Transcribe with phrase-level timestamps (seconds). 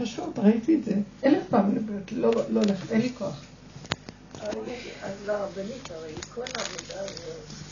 [0.00, 1.74] פשוט, ראיתי את זה אלף פעם,
[2.12, 3.44] לא, לא, אין לי כוח.
[5.02, 7.12] אז לרבנית, הרי כל העבודה,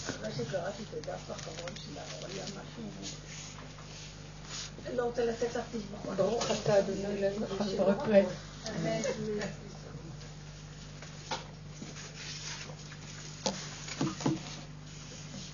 [0.09, 2.83] אחרי שקראתי את הדף האחרון שלה, היה משהו...
[4.97, 6.17] לא רוצה לתת לך תשבחות.
[6.17, 7.35] ברוך אתה, אדוני אלוהיך,
[7.77, 8.03] ברוך.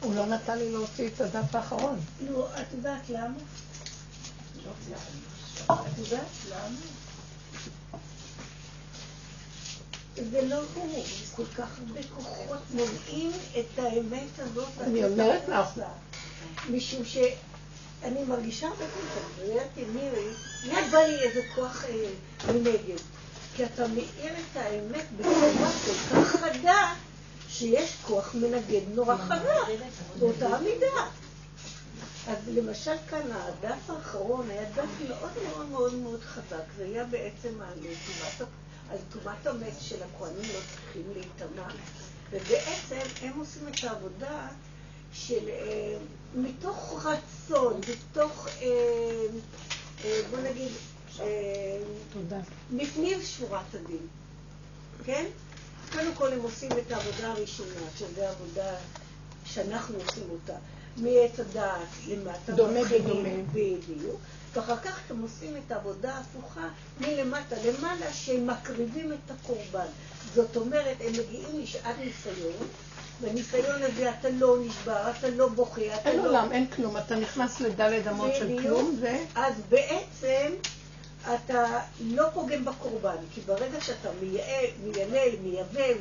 [0.00, 2.00] הוא לא נתן לי להוציא את הדף האחרון.
[2.30, 3.38] לא, את יודעת למה?
[10.30, 11.04] זה לא הוא,
[11.36, 14.68] כל כך הרבה כוחות מונעים את האמת הזאת.
[14.80, 15.80] אני אומרת לך.
[16.70, 20.28] משום שאני מרגישה הרבה פעמים, ראיתי מירי,
[20.66, 22.98] מיד בא לי איזה כוח אה, מנגד.
[23.56, 26.94] כי אתה מאיר את האמת בצורה כל כך חדה,
[27.48, 29.84] שיש כוח מנגד נורא חזק,
[30.18, 31.21] באותה מידה.
[32.28, 37.60] אז למשל כאן, הדף האחרון היה דף מאוד מאוד מאוד מאוד חזק, זה היה בעצם
[38.90, 41.68] על טומאת המת של הכהנים לא צריכים להיטמע,
[42.30, 44.48] ובעצם הם עושים את העבודה
[45.12, 45.96] של אה,
[46.34, 48.66] מתוך רצון, מתוך, אה,
[50.04, 50.70] אה, בוא נגיד,
[52.12, 52.40] תודה.
[52.72, 54.06] לפנים שורת הדין,
[55.04, 55.26] כן?
[55.92, 58.74] קודם כל הם עושים את העבודה הראשונה, שזו עבודה
[59.44, 60.56] שאנחנו עושים אותה,
[60.96, 62.52] מעץ הדעת למטה.
[62.52, 63.28] דומה בדומה.
[63.52, 64.20] בדיוק.
[64.54, 66.68] ואחר כך הם עושים את העבודה ההפוכה
[67.00, 69.86] מלמטה למעלה, שהם מקריבים את הקורבן.
[70.34, 72.68] זאת אומרת, הם מגיעים לשעת ניסיון,
[73.20, 76.22] בניסיון הזה אתה לא נשבר, אתה לא בוכה, אתה אין לא...
[76.22, 79.06] אין עולם, אין כלום, אתה נכנס לדלת אמות של כלום, ו...
[79.34, 80.52] אז בעצם
[81.34, 85.96] אתה לא פוגם בקורבן, כי ברגע שאתה מיילל, מייבב,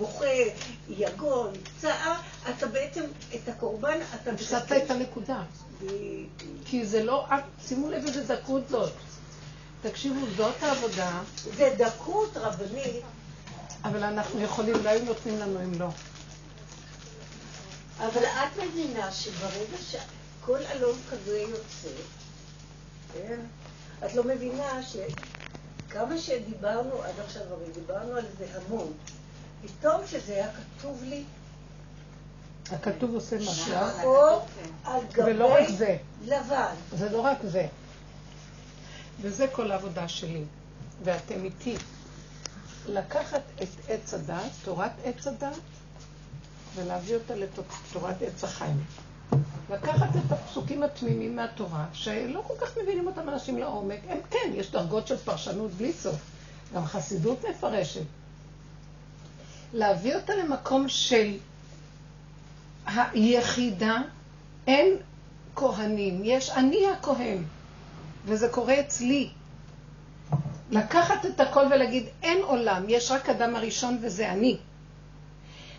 [0.00, 0.26] בוכה,
[0.88, 2.20] יגון, צער,
[2.50, 4.30] אתה בעצם, את הקורבן אתה...
[4.30, 5.42] הפסדת את הנקודה.
[6.64, 7.26] כי זה לא,
[7.66, 8.92] שימו לב איזה דקות זאת.
[9.82, 11.20] תקשיבו, זאת העבודה.
[11.56, 13.04] זה דקות רבנית.
[13.84, 15.88] אבל אנחנו יכולים, לא היו נותנים לנו אם לא.
[17.98, 21.88] אבל את מבינה שברגע שכל אלון כזה יוצא,
[23.12, 23.40] כן?
[24.06, 28.92] את לא מבינה שכמה שדיברנו עד עכשיו, הרי דיברנו על זה המון,
[29.62, 31.24] פתאום שזה היה כתוב לי
[32.72, 33.52] הכתוב עושה משהו.
[33.54, 34.46] שחור
[34.84, 35.96] על גבי ולא רק זה.
[36.24, 36.74] לבן.
[36.92, 37.66] זה לא רק זה.
[39.20, 40.44] וזה כל העבודה שלי.
[41.04, 41.76] ואתם איתי.
[42.86, 45.56] לקחת את עץ הדת, תורת עץ הדת,
[46.74, 48.84] ולהביא אותה לתורת עץ החיים.
[49.70, 54.70] לקחת את הפסוקים התמימים מהתורה, שלא כל כך מבינים אותם אנשים לעומק, הם כן, יש
[54.70, 56.16] דרגות של פרשנות בלי סוף.
[56.74, 58.02] גם חסידות מפרשת.
[59.72, 61.36] להביא אותה למקום של
[62.86, 63.98] היחידה,
[64.66, 64.96] אין
[65.56, 67.42] כהנים, יש אני הכהן,
[68.24, 69.30] וזה קורה אצלי.
[70.70, 74.56] לקחת את הכל ולהגיד, אין עולם, יש רק אדם הראשון וזה אני.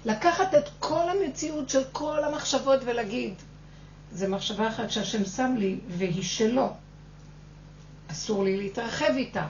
[0.06, 3.34] לקחת את כל המציאות של כל המחשבות ולהגיד,
[4.12, 6.74] זה מחשבה אחת שהשם שם לי והיא שלו.
[8.08, 9.48] אסור לי להתרחב איתה.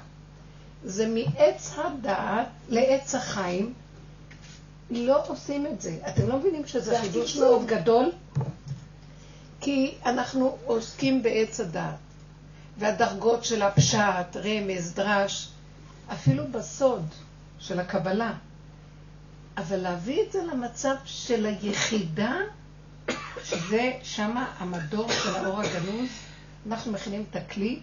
[0.83, 3.73] זה מעץ הדעת לעץ החיים,
[4.91, 5.97] לא עושים את זה.
[6.07, 8.11] אתם לא מבינים שזה חידוש מאוד גדול?
[9.61, 11.95] כי אנחנו עוסקים בעץ הדעת,
[12.77, 15.49] והדרגות של הפשט, רמז, דרש,
[16.13, 17.05] אפילו בסוד
[17.59, 18.33] של הקבלה.
[19.57, 22.35] אבל להביא את זה למצב של היחידה,
[23.43, 26.09] שזה שמה המדור של האור הגנוז,
[26.67, 27.79] אנחנו מכינים את הכלי,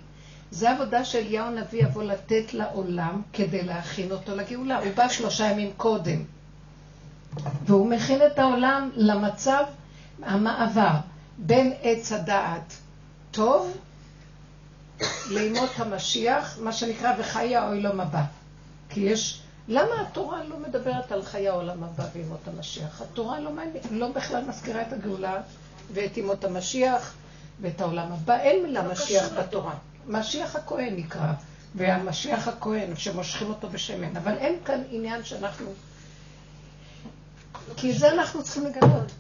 [0.51, 4.79] זה עבודה שאליהו הנביא יבוא לתת לעולם כדי להכין אותו לגאולה.
[4.79, 6.25] הוא בא שלושה ימים קודם.
[7.67, 9.65] והוא מכין את העולם למצב
[10.23, 10.95] המעבר
[11.39, 12.75] בין עץ הדעת
[13.31, 13.77] טוב
[15.31, 18.23] לימות המשיח, מה שנקרא וחיי העולם הבא.
[18.89, 19.41] כי יש...
[19.69, 23.03] למה התורה לא מדברת על חיי העולם הבא וימות המשיח?
[23.03, 25.41] התורה לא, מעניין, לא בכלל מזכירה את הגאולה
[25.93, 27.15] ואת ימות המשיח
[27.61, 28.37] ואת העולם הבא.
[28.37, 29.75] אין מילה לא משיח בתורה.
[30.07, 31.33] משיח הכהן נקרא,
[31.75, 34.17] והמשיח הכהן שמושכים אותו בשמן.
[34.17, 35.67] אבל אין כאן עניין שאנחנו
[37.77, 39.13] כי זה אנחנו צריכים לגלות.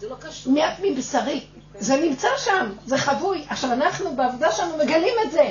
[0.00, 0.52] זה לא קשור.
[0.52, 1.46] מעט מבשרי.
[1.78, 3.44] זה נמצא שם, זה חבוי.
[3.48, 5.50] עכשיו, אנחנו בעבודה שלנו מגלים את זה.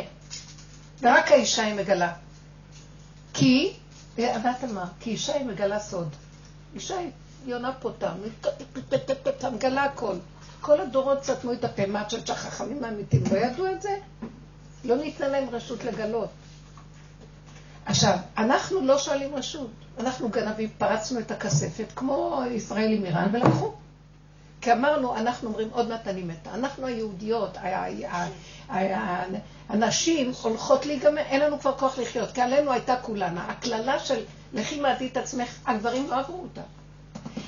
[1.01, 2.13] ורק האישה היא מגלה.
[3.33, 3.73] כי,
[4.15, 6.09] ואת אמר, כי אישה היא מגלה סוד.
[6.75, 7.11] אישה היא
[7.45, 8.13] יונה פותה,
[9.51, 10.15] מגלה הכל.
[10.61, 13.97] כל הדורות סתמו את הפה, מה את חושבת שהחכמים האמיתיים לא ידעו את זה?
[14.83, 16.29] לא ניתנה להם רשות לגלות.
[17.87, 19.69] עכשיו, אנחנו לא שואלים רשות.
[19.99, 23.71] אנחנו גנבים, פרצנו את הכספת, כמו ישראל עם איראן, ולקחו.
[24.61, 26.53] כי אמרנו, אנחנו אומרים, עוד מעט אני מתה.
[26.53, 27.57] אנחנו היהודיות,
[29.69, 33.45] הנשים הולכות להיגמר, אין לנו כבר כוח לחיות, כי עלינו הייתה כולנה.
[33.49, 34.23] הקללה של
[34.53, 36.61] לכי מעדי את עצמך, הגברים לא עברו אותה.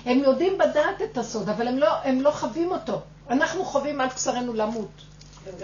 [0.06, 3.02] הם יודעים בדעת את הסוד, אבל הם לא, הם לא חווים אותו.
[3.30, 5.02] אנחנו חווים על בשרנו למות.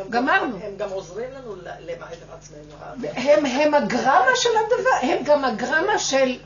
[0.10, 0.58] גמרנו.
[0.64, 3.08] הם גם עוזרים לנו למעט את עצמנו.
[3.16, 6.38] הם, הם הגרמה של הדבר, הם גם הגרמה של...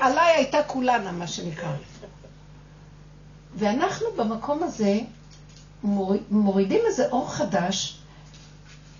[0.00, 1.70] עליי הייתה כולנה, מה שנקרא.
[3.54, 4.98] ואנחנו במקום הזה
[6.30, 7.98] מורידים איזה אור חדש,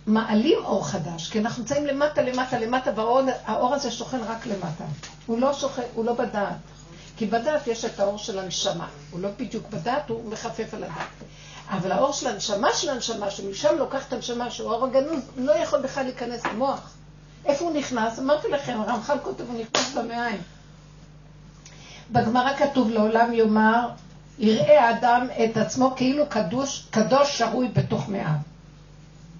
[0.06, 4.84] מעלים אור חדש, כי אנחנו נמצאים למטה, למטה, למטה, והאור הזה שוכן רק למטה.
[5.26, 6.56] הוא לא שוכן, הוא לא בדעת.
[7.16, 8.88] כי בדעת יש את האור של הנשמה.
[9.10, 11.06] הוא לא בדיוק בדעת, הוא מחפף על הדעת.
[11.70, 15.82] אבל האור של הנשמה של הנשמה, שמשם לוקח את הנשמה, שהוא האור הגנוז, לא יכול
[15.82, 16.94] בכלל להיכנס למוח.
[17.44, 18.18] איפה הוא נכנס?
[18.18, 20.40] אמרתי לכם, הרמח"ל כותב, הוא נכנס במעיים.
[22.12, 23.88] בגמרא כתוב לעולם יאמר,
[24.38, 28.36] יראה האדם את עצמו כאילו קדוש, קדוש שרוי בתוך מאיו.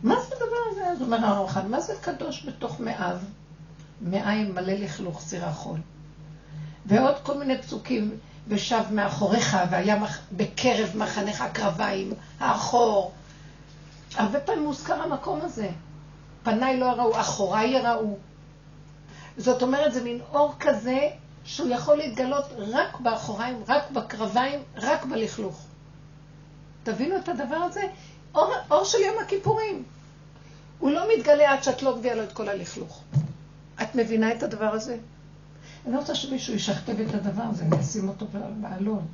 [0.03, 0.87] מה זה הדבר הזה?
[0.87, 3.17] אז אומר הרמח"ל, מה זה קדוש בתוך מאיו?
[4.01, 5.81] מעיים מלא לכלוך סירחון.
[6.87, 8.11] ועוד כל מיני פסוקים,
[8.49, 10.19] ושב מאחוריך, והיה מח...
[10.33, 13.13] בקרב מחנך הקרביים, האחור.
[14.15, 15.69] הרבה פעמים מוזכר המקום הזה.
[16.43, 18.17] פניי לא ראו, אחוריי יראו.
[19.37, 21.09] זאת אומרת, זה מין אור כזה
[21.45, 25.65] שהוא יכול להתגלות רק באחוריים, רק בקרביים, רק בלכלוך.
[26.83, 27.83] תבינו את הדבר הזה?
[28.35, 29.85] אור, אור של יום הכיפורים.
[30.79, 33.03] הוא לא מתגלה עד שאת לא מביאה לו את כל הלכלוך.
[33.83, 34.97] את מבינה את הדבר הזה?
[35.87, 38.27] אני רוצה שמישהו ישכתב את הדבר הזה, אני אשים אותו
[38.61, 39.07] בעלון.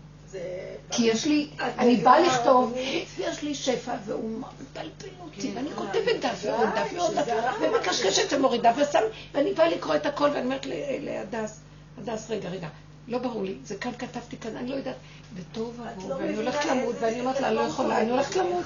[0.90, 2.74] כי יש לי, אני באה לכתוב,
[3.18, 8.72] יש לי שפע והוא מפלפל אותי, ואני כותבת דף ועוד דף ועוד דף, ומקשקשת ומורידה
[9.34, 10.66] ואני באה לקרוא את הכל, ואני אומרת
[11.00, 11.60] להדס,
[11.98, 12.68] הדס, רגע, רגע,
[13.08, 14.96] לא ברור לי, זה כאן כתבתי כאן, אני לא יודעת,
[15.34, 18.64] וטוב עבור, לא ואני הולכת למות, ואני אומרת לה, לא יכולה, אני הולכת למות,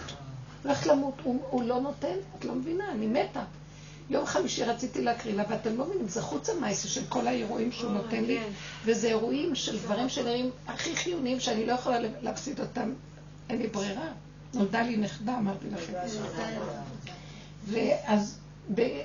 [0.64, 3.42] הולכת למות, הוא לא נותן, את לא מבינה, אני מתה.
[4.10, 7.90] יום חמישי רציתי להקריא לה, ואתם לא מבינים, זה חוץ המעשה של כל האירועים שהוא
[7.90, 8.48] נותן לי, כן.
[8.84, 12.92] וזה אירועים של דברים שנראים הכי חיוניים, שאני לא יכולה להפסיד אותם,
[13.50, 14.08] אין לי ברירה.
[14.54, 15.92] נולדה לי נכדה, אמרתי לכם.
[17.66, 18.38] ואז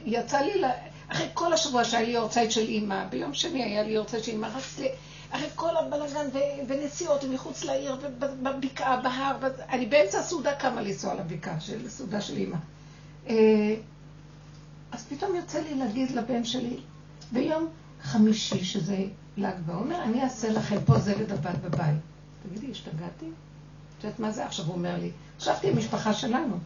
[0.05, 0.61] יצא לי,
[1.07, 4.47] אחרי כל השבוע שהיה לי יורצייט של אימא, ביום שני היה לי יורצייט של אימא,
[4.55, 4.87] רצתי,
[5.31, 6.27] אחרי כל הבלאגן
[6.67, 9.37] ונסיעות מחוץ לעיר, ובבקעה, בהר,
[9.69, 12.57] אני באמצע הסעודה קמה לנסוע לבקעה, של סעודה של אימא.
[14.91, 16.77] אז פתאום יוצא לי להגיד לבן שלי,
[17.31, 17.67] ביום
[18.01, 18.97] חמישי, שזה
[19.37, 21.99] ל"ג בעומר, אני אעשה לכם פה זלד הבת בבית.
[22.49, 23.25] תגידי, השתגעתי?
[23.99, 24.45] את יודעת מה זה?
[24.45, 26.55] עכשיו הוא אומר לי, חשבתי עם משפחה שלנו.
[26.55, 26.59] אז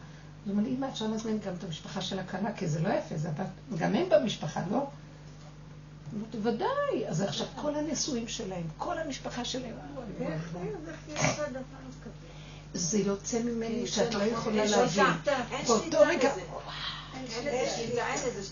[0.46, 3.16] הוא אומר לי, אמא, אפשר להזמין גם את המשפחה של הכלה, כי זה לא יפה,
[3.16, 3.46] זה הבת,
[3.78, 4.86] גם הם במשפחה, לא?
[6.14, 7.08] אמרתי, ודאי.
[7.08, 9.74] אז עכשיו כל הנישואים שלהם, כל המשפחה שלהם.
[12.74, 15.04] זה יוצא ממני שאת לא יכולה להבין.
[15.66, 16.30] באותו רגע,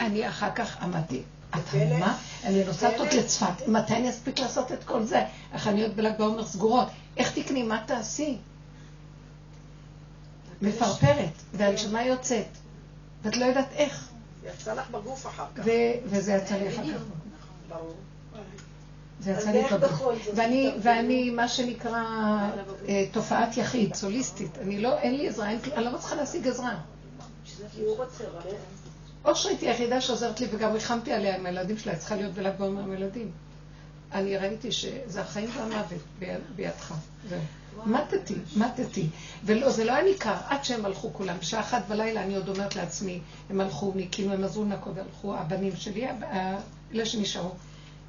[0.00, 2.18] אני אחר כך עמדתי, אתה מה?
[2.44, 5.22] אני נוסעת עוד לצפת, מתי אני אספיק לעשות את כל זה?
[5.52, 8.38] החנויות בל"ג בעומר סגורות, איך תקני, מה תעשי?
[10.62, 12.46] מפרפרת, והנשמה יוצאת,
[13.22, 14.08] ואת לא יודעת איך.
[14.44, 15.64] יצא לך בגוף אחר כך.
[16.04, 17.00] וזה יצא לי אחר כך.
[17.68, 17.94] ברור.
[19.20, 20.02] זה יצא לי בגוף.
[20.82, 22.02] ואני, מה שנקרא,
[22.88, 24.58] אה, תופעת יחיד, סוליסטית.
[24.58, 26.74] אני לא, אין לי עזרה, אני לא מצליחה להשיג עזרה.
[29.24, 32.82] אושרית היא היחידה שעוזרת לי, וגם ריחמתי עליה עם הילדים שלה, צריכה להיות בל"ג בעומר
[32.82, 33.30] עם הילדים.
[34.12, 36.02] אני ראיתי שזה החיים והמוות
[36.56, 36.94] בידך.
[37.86, 39.08] מתתי, מתתי.
[39.44, 41.36] ולא, זה לא היה ניכר, עד שהם הלכו כולם.
[41.38, 43.20] בשעה אחת בלילה אני עוד אומרת לעצמי,
[43.50, 46.06] הם הלכו, ניקינו, הם עזרו נקוד, הלכו, הבנים שלי,
[46.94, 47.50] אלה שנשארו.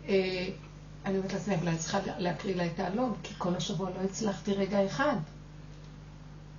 [0.08, 0.48] אה,
[1.06, 4.54] אני אומרת לעצמי, אבל אני צריכה להקריא לה את האלון, כי כל השבוע לא הצלחתי
[4.54, 5.16] רגע אחד.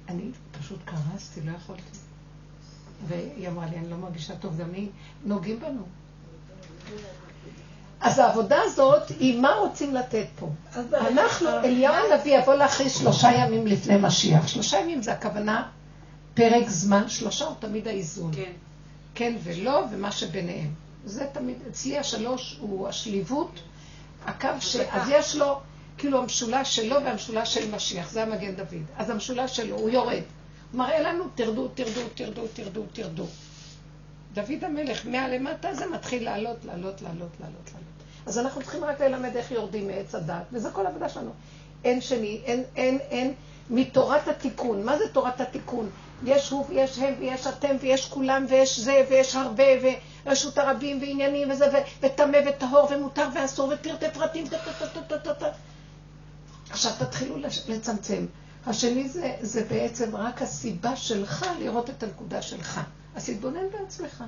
[0.09, 2.06] אני פשוט קרסתי, לא יכולתי.
[3.09, 4.89] והיא אמרה לי, אני לא מרגישה טוב, גם היא,
[5.25, 5.83] נוגעים בנו.
[8.01, 10.49] אז העבודה הזאת היא מה רוצים לתת פה.
[10.93, 14.47] אנחנו, אליהו הנביא יבוא להכריז שלושה ימים לפני משיח.
[14.49, 15.69] שלושה ימים זה הכוונה
[16.35, 18.31] פרק זמן, שלושה הוא תמיד האיזון.
[18.35, 18.53] כן.
[19.15, 20.71] כן ולא, ומה שביניהם.
[21.05, 23.61] זה תמיד, אצלי השלוש הוא השליבות,
[24.27, 24.77] הקו ש...
[24.77, 25.59] אז יש לו,
[25.99, 28.83] כאילו המשולש שלו והמשולש של משיח, זה המגן דוד.
[28.97, 30.23] אז המשולש שלו, הוא יורד.
[30.77, 33.27] מראה לנו, תרדו, תרדו, תרדו, תרדו, תרדו.
[34.33, 37.97] דוד המלך, מהלמטה זה מתחיל לעלות, לעלות, לעלות, לעלות, לעלות.
[38.27, 41.31] אז אנחנו צריכים רק ללמד איך יורדים מעץ הדת, וזה כל העבודה שלנו.
[41.85, 43.35] אין שני, אין, אין, אין,
[43.71, 44.85] מתורת התיקון.
[44.85, 45.91] מה זה תורת התיקון?
[46.25, 49.65] יש הוא ויש הם ויש אתם ויש כולם ויש זה ויש הרבה
[50.27, 54.45] ורשות הרבים ועניינים וזה וטמא וטהור ומותר ואסור ופרטי פרטים
[56.71, 57.37] עכשיו תתחילו
[57.69, 58.27] לצמצם.
[58.67, 62.81] השני זה, זה בעצם רק הסיבה שלך לראות את הנקודה שלך.
[63.15, 64.25] אז תתבונן בעצמך.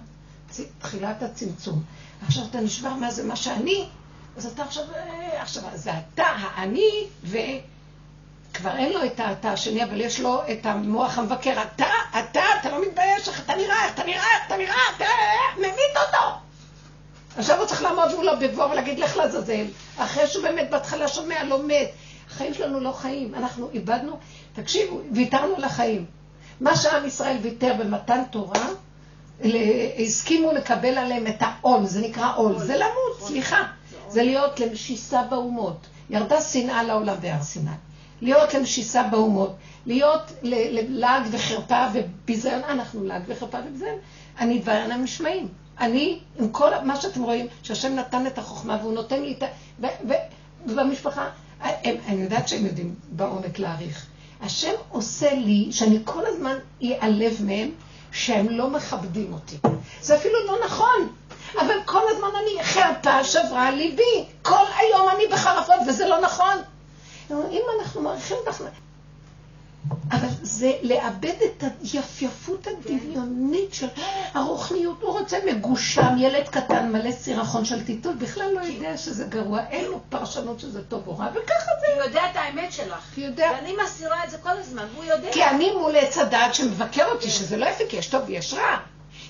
[0.78, 1.82] תחילת הצמצום.
[2.26, 3.88] עכשיו אתה נשבר מה זה מה שאני,
[4.36, 10.00] אז אתה עכשיו, אה, עכשיו, זה אתה, האני, וכבר אין לו את האתה השני, אבל
[10.00, 11.62] יש לו את המוח המבקר.
[11.62, 15.04] אתה, אתה, אתה לא מתבייש, איך אתה נראה, איך אתה נראה, איך אתה נראה, אתה
[15.56, 16.38] ממית אותו.
[17.36, 19.66] עכשיו הוא צריך לעמוד מולו בגבור ולהגיד לך לעזאזל,
[19.96, 21.86] אחרי שהוא באמת בהתחלה שומע, לומד.
[22.30, 24.16] החיים שלנו לא חיים, אנחנו איבדנו,
[24.52, 26.04] תקשיבו, ויתרנו לחיים.
[26.60, 28.68] מה שעם ישראל ויתר במתן תורה,
[29.98, 33.62] הסכימו לקבל עליהם את העול, זה נקרא עול, זה למות, סליחה,
[34.08, 35.86] זה להיות למשיסה באומות.
[36.10, 37.70] ירדה שנאה לעולם בהר סיני.
[38.22, 39.56] להיות למשיסה באומות,
[39.86, 43.98] להיות ללעג וחרפה וביזיון, אנחנו לעג וחרפה וביזיון,
[44.38, 45.48] אני דברים המשמעים.
[45.80, 49.86] אני, עם כל מה שאתם רואים, שהשם נתן את החוכמה והוא נותן לי את ה...
[50.66, 51.28] ובמשפחה,
[51.62, 54.06] אני יודעת שהם יודעים בעומק להעריך.
[54.42, 56.56] השם עושה לי שאני כל הזמן
[57.02, 57.70] אעלב מהם,
[58.12, 59.56] שהם לא מכבדים אותי.
[60.00, 61.12] זה אפילו לא נכון,
[61.60, 64.24] אבל כל הזמן אני, חרפה שברה ליבי.
[64.42, 66.56] כל היום אני בחרפות, וזה לא נכון.
[67.30, 68.62] אם אנחנו מעריכים אותך...
[70.10, 73.86] אבל זה לאבד את היפייפות הדמיונית של
[74.34, 75.02] הרוחניות.
[75.02, 79.84] הוא רוצה מגושם, ילד קטן מלא סירחון של טיטול, בכלל לא יודע שזה גרוע, אין
[79.84, 81.94] לו פרשנות שזה טוב או רע, וככה זה.
[81.94, 83.18] הוא יודע את האמת שלך.
[83.18, 83.50] יודע.
[83.54, 85.32] ואני מסתירה את זה כל הזמן, והוא יודע.
[85.32, 88.78] כי אני מול עץ הדעת שמבקר אותי, שזה לא יפה, כי יש טוב ויש רע.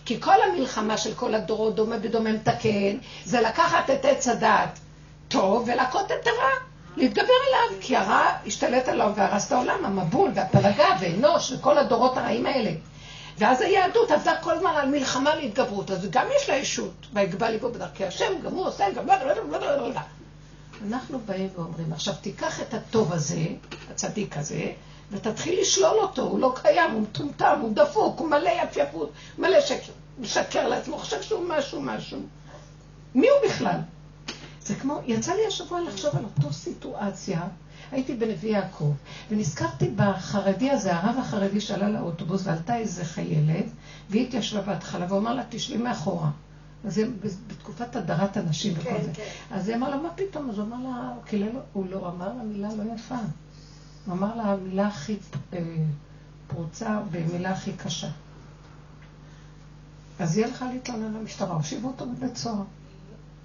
[0.04, 4.78] כי כל המלחמה של כל הדורות, דומה בדומה מתקן, זה לקחת את עץ הדעת
[5.28, 6.67] טוב ולהכות את הרע.
[6.96, 12.46] להתגבר עליו, כי הרע השתלט עליו והרס את העולם, המבול והפלגה ואנוש וכל הדורות הרעים
[12.46, 12.70] האלה.
[13.38, 17.72] ואז היהדות עבדה כל הזמן על מלחמה להתגברות, אז גם יש לה ישות, ויגבה ליבו
[17.72, 19.06] בדרכי השם, גם הוא עושה, גם...
[20.88, 23.46] אנחנו באים ואומרים, עכשיו תיקח את הטוב הזה,
[23.90, 24.72] הצדיק הזה,
[25.10, 29.92] ותתחיל לשלול אותו, הוא לא קיים, הוא מטומטם, הוא דפוק, הוא מלא יפייפות, מלא שקר,
[30.18, 32.18] משקר לעצמו, חושב שהוא משהו משהו.
[33.14, 33.78] מי הוא בכלל?
[34.68, 37.42] זה כמו, יצא לי השבוע לחשוב על אותו סיטואציה.
[37.92, 38.92] הייתי בנביא יעקב,
[39.30, 43.64] ונזכרתי בחרדי הזה, הרב החרדי שעלה לאוטובוס, ועלתה איזה חיילת,
[44.10, 46.30] והיא התיישבה בהתחלה, והוא אמר לה, תשבי מאחורה.
[46.84, 47.04] אז זה
[47.48, 49.10] בתקופת הדרת הנשים וכל כן, זה.
[49.14, 49.22] כן.
[49.50, 50.50] אז היא אמרה לה, מה פתאום?
[50.50, 53.16] אז הוא אמר לה, כאילו, הוא לא אמר לה מילה לא יפה.
[54.06, 55.16] הוא אמר לה המילה הכי
[55.52, 55.58] אה,
[56.46, 58.08] פרוצה ומילה הכי קשה.
[60.18, 62.62] אז היא הלכה להתלונן למשטרה, הושיבו אותו בבית סוהר.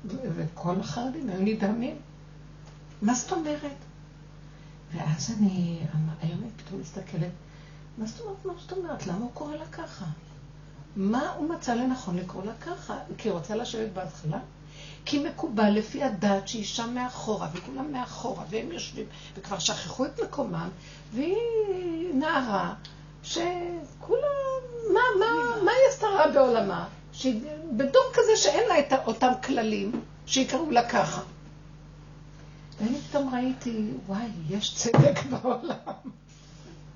[0.05, 1.95] וכל החרדים היו נדהמים.
[3.01, 3.75] מה זאת אומרת?
[4.95, 5.79] ואז אני,
[6.21, 7.31] היום אני פתאום מסתכלת,
[7.97, 9.07] מה זאת אומרת, מה זאת אומרת?
[9.07, 10.05] למה הוא קורא לה ככה?
[10.95, 12.97] מה הוא מצא לנכון לקרוא לה ככה?
[13.17, 14.39] כי היא רוצה לשבת בהתחלה?
[15.05, 19.05] כי מקובל לפי הדת שהיא שם מאחורה, וכולם מאחורה, והם יושבים,
[19.35, 20.69] וכבר שכחו את מקומם,
[21.13, 22.73] והיא נערה,
[23.23, 24.61] שכולם,
[24.93, 25.25] מה, מה,
[25.63, 26.87] מה היא עשתה רע בעולמה?
[27.77, 29.91] בדור כזה שאין לה את אותם כללים,
[30.25, 31.21] שיקראו לה ככה.
[32.79, 35.93] ואני פתאום ראיתי, וואי, יש צדק בעולם.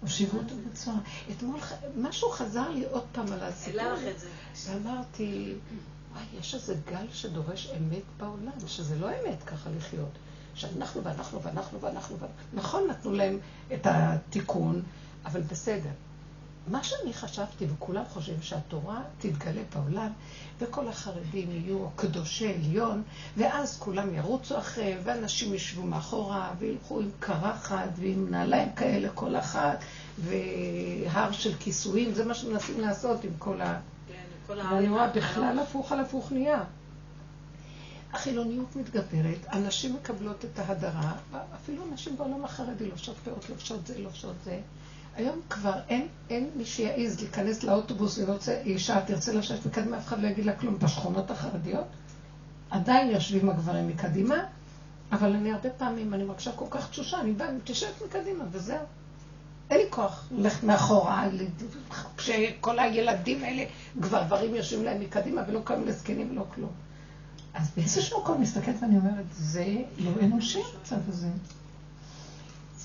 [0.02, 0.98] הושיבו אותו בצורה.
[1.32, 1.60] אתמול
[1.98, 3.82] משהו חזר לי עוד פעם על הסיפור.
[4.66, 5.54] ואמרתי,
[6.14, 10.12] וואי, יש איזה גל שדורש אמת בעולם, שזה לא אמת ככה לחיות.
[10.56, 12.18] שאנחנו ואנחנו ואנחנו ואנחנו,
[12.54, 13.40] נכון, נתנו להם
[13.74, 14.82] את התיקון,
[15.26, 15.90] אבל בסדר.
[16.68, 20.12] מה שאני חשבתי, וכולם חושבים שהתורה תתגלה בעולם,
[20.60, 23.04] וכל החרדים יהיו קדושי עליון,
[23.38, 29.80] ואז כולם ירוצו אחריהם, ואנשים ישבו מאחורה, וילכו עם קרחת, ועם נעליים כאלה כל אחת,
[30.20, 33.80] והר של כיסויים, זה מה שמנסים לעשות עם כל ה...
[34.08, 36.64] כן, ואני רואה בכלל הפוך על הפוך נהיה.
[38.14, 41.14] החילוניות מתגברת, הנשים מקבלות את ההדרה,
[41.56, 44.60] אפילו נשים בעולם החרדי לובשות פאות, לובשות זה, לובשות זה.
[45.18, 50.22] היום כבר אין, אין מי שיעז להיכנס לאוטובוס ורוצה, אישה תרצה לשבת מקדימה, אף אחד
[50.22, 50.80] לא יגיד לה כלום.
[50.80, 51.86] בשכונות החרדיות
[52.70, 54.36] עדיין יושבים הגברים מקדימה,
[55.12, 58.78] אבל אני הרבה פעמים, אני מרגישה כל כך תשושה, אני באה, תשבת מקדימה וזהו.
[59.70, 61.28] אין לי כוח ללכת מאחורה,
[62.18, 63.64] כשכל הילדים האלה,
[64.00, 66.72] גברים יושבים להם מקדימה ולא קמים לזקנים ולא כלום.
[67.54, 69.66] אז באיזשהו מקום מסתכלת ואני אומרת, זה
[69.98, 71.28] לא אנושי המצב הזה.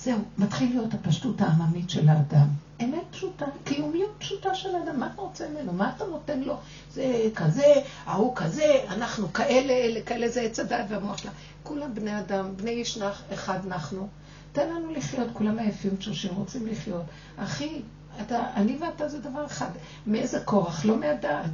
[0.04, 2.47] זהו, מתחיל להיות הפשטות העממית של האדם.
[2.85, 5.00] אמת פשוטה, קיומיות פשוטה של האדם.
[5.00, 5.73] מה אתה רוצה ממנו?
[5.73, 6.56] מה אתה נותן לו?
[6.92, 11.30] זה כזה, ההוא כזה, אנחנו כאלה, אלה כאלה, זה עץ הדעת והמוח שלה.
[11.62, 14.09] כולם בני אדם, בני איש נח, אחד אנחנו.
[14.52, 17.04] תן לנו לחיות, כולם עייפים תשושים, רוצים לחיות.
[17.37, 17.80] אחי,
[18.21, 19.71] אתה, אני ואתה זה דבר אחד.
[20.06, 20.85] מאיזה כורח?
[20.85, 21.50] לא מהדעת.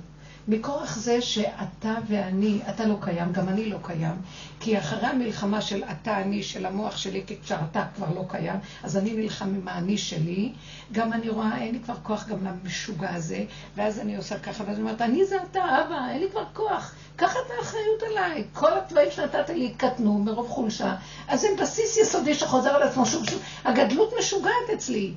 [0.48, 4.14] מכורח זה שאתה ואני, אתה לא קיים, גם אני לא קיים,
[4.60, 8.96] כי אחרי המלחמה של אתה, אני, של המוח שלי, כי כשאתה כבר לא קיים, אז
[8.96, 10.52] אני נלחם עם האני שלי,
[10.92, 13.44] גם אני רואה, אין לי כבר כוח גם למשוגע הזה,
[13.76, 16.94] ואז אני עושה ככה, ואז אני אומרת, אני זה אתה, אבא, אין לי כבר כוח,
[17.16, 18.44] קח את האחריות עליי.
[18.52, 20.94] כל התוואים שנתת לי התקטנו מרוב חולשה,
[21.28, 23.42] אז זה בסיס יסודי שחוזר על עצמו שוב שוב.
[23.64, 25.14] הגדלות משוגעת אצלי.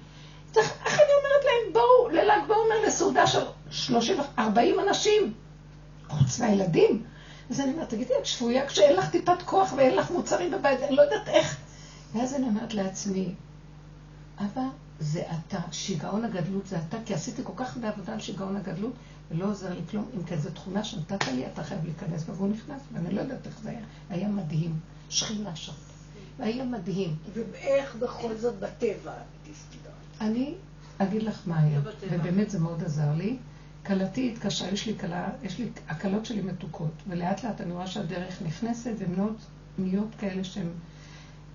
[0.58, 3.40] איך אני אומרת להם, בואו לל"ג בעומר לסעודה של
[4.38, 4.40] 30-40
[4.88, 5.34] אנשים,
[6.08, 7.04] חוץ מהילדים.
[7.50, 10.96] אז אני אומרת, תגידי, את שבויה כשאין לך טיפת כוח ואין לך מוצרים בבית, אני
[10.96, 11.58] לא יודעת איך.
[12.14, 13.34] ואז אני אומרת לעצמי,
[14.38, 14.62] אבא,
[15.00, 18.94] זה אתה, שיגעון הגדלות זה אתה, כי עשיתי כל כך הרבה עבודה על שיגעון הגדלות,
[19.32, 20.10] ולא עוזר לי כלום.
[20.16, 23.60] אם כזו תכונה שנתת לי, אתה חייב להיכנס בה, והוא נכנס, ואני לא יודעת איך
[23.64, 23.80] זה היה.
[24.10, 24.80] היה מדהים.
[25.10, 25.72] שכינה שם.
[26.40, 27.16] היה מדהים.
[27.34, 29.14] ואיך בכל זאת בטבע
[30.22, 30.54] אני
[30.98, 31.80] אגיד לך מה היה,
[32.12, 33.38] ובאמת זה מאוד עזר לי.
[33.86, 38.42] כלתי התקשרה, יש לי כלה, יש לי, הכלות שלי מתוקות, ולאט לאט אני רואה שהדרך
[38.42, 39.28] נכנסת, והן
[39.78, 40.68] נהיות כאלה שהן...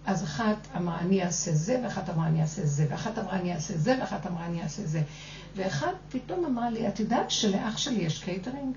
[0.06, 3.78] אז אחת אמרה אני אעשה זה, ואחת אמרה אני אעשה זה, ואחת אמרה אני אעשה
[3.78, 5.02] זה, ואחת אמרה אני אעשה זה.
[5.56, 8.76] ואחת פתאום אמרה לי, את יודעת שלאח שלי יש קייטרינג?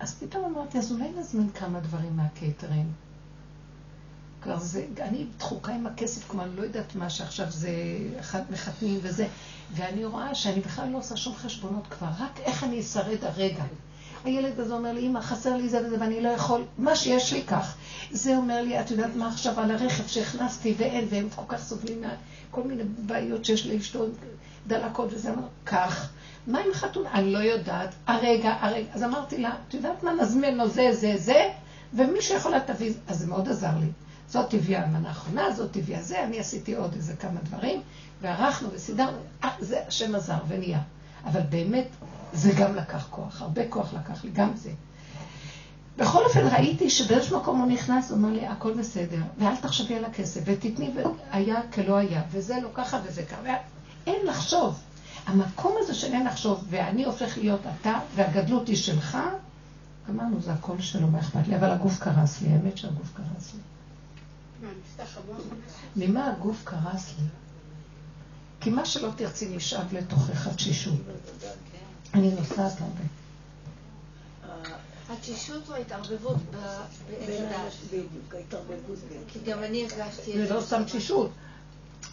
[0.00, 2.86] אז פתאום אמרתי, אז אולי נזמין כמה דברים מהקייטרינג.
[4.42, 7.70] כבר זה, אני דחוקה עם הכסף, כמו אני לא יודעת מה, שעכשיו זה
[8.50, 9.26] מחתנים וזה,
[9.74, 13.64] ואני רואה שאני בכלל לא עושה שום חשבונות כבר, רק איך אני אשרד הרגע.
[14.24, 17.42] הילד הזה אומר לי, אמא, חסר לי זה וזה, ואני לא יכול, מה שיש לי
[17.42, 17.74] כך.
[18.10, 22.04] זה אומר לי, את יודעת מה עכשיו על הרכב שהכנסתי ואין, והם כל כך סובלים
[22.50, 24.04] מכל מיני בעיות שיש לאשתו,
[24.66, 26.08] דלקות וזה, אמר, כך.
[26.46, 27.12] מה עם חתונה?
[27.12, 27.94] אני לא יודעת.
[28.06, 28.86] הרגע, הרגע.
[28.92, 31.48] אז אמרתי לה, את יודעת מה, נזמין לו זה, זה, זה,
[31.94, 33.86] ומי שיכולה תביא, אז זה מאוד עזר לי.
[34.32, 37.80] זאת הביאה המנה האחרונה, זאת הביאה זה, אני עשיתי עוד איזה כמה דברים,
[38.22, 40.80] וערכנו וסידרנו, אה, זה השם עזר ונהיה.
[41.24, 41.86] אבל באמת,
[42.32, 44.70] זה גם לקח כוח, הרבה כוח לקח לי, גם זה.
[45.96, 50.04] בכל אופן, ראיתי שבאיזשהו מקום הוא נכנס, הוא אומר לי, הכל בסדר, ואל תחשבי על
[50.04, 53.54] הכסף, ותתני, והיה כלא היה, וזה לא ככה וזה ככה,
[54.06, 54.80] אין לחשוב.
[55.26, 59.18] המקום הזה של אין לחשוב, ואני הופך להיות אתה, והגדלות היא שלך,
[60.10, 63.60] אמרנו, זה הכל שלו, מה אכפת לי, אבל הגוף קרס לי, האמת שהגוף קרס לי.
[65.96, 67.24] ממה הגוף קרס לי?
[68.60, 71.00] כי מה שלא תרצי נשאב לתוכך התשישות.
[72.14, 73.02] אני נוסעת הרבה.
[75.10, 76.36] התשישות או ההתערבבות
[77.86, 78.98] בדיוק, ההתערבבות.
[79.28, 80.46] כי גם אני הרגשתי את זה.
[80.46, 81.30] זה לא סתם תשישות.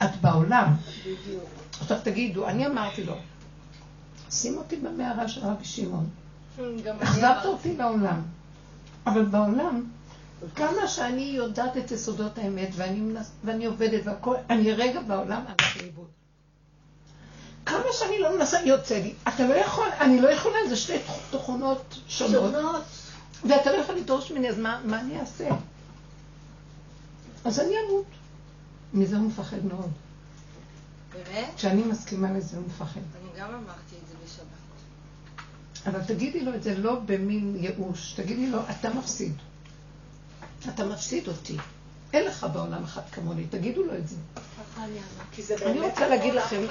[0.04, 0.76] את בעולם.
[1.02, 1.44] בדיוק.
[1.82, 3.16] עכשיו תגידו, אני אמרתי לו,
[4.32, 6.10] שים אותי במערה של רבי שמעון.
[7.02, 8.22] החזרת אותי לעולם.
[9.06, 9.84] אבל בעולם,
[10.56, 15.78] כמה שאני יודעת את יסודות האמת, ואני, מנס, ואני עובדת והכל, אני רגע בעולם הלך
[15.78, 16.08] לאיבוד.
[17.66, 19.14] כמה שאני לא מנסה, יוצא לי.
[19.28, 20.98] אתה לא יכול, אני לא יכולה, זה שתי
[21.32, 22.54] תכונות שונות.
[22.54, 22.84] שונות.
[23.44, 25.50] ואתה לא יכול לדרוש ממני, אז מה, מה אני אעשה?
[27.46, 28.06] אז אני אמות.
[28.94, 29.92] מזה הוא מפחד מאוד.
[31.14, 31.50] באמת?
[31.56, 33.00] כשאני מסכימה לזה, הוא מפחד.
[33.22, 34.60] אני גם אמרתי את זה בשבת.
[35.88, 39.34] אבל תגידי לו את זה לא במין ייאוש, תגידי לו, אתה מפסיד.
[40.68, 41.58] אתה מפסיד אותי.
[42.14, 44.16] אין לך בעולם אחת כמוני, תגידו לו את זה.
[45.66, 46.62] אני רוצה להגיד לכם,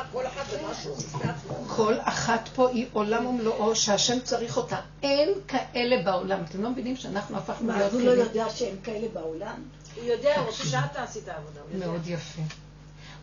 [1.66, 4.80] כל אחת פה היא עולם ומלואו שהשם צריך אותה.
[5.02, 6.40] אין כאלה בעולם.
[6.44, 8.04] אתם לא מבינים שאנחנו הפכנו להיות כאלה?
[8.04, 9.62] מה, הוא לא יודע שאין כאלה בעולם?
[9.96, 11.60] הוא יודע, הוא רוצה שאתה עשית עבודה.
[11.86, 12.42] מאוד יפה.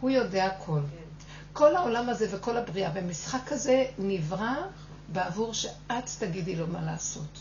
[0.02, 0.80] הוא יודע הכל.
[0.92, 1.26] כן.
[1.54, 4.56] כל העולם הזה וכל הבריאה במשחק הזה נברא
[5.08, 7.40] בעבור שאת תגידי לו מה לעשות.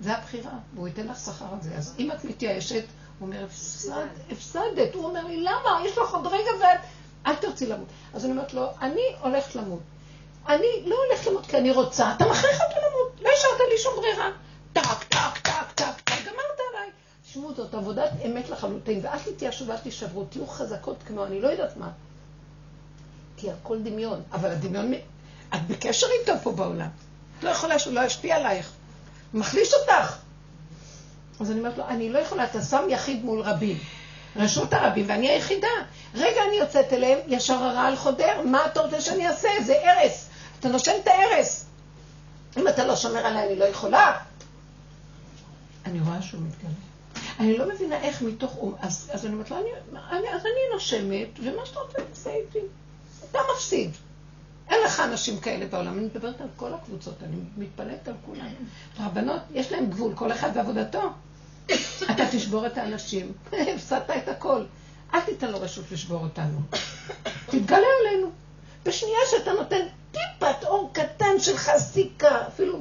[0.00, 1.74] זה הבחירה, והוא ייתן לך שכר על זה.
[1.74, 2.84] אז אם את מתייאשת,
[3.18, 3.46] הוא אומר,
[4.30, 4.94] הפסדת.
[4.94, 5.80] הוא אומר לי, למה?
[5.84, 6.80] יש לך עוד רגע ואת...
[7.26, 7.88] אל תרצי למות.
[8.14, 9.80] אז אני אומרת לו, אני הולכת למות.
[10.48, 13.20] אני לא הולכת למות כי אני רוצה, אתה מכריח אותי למות.
[13.22, 14.30] לא השארת לי שום ברירה.
[14.72, 16.90] טק, טק, טק, טק, טק, גמרת עליי.
[17.22, 21.76] תשמעו, זאת עבודת אמת לחלוטין, ואל תתייאשו ואל תישברו, תהיו חזקות כמו אני לא יודעת
[21.76, 21.90] מה.
[23.36, 24.92] כי הכל דמיון, אבל הדמיון,
[25.54, 26.88] את בקשר איתו פה בעולם.
[27.38, 28.72] את לא יכולה שהוא לא ישפיע עלייך.
[29.34, 30.16] מחליש אותך.
[31.40, 33.78] אז אני אומרת לו, אני לא יכולה, אתה שם יחיד מול רבים.
[34.36, 35.68] רשות הרבים, ואני היחידה.
[36.14, 39.48] רגע, אני יוצאת אליהם, ישר הרעל חודר, מה אתה רוצה שאני אעשה?
[39.66, 40.28] זה הרס.
[40.60, 41.66] אתה נושם את ההרס.
[42.56, 44.18] אם אתה לא שומר עליי, אני לא יכולה.
[45.86, 46.70] אני רואה שהוא מתגלה.
[47.40, 48.58] אני לא מבינה איך מתוך...
[48.80, 49.68] אז, אז אני אומרת לו, אני,
[50.10, 52.58] אני, אז אני נושמת, ומה שאתה רוצה, תעשה איתי.
[53.30, 53.90] אתה מפסיד.
[54.68, 58.46] אין לך אנשים כאלה בעולם, אני מדברת על כל הקבוצות, אני מתפלאת על כולם.
[59.00, 61.12] רבנות, יש להם גבול, כל אחד בעבודתו.
[62.10, 63.32] אתה תשבור את האנשים,
[63.74, 64.64] הפסדת את הכל.
[65.14, 66.58] אל תיתן לו רשות לשבור אותנו.
[67.46, 68.30] תתגלה עלינו.
[68.84, 69.80] בשנייה שאתה נותן
[70.12, 72.78] טיפת אור קטן של חסיקה, אפילו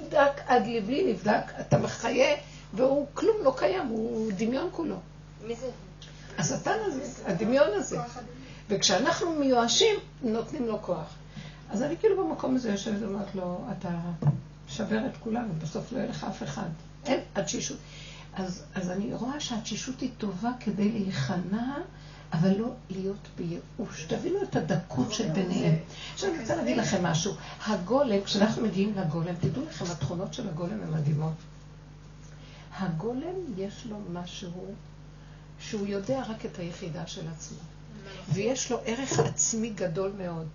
[0.00, 2.36] נבדק עד לבלי נבדק, אתה מחיה,
[2.72, 4.96] והוא כלום לא קיים, הוא דמיון כולו.
[5.46, 5.66] מי זה?
[6.38, 7.98] השטן הזה, הדמיון הזה.
[8.72, 11.14] וכשאנחנו מיואשים, נותנים לו כוח.
[11.70, 14.00] אז אני כאילו במקום הזה יושבת ואומרת לו, אתה
[14.68, 16.68] שבר את כולנו, בסוף לא יהיה לך אף אחד.
[17.06, 17.78] אין התשישות.
[18.34, 21.76] אז, אז אני רואה שהתשישות היא טובה כדי להיכנע,
[22.32, 24.04] אבל לא להיות בייאוש.
[24.08, 25.74] תבינו את הדקות של ביניהם.
[26.14, 27.32] עכשיו אני רוצה להגיד לכם משהו.
[27.66, 31.32] הגולם, כשאנחנו מגיעים לגולם, תדעו לכם, התכונות של הגולם הן מדהימות.
[32.78, 34.74] הגולם יש לו משהו
[35.60, 37.58] שהוא יודע רק את היחידה של עצמו.
[38.28, 40.46] ויש לו ערך עצמי גדול מאוד.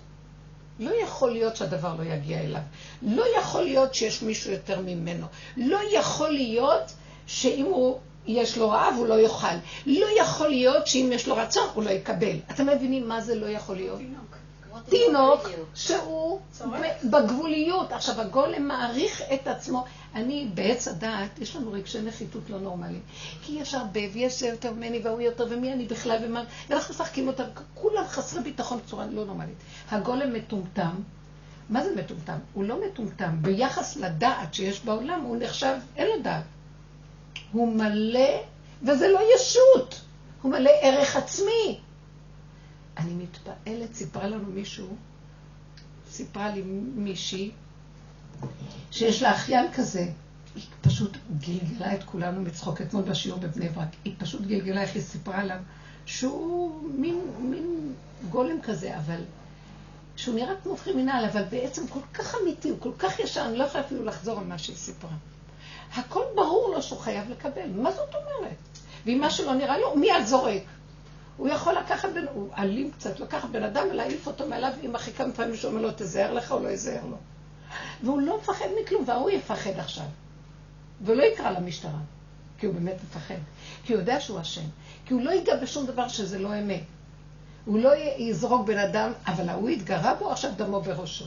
[0.80, 2.62] לא יכול להיות שהדבר לא יגיע אליו.
[3.02, 5.28] לא יכול להיות שיש מישהו יותר ממנו.
[5.58, 6.94] לא יכול להיות
[7.28, 9.56] שאם הוא, יש לו רעב, הוא לא יאכל.
[9.86, 12.36] לא יכול להיות שאם יש לו רצון, הוא לא יקבל.
[12.52, 13.98] אתם מבינים מה זה לא יכול להיות?
[13.98, 14.37] תינוק
[15.76, 16.40] שהוא
[17.04, 17.92] בגבוליות.
[17.92, 19.86] עכשיו, הגולם מעריך את עצמו.
[20.16, 23.02] אני, בעץ הדעת, יש לנו רגשי נחיתות לא נורמליים.
[23.42, 26.44] כי יש הרבה, ויש יותר ממני, והוא יותר, ומי אני בכלל, ומה...
[26.70, 29.58] ואנחנו משחקים אותם, כולם חסרי ביטחון בצורה לא נורמלית.
[29.92, 30.96] הגולם מטומטם.
[31.70, 32.38] מה זה מטומטם?
[32.54, 33.38] הוא לא מטומטם.
[33.42, 36.44] ביחס לדעת שיש בעולם, הוא נחשב, אין לו דעת.
[37.52, 38.30] הוא מלא,
[38.84, 40.02] וזה לא ישות.
[40.42, 41.80] הוא מלא ערך עצמי.
[42.98, 44.96] אני מתפעלת, סיפרה לנו מישהו,
[46.12, 46.62] סיפרה לי
[46.96, 47.52] מישהי,
[48.92, 50.12] שיש לה אחיין כזה.
[50.56, 53.88] היא פשוט גלגלה את כולנו מצחוק אתמול בשיעור בבני ברק.
[54.04, 55.60] היא פשוט גלגלה איך היא סיפרה עליו,
[56.06, 57.94] שהוא מין, מין
[58.30, 59.22] גולם כזה, אבל...
[60.16, 63.64] שהוא נראה כמו קרימינל, אבל בעצם כל כך אמיתי, הוא כל כך ישר, אני לא
[63.64, 65.12] יכולה אפילו לחזור על מה שהיא סיפרה.
[65.96, 67.70] הכל ברור לו שהוא חייב לקבל.
[67.76, 68.56] מה זאת אומרת?
[69.06, 70.64] ואם משהו לא נראה לו, הוא מיד זורק.
[71.38, 75.12] הוא יכול לקחת, בן, הוא אלים קצת, לקחת בן אדם ולהעיף אותו מעליו עם הכי
[75.12, 77.18] כמה פעמים שהוא אומר לו, תזהר לך או לא יזהר לו.
[78.04, 80.06] והוא לא מפחד מכלום, והוא יפחד עכשיו.
[81.02, 82.00] ולא יקרא למשטרה,
[82.58, 83.36] כי הוא באמת מפחד.
[83.84, 84.62] כי הוא יודע שהוא אשם.
[85.06, 86.84] כי הוא לא ייגע בשום דבר שזה לא אמת.
[87.66, 91.26] הוא לא יזרוק בן אדם, אבל ההוא התגרה בו, עכשיו דמו בראשו.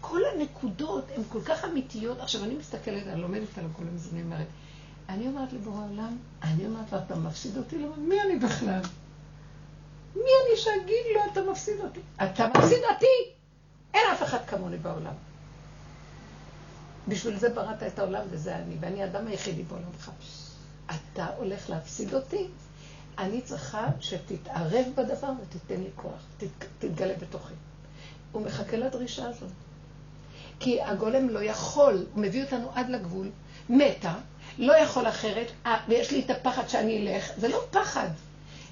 [0.00, 2.20] כל הנקודות הן כל כך אמיתיות.
[2.20, 4.46] עכשיו, אני מסתכלת, אני לומדת על הכל הזה, אני אומרת,
[5.08, 7.78] אני אומרת לבורא העולם, אני אומרת לו, אתה מפסיד אותי?
[7.78, 8.80] לא, מי אני בכלל?
[10.24, 12.00] מי אני שאגיד לו, אתה מפסיד אותי?
[12.16, 13.32] אתה מפסיד אותי!
[13.94, 15.14] אין אף אחד כמוני בעולם.
[17.08, 20.10] בשביל זה בראת את העולם וזה אני, ואני האדם היחידי בעולמך.
[20.86, 22.46] אתה הולך להפסיד אותי?
[23.18, 27.54] אני צריכה שתתערב בדבר ותיתן לי כוח, תת, תתגלה בתוכי.
[28.32, 29.50] הוא מחכה לדרישה הזאת.
[30.60, 33.30] כי הגולם לא יכול, הוא מביא אותנו עד לגבול,
[33.68, 34.14] מתה,
[34.58, 38.08] לא יכול אחרת, אה, ויש לי את הפחד שאני אלך, זה לא פחד,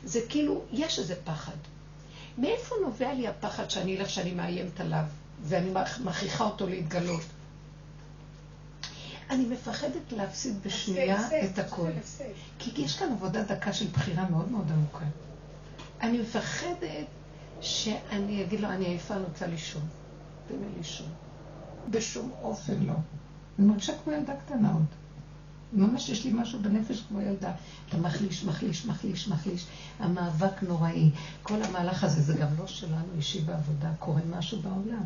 [0.07, 1.57] זה כאילו, יש איזה פחד.
[2.38, 5.05] מאיפה נובע לי הפחד שאני אלך, שאני מאיימת עליו,
[5.42, 5.71] ואני
[6.05, 7.23] מכריחה אותו להתגלות?
[9.31, 11.90] אני מפחדת להפסיד בשנייה את הכל.
[12.59, 15.05] כי יש כאן עבודה דקה של בחירה מאוד מאוד עמוקה.
[16.01, 17.07] אני מפחדת
[17.61, 19.83] שאני אגיד לו, אני עייפה, אני רוצה לישון.
[20.49, 21.09] תן לי לישון.
[21.90, 22.92] בשום אופן לא.
[23.59, 24.85] אני מרגישה כמו ילדה קטנה עוד.
[25.76, 27.52] ממש יש לי משהו בנפש כמו ילדה.
[27.88, 29.66] אתה מחליש, מחליש, מחליש, מחליש.
[29.98, 31.10] המאבק נוראי.
[31.42, 35.04] כל המהלך הזה, זה גם לא שלנו אישי בעבודה, קורה משהו בעולם.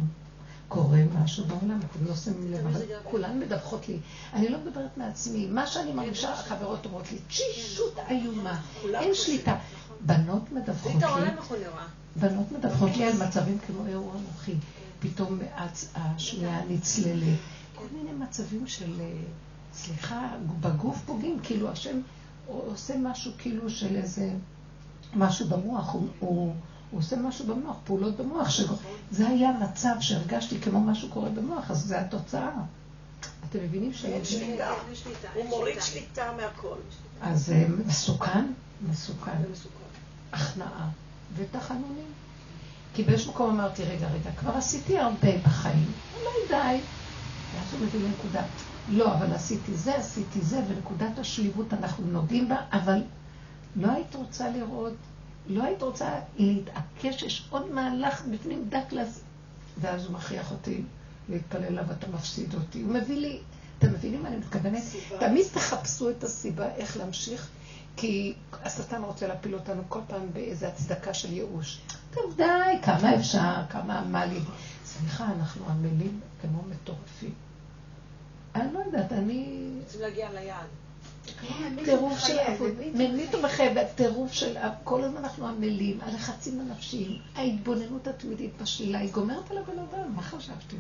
[0.69, 3.99] קורה משהו בעולם, אתם לא שמים לב, אבל כולן מדווחות לי.
[4.33, 5.47] אני לא מדברת מעצמי.
[5.47, 8.61] מה שאני מרגישה, החברות אומרות לי, תשישות איומה,
[8.95, 9.57] אין שליטה.
[10.07, 11.31] בנות מדווחות לי,
[12.17, 14.55] בנות מדווחות לי על מצבים כמו אירוע אנוכי.
[15.01, 15.39] פתאום
[15.95, 17.39] השמיעה נצללת.
[17.75, 18.93] כל מיני מצבים של,
[19.75, 20.29] סליחה,
[20.61, 22.01] בגוף פוגעים, כאילו השם
[22.47, 24.31] עושה משהו כאילו של איזה,
[25.15, 26.55] משהו במוח, הוא, הוא,
[26.91, 31.79] הוא עושה משהו במוח, פעולות במוח, שזה היה מצב שהרגשתי כמו משהו קורה במוח, אז
[31.79, 32.51] זה התוצאה.
[33.49, 34.71] אתם מבינים שאין שליטה,
[35.35, 36.77] הוא מוריד שליטה מהכל.
[37.21, 38.47] אז זה מסוכן,
[38.91, 39.37] מסוכן,
[40.33, 40.89] הכנעה
[41.37, 42.13] ותחנונים.
[42.95, 46.81] כי באיזשהו מקום אמרתי, רגע, רגע, כבר עשיתי הרבה בחיים, אולי די.
[47.55, 48.43] ואז הוא מביא לנקודה.
[48.91, 53.03] לא, אבל עשיתי זה, עשיתי זה, ונקודת השליבות אנחנו נוגעים בה, אבל
[53.77, 54.93] לא היית רוצה לראות,
[55.47, 59.21] לא היית רוצה להתעקש, יש עוד מהלך בפנים דק לזה.
[59.81, 60.83] ואז הוא מכריח אותי
[61.29, 62.83] להתפלל אליו, אתה מפסיד אותי.
[62.83, 63.39] הוא מביא לי,
[63.79, 64.83] אתם מבינים מה אני מתכוונת?
[65.21, 67.49] תמיד תחפשו את הסיבה איך להמשיך,
[67.97, 71.81] כי השטן רוצה להפיל אותנו כל פעם באיזו הצדקה של ייאוש.
[72.15, 74.45] טוב, די, כמה אפשר, כמה עמלים.
[74.85, 77.50] סליחה, אנחנו עמלים כמו מטורפים.
[78.55, 79.71] אני לא יודעת, אני...
[79.85, 80.67] רוצים להגיע ליעד.
[81.85, 82.37] טירוף של
[82.95, 89.51] מנית ומחייבת, טירוף של כל הזמן אנחנו עמלים, הלחצים הנפשיים, ההתבוננות התמידית בשלילה, היא גומרת
[89.51, 90.77] על הבן אדם, מה חשבתם?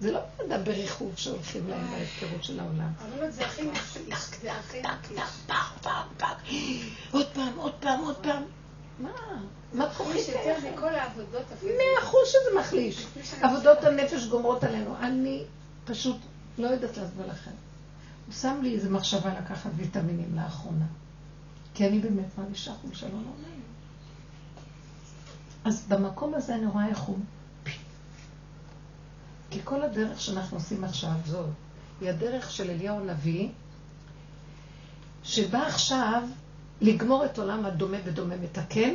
[0.00, 2.92] זה לא בן אדם בריחוב שהולכים להם בהפקרות של העולם.
[2.98, 3.98] אבל זה הכי נפשי,
[4.42, 5.14] זה הכי
[7.10, 8.42] עוד פעם, עוד פעם, עוד פעם.
[8.98, 9.10] מה?
[9.72, 10.14] מה קורה?
[11.54, 11.72] אפילו.
[11.74, 13.06] מאה אחוז שזה מחליש.
[13.40, 14.96] עבודות הנפש גומרות עלינו.
[15.00, 15.44] אני
[15.84, 16.16] פשוט
[16.58, 17.50] לא יודעת להסביר לכם.
[18.26, 20.86] הוא שם לי איזו מחשבה לקחת ויטמינים לאחרונה.
[21.74, 23.54] כי אני באמת מרגישה חולשה לא נורמלית.
[25.64, 27.18] אז במקום הזה אני רואה איך הוא...
[29.50, 31.46] כי כל הדרך שאנחנו עושים עכשיו זאת,
[32.00, 33.48] היא הדרך של אליהו הנביא,
[35.24, 36.22] שבא עכשיו
[36.80, 38.94] לגמור את עולם הדומה בדומה מתקן,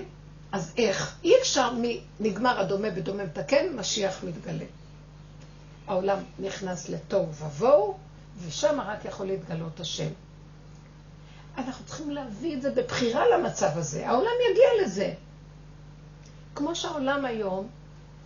[0.51, 1.17] אז איך?
[1.23, 1.73] אי אפשר
[2.19, 4.65] מנגמר הדומה בדומה מתקן, משיח מתגלה.
[5.89, 7.97] העולם נכנס לתוהו ובוהו,
[8.45, 10.09] ושם רק יכול להתגלות השם.
[11.57, 14.07] אנחנו צריכים להביא את זה בבחירה למצב הזה.
[14.09, 15.13] העולם יגיע לזה.
[16.55, 17.67] כמו שהעולם היום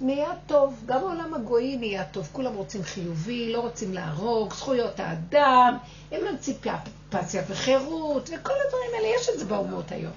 [0.02, 5.78] נהיה טוב, גם העולם הגוי נהיה טוב, כולם רוצים חיובי, לא רוצים להרוג, זכויות האדם,
[6.14, 10.14] אמנציפציה וחירות, וכל הדברים האלה, יש את זה באומות היום.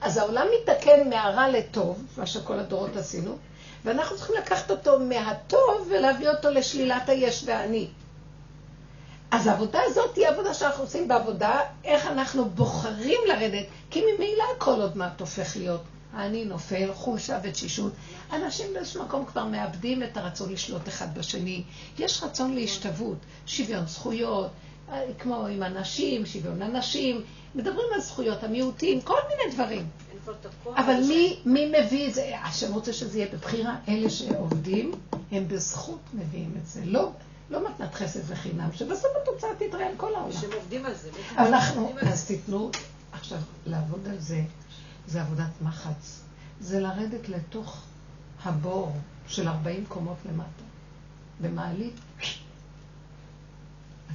[0.00, 3.36] אז העולם מתקן מהרע לטוב, מה שכל הדורות עשינו,
[3.86, 7.88] ואנחנו צריכים לקחת אותו מהטוב ולהביא אותו לשלילת היש והאני.
[9.30, 14.80] אז העבודה הזאת היא עבודה שאנחנו עושים בעבודה, איך אנחנו בוחרים לרדת, כי ממילא הכל
[14.80, 15.80] עוד מעט הופך להיות
[16.12, 17.92] האני נופל, חולשה ותשישות.
[18.32, 21.62] אנשים באיזשהו מקום כבר מאבדים את הרצון לשלוט אחד בשני.
[21.98, 24.50] יש רצון להשתוות, שוויון זכויות,
[25.18, 27.22] כמו עם אנשים, שוויון אנשים,
[27.54, 29.86] מדברים על זכויות המיעוטים, כל מיני דברים.
[30.76, 32.38] אבל מי, מי מביא את זה?
[32.42, 33.76] השם רוצה שזה יהיה בבחירה.
[33.88, 34.92] אלה שעובדים,
[35.32, 36.80] הם בזכות מביאים את זה.
[36.84, 37.10] לא,
[37.50, 40.32] לא מתנת חסד וחינם, שבסוף התוצאה תתראה על כל העולם.
[40.32, 41.10] שהם עובדים על זה.
[41.38, 42.70] אנחנו, אז תיתנו,
[43.12, 44.42] עכשיו, לעבוד על זה,
[45.06, 46.20] זה עבודת מחץ.
[46.60, 47.82] זה לרדת לתוך
[48.44, 48.92] הבור
[49.28, 50.62] של 40 קומות למטה.
[51.40, 51.94] במעלית,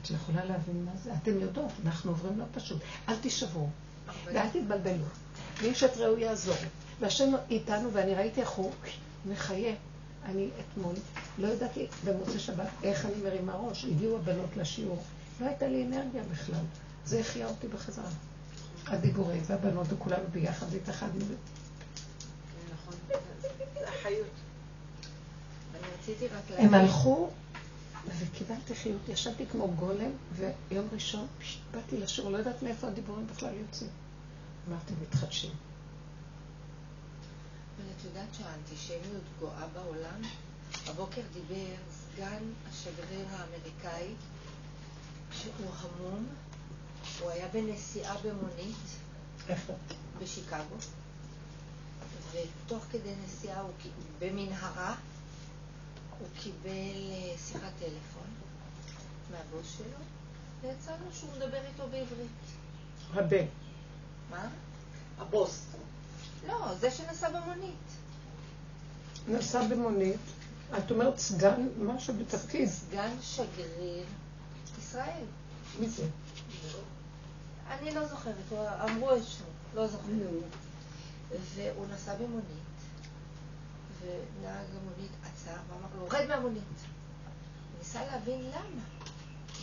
[0.02, 1.13] את יכולה להבין מה זה?
[1.24, 2.78] אתם יודעות, אנחנו עוברים לא פשוט.
[3.10, 3.69] אל תישברו,
[4.26, 5.06] ואל תתבלבלו.
[5.62, 6.56] ואיש את רעהו יעזור.
[6.99, 8.71] והשם איתנו, ואני ראיתי איך הוא
[9.25, 9.73] מחיה.
[10.25, 10.95] אני אתמול
[11.38, 13.86] לא ידעתי במוצאי שבת איך אני מרימה ראש.
[13.86, 15.04] הגיעו הבנות לשיעור.
[15.41, 16.63] לא הייתה לי אנרגיה בכלל.
[17.06, 18.10] זה החיה אותי בחזרה.
[18.88, 21.25] הדיבורים והבנות וכולנו ביחד והתאחדנו.
[22.73, 22.93] נכון,
[23.41, 24.27] זה החיות.
[26.58, 27.30] הם הלכו
[28.19, 31.27] וקיבלתי חיות, ישבתי כמו גולם, ויום ראשון
[31.71, 33.89] באתי לשיעור, לא יודעת מאיפה הדיבורים בכלל יוצאים.
[34.67, 35.52] אמרתי, מתחדשים.
[37.78, 40.21] אבל את יודעת שהאנטישמיות גואה בעולם?
[40.88, 44.13] הבוקר דיבר סגן השגריר האמריקאי,
[45.32, 46.28] שהוא המום,
[47.19, 48.86] הוא היה בנסיעה במונית.
[49.50, 49.74] איפה?
[50.21, 50.76] בשיקגו.
[52.32, 53.71] ותוך כדי נסיעה, הוא,
[54.19, 54.95] במנהרה,
[56.19, 58.28] הוא קיבל אה, שיחת טלפון
[59.32, 59.97] מהבוס שלו,
[60.62, 62.32] ויצא לו שהוא מדבר איתו בעברית.
[63.13, 63.45] הבן.
[64.32, 64.48] מה?
[65.20, 65.65] הבוס.
[66.48, 67.76] לא, זה שנסע במונית.
[69.28, 70.20] נסע במונית,
[70.78, 72.70] את אומרת סגן משהו בתפקיד.
[72.70, 74.06] סגן שגריר
[74.80, 75.24] ישראל.
[75.80, 76.04] מי זה?
[77.70, 78.36] אני לא זוכרת,
[78.84, 80.08] אמרו את שמו, לא זוכרת.
[81.56, 82.46] והוא נסע במונית,
[84.02, 86.63] ונהג המונית עצר ואמר לו, רד מהמונית.
[86.63, 89.00] הוא ניסה להבין למה.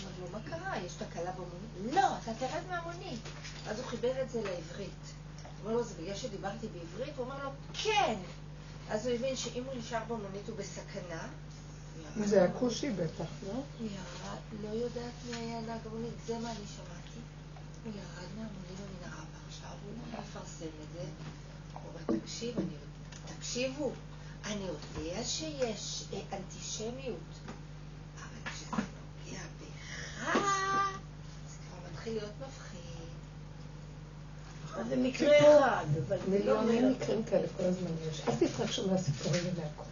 [0.05, 0.79] אמר לו, מה קרה?
[0.79, 1.95] יש תקלה במונית?
[1.95, 3.21] לא, אתה תרד מהמונית.
[3.69, 4.91] אז הוא חיבר את זה לעברית.
[5.63, 7.17] הוא אמר לו, זה בגלל שדיברתי בעברית?
[7.17, 7.51] הוא אמר לו,
[7.83, 8.15] כן.
[8.91, 11.29] אז הוא הבין שאם הוא נשאר במונית הוא בסכנה.
[12.25, 13.53] זה הכושי בטח, לא?
[13.53, 17.21] הוא ירד, לא יודעת מי היה נהג המונית, זה מה אני שמעתי.
[17.85, 21.05] הוא ירד מהמונית במנהרה ועכשיו הוא לא מפרסם את זה.
[21.73, 22.75] הוא אומר, תקשיב, אני...
[23.37, 23.93] תקשיבו,
[24.45, 27.35] אני יודע שיש אה, אנטישמיות,
[28.17, 30.39] אבל כשזה נוגע בך,
[31.49, 32.79] זה כבר מתחיל להיות מפחיד.
[34.89, 36.95] זה מקרה אחד, אבל זה לא מיליוני.
[36.95, 38.23] מקרים כאלה כל הזמן יש.
[38.29, 39.83] אל תתרגשו מהסיפורים ולהכל.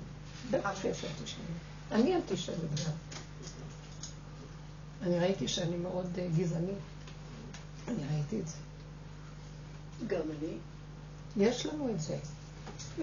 [0.51, 1.51] בטח שיש אנטישמיות.
[1.93, 2.93] אני אנטישמית גם.
[5.03, 6.79] אני ראיתי שאני מאוד אה, גזענית.
[7.89, 8.57] אני ראיתי את זה.
[10.07, 10.57] גם אני.
[11.37, 12.17] יש לנו את זה.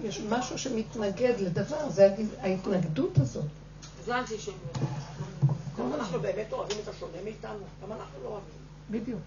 [0.03, 3.45] יש משהו שמתנגד לדבר, זה ההתנגדות הזאת.
[4.05, 4.77] זה אנטישמיות.
[5.79, 8.59] גם אנחנו באמת אוהבים את השונה מאיתנו, גם אנחנו לא אוהבים.
[8.91, 9.21] בדיוק.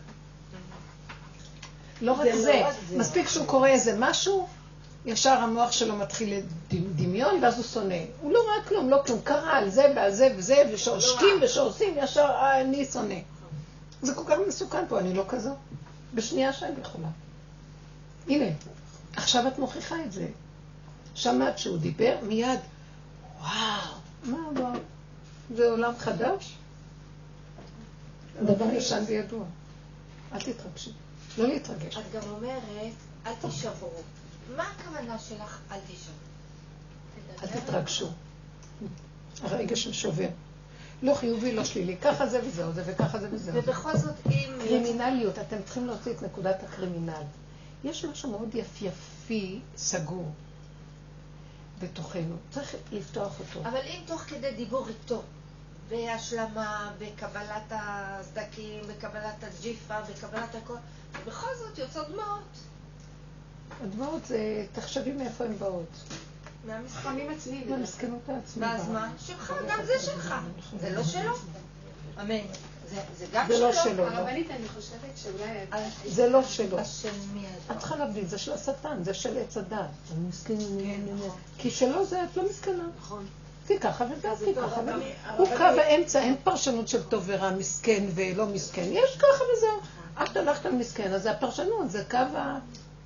[2.00, 2.98] לא רק זה זה, לא רק זה.
[2.98, 4.46] מספיק שהוא קורא איזה משהו,
[5.06, 6.40] ישר המוח שלו מתחיל
[6.72, 7.98] לדמיון, ואז הוא שונא.
[8.20, 12.20] הוא לא ראה כלום, לא כלום, קרא על זה ועל זה וזה, ושעושקים ושעושים, ישר
[12.20, 13.14] אה, אני שונא.
[14.02, 15.50] זה כל כך מסוכן פה, אני לא כזו.
[16.14, 17.08] בשנייה שאני יכולה.
[18.28, 18.46] הנה,
[19.16, 20.26] עכשיו את מוכיחה את זה.
[21.14, 22.60] שמעת שהוא דיבר, מיד,
[23.40, 23.50] וואו,
[24.24, 24.68] מה לא,
[25.54, 26.54] זה עולם חדש.
[28.42, 29.44] דבר ישן וידוע.
[30.32, 30.90] אל תתרגשי.
[31.38, 31.96] לא להתרגש.
[31.96, 32.92] את גם אומרת,
[33.26, 33.90] אל תישברו.
[34.56, 36.14] מה הכוונה שלך, אל תישברו?
[37.42, 38.08] אל תתרגשו.
[39.42, 40.28] הרגש שובר.
[41.02, 41.96] לא חיובי, לא שלילי.
[41.96, 43.60] ככה זה וזהו זה, וככה זה וזהו זה.
[43.60, 44.52] ובכל זאת, אם...
[44.58, 47.22] קרימינליות, אתם צריכים להוציא את נקודת הקרימינל.
[47.84, 50.30] יש משהו מאוד יפייפי, סגור,
[51.78, 52.36] בתוכנו.
[52.50, 53.68] צריך לפתוח אותו.
[53.68, 55.22] אבל אם תוך כדי דיבור איתו,
[55.88, 60.74] בהשלמה, בקבלת הסדקים, בקבלת הג'יפה, בקבלת הכל,
[61.22, 62.42] ובכל זאת יוצאות דמעות.
[63.82, 64.38] הדמעות זה,
[64.72, 65.90] תחשבי מאיפה הן באות.
[66.66, 67.70] מהמשחקים עצמיים.
[67.70, 68.68] מהמסכנות העצמית.
[68.68, 69.12] ואז מה?
[69.26, 70.34] שלך, גם זה שלך.
[70.80, 71.36] זה לא שלו.
[72.20, 72.34] אמן.
[72.88, 73.82] זה- לא שלו.
[73.84, 73.96] שלו.
[73.96, 74.10] לא.
[74.10, 75.80] הרבנית, אני חושבת שאולי...
[76.06, 76.78] זה לא שלו.
[76.78, 77.78] השם מי את.
[77.78, 79.78] צריכה להבין, זה של השטן, זה של עץ הדת.
[80.12, 80.54] אני מסכן,
[81.58, 82.84] כי שלו זה את לא מסכנה.
[82.98, 83.26] נכון.
[83.66, 84.80] כי ככה וזה, כי ככה
[85.36, 88.84] הוא קו האמצע, אין פרשנות של טוב ורע, מסכן ולא מסכן.
[88.90, 89.80] יש ככה וזהו.
[90.22, 92.58] את הלכת על מסכן, אז זה הפרשנות, זה קו ה...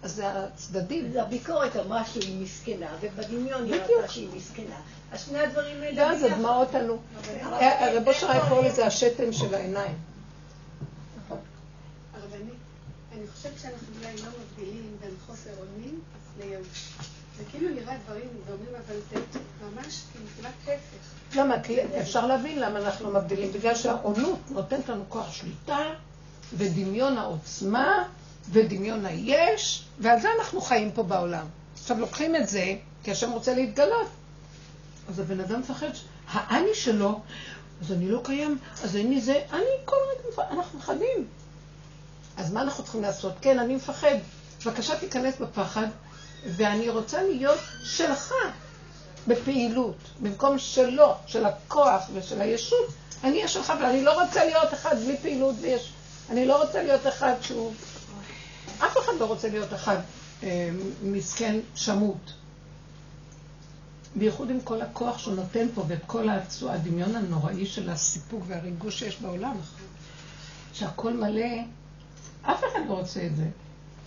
[0.02, 1.12] אז זה הצדדים.
[1.20, 3.74] הביקורת אמרה שהיא מסכנה, ובדמיון היא.
[3.74, 4.76] ראתה שהיא מסכנה.
[5.12, 6.22] אז שני הדברים האלה ואז.
[6.22, 6.98] הדמעות עלו.
[7.50, 9.94] הרב אושר היה קורא לזה השתן של העיניים.
[12.14, 12.54] הרבנית,
[13.12, 16.00] אני חושבת שאנחנו אולי לא מבדילים בין חוסר אונים
[16.38, 16.92] לייאוש.
[17.50, 17.68] כאילו.
[21.36, 21.62] למה?
[21.62, 23.52] כי אפשר להבין למה אנחנו מבדילים.
[23.52, 25.78] בגלל שהעונות נותנת לנו כוח שליטה,
[26.56, 28.04] ודמיון העוצמה,
[28.50, 31.46] ודמיון היש, ועל זה אנחנו חיים פה בעולם.
[31.74, 34.08] עכשיו לוקחים את זה, כי השם רוצה להתגלות.
[35.08, 35.90] אז הבן אדם מפחד,
[36.28, 37.20] האני שלו,
[37.80, 41.26] אז אני לא קיים, אז אין לי זה, אני כל רגע מפחד, אנחנו מפחדים.
[42.36, 43.32] אז מה אנחנו צריכים לעשות?
[43.40, 44.14] כן, אני מפחד.
[44.66, 45.86] בבקשה תיכנס בפחד,
[46.46, 48.32] ואני רוצה להיות שלך
[49.26, 52.88] בפעילות, במקום שלו, של הכוח ושל הישות,
[53.24, 55.92] אני אהיה שלך, ואני לא רוצה להיות אחד בלי פעילות ויש...
[56.30, 57.72] אני לא רוצה להיות אחד שהוא...
[58.78, 59.96] אף אחד לא רוצה להיות אחד
[60.42, 60.70] אה,
[61.02, 62.32] מסכן שמות.
[64.14, 66.28] בייחוד עם כל הכוח שהוא נותן פה ואת כל
[66.68, 69.56] הדמיון הנוראי של הסיפוק והריגוש שיש בעולם.
[70.72, 71.62] שהכל מלא,
[72.42, 73.46] אף אחד לא רוצה את זה.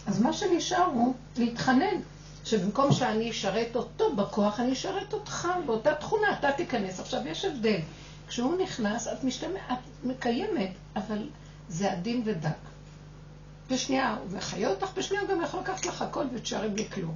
[0.08, 1.96] אז מה שנשאר הוא להתחנן,
[2.46, 7.00] שבמקום שאני אשרת אותו בכוח, אני אשרת אותך באותה תכונה, אתה תיכנס.
[7.00, 7.80] עכשיו, יש הבדל.
[8.28, 11.30] כשהוא נכנס, את משתמע, את מקיימת, אבל
[11.70, 12.50] זה עדין ודק.
[13.72, 17.16] בשנייה הוא מחיה אותך, בשנייה הוא גם יכול לקחת לך הכל ותשארי בלי כלום.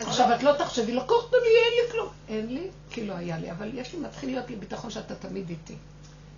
[0.00, 2.08] עכשיו, את לא תחשבי, לקחת לי, אין לי כלום.
[2.28, 5.50] אין לי, כי לא היה לי, אבל יש לי, מתחיל להיות לי ביטחון שאתה תמיד
[5.50, 5.76] איתי.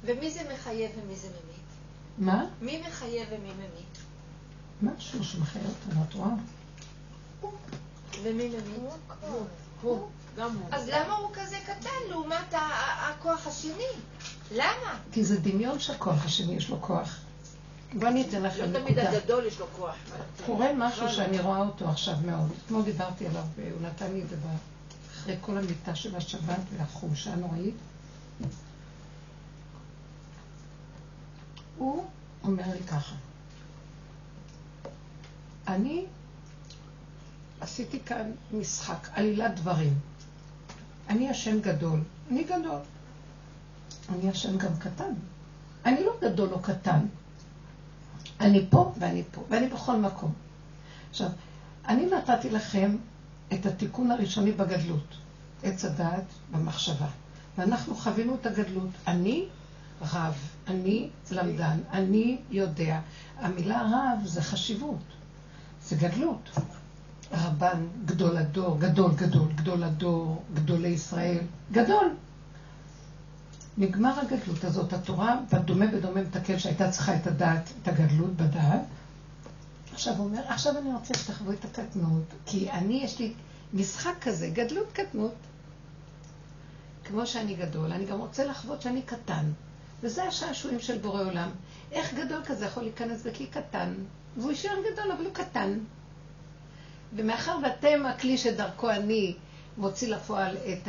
[0.05, 1.67] ומי זה מחייב ומי זה ממית?
[2.19, 2.45] מה?
[2.61, 3.99] מי מחייב ומי ממית?
[4.83, 6.31] משהו שמחיה אותנו, את רואה?
[8.23, 8.91] ומי ממית?
[9.83, 10.69] הוא, גם הוא.
[10.73, 12.55] אז למה הוא כזה קטן לעומת
[13.11, 13.87] הכוח השני?
[14.53, 14.99] למה?
[15.13, 17.17] כי זה דמיון שהכוח השני יש לו כוח.
[17.95, 19.11] בוא אני אתן לכם לא תמיד נקודה.
[19.19, 19.95] הגדול יש לו כוח.
[20.47, 22.51] קורה משהו שאני רואה אותו עכשיו מאוד.
[22.67, 24.41] אתמול דיברתי עליו, והוא נתן לי את זה ב-
[25.13, 27.75] אחרי כל המיטה של השבת והחומשה הנוראית.
[31.79, 32.05] הוא
[32.45, 33.15] אומר לי ככה,
[35.69, 36.07] אני
[37.61, 39.99] עשיתי כאן משחק, עלילת דברים.
[41.09, 42.81] אני השם גדול, אני גדול.
[44.09, 45.12] אני השם גם קטן.
[45.85, 47.07] אני לא גדול או קטן.
[48.40, 50.33] אני פה ואני פה, ואני בכל מקום.
[51.11, 51.29] עכשיו,
[51.88, 52.97] אני נתתי לכם
[53.53, 55.16] את התיקון הראשוני בגדלות,
[55.62, 57.09] עץ הדעת במחשבה.
[57.59, 58.90] ואנחנו חווינו את הגדלות.
[59.07, 59.47] אני
[60.03, 60.35] רב,
[60.69, 63.01] אני למדן, אני יודע.
[63.38, 65.03] המילה רב זה חשיבות,
[65.83, 66.51] זה גדלות.
[67.33, 71.39] רבן, גדול הדור, גדול, גדול, גדול הדור, גדולי ישראל,
[71.73, 72.11] גדול.
[73.79, 78.81] נגמר הגדלות הזאת, התורה, בדומה בדומה מתקן שהייתה צריכה את הדעת, את הגדלות בדעת.
[79.93, 83.33] עכשיו הוא אומר, עכשיו אני רוצה שתחוו את הקטנות, כי אני, יש לי
[83.75, 85.35] משחק כזה, גדלות קטנות.
[87.05, 89.45] כמו שאני גדול, אני גם רוצה לחוות שאני קטן.
[90.03, 91.51] וזה השעשועים של בורא עולם.
[91.93, 93.95] איך גדול כזה יכול להיכנס בכלי קטן?
[94.37, 95.79] והוא יישאר גדול, אבל הוא קטן.
[97.16, 99.35] ומאחר ואתם הכלי שדרכו אני
[99.78, 100.89] מוציא לפועל את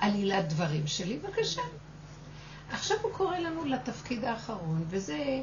[0.00, 1.62] העלילת דברים שלי, בבקשה.
[2.70, 5.42] עכשיו הוא קורא לנו לתפקיד האחרון, וזה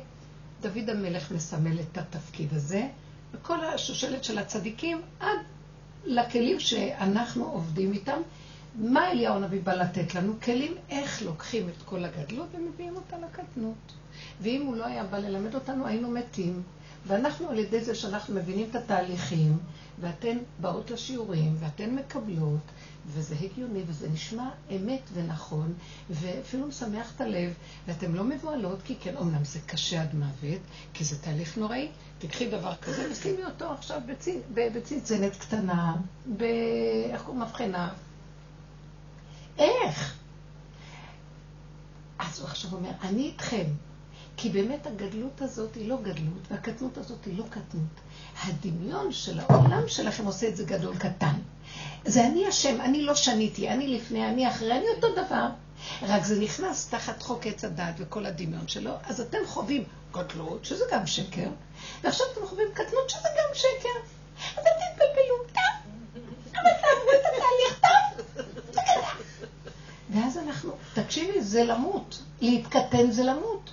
[0.62, 2.88] דוד המלך מסמל את התפקיד הזה,
[3.32, 5.38] וכל השושלת של הצדיקים עד
[6.06, 8.22] לכלים שאנחנו עובדים איתם.
[8.76, 10.34] מה אליהו הנביא בא לתת לנו?
[10.44, 13.94] כלים איך לוקחים את כל הגדלות ומביאים אותה לקטנות.
[14.42, 16.64] ואם הוא לא היה בא ללמד אותנו, היינו מתים.
[17.08, 19.58] ואנחנו על ידי זה שאנחנו מבינים את התהליכים,
[20.02, 22.62] ואתן באות לשיעורים, ואתן מקבלות,
[23.08, 25.74] וזה הגיוני, וזה נשמע אמת ונכון,
[26.10, 27.54] ואפילו משמח את הלב,
[27.88, 30.62] ואתן לא מבוהלות, כי כן, אמנם זה קשה עד מוות,
[30.94, 31.90] כי זה תהליך נוראי.
[32.20, 34.02] תקחי דבר כזה ושימי אותו עכשיו
[34.54, 35.96] בצנצנת קטנה,
[36.38, 36.44] ב...
[37.12, 37.94] איך קוראים מבחנה?
[39.58, 40.18] איך?
[42.20, 43.66] אז הוא עכשיו אומר, אני איתכם,
[44.38, 48.00] כי באמת הגדלות הזאת היא לא גדלות, והקטנות הזאת היא לא קטנות.
[48.44, 51.34] הדמיון של העולם שלכם עושה את זה גדול קטן.
[52.06, 55.48] זה אני השם, אני לא שניתי, אני לפני, אני אחרי, אני אותו דבר.
[56.02, 60.84] רק זה נכנס תחת חוק עץ הדת וכל הדמיון שלו, אז אתם חווים גדלות, שזה
[60.92, 61.50] גם שקר,
[62.04, 64.00] ועכשיו אתם חווים קטנות, שזה גם שקר.
[64.58, 66.22] אז אתם תתבלבלו, טוב,
[66.54, 68.36] אבל תעברו את התהליך, טוב,
[70.10, 72.22] ואז אנחנו, תקשיבי, זה למות.
[72.42, 73.72] להתקטן זה למות.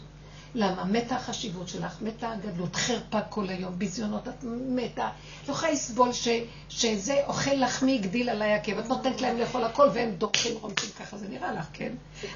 [0.56, 0.84] למה?
[0.84, 5.08] מתה החשיבות שלך, מתה הגדלות, חרפה כל היום, ביזיונות, את מתה.
[5.48, 6.28] לא יכולה לסבול ש,
[6.68, 11.16] שזה אוכל לחמי הגדיל עליי עקב, את נותנת להם לאכול הכל והם דורכים רומסים ככה,
[11.16, 11.92] זה נראה לך, כן?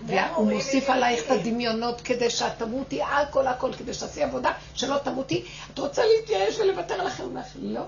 [0.07, 5.45] והוא מוסיף עלייך את הדמיונות כדי שאת תמותי, הכל הכל, כדי שתעשי עבודה, שלא תמותי.
[5.75, 7.25] את רוצה להתייאש ולוותר לכם?
[7.59, 7.83] לא.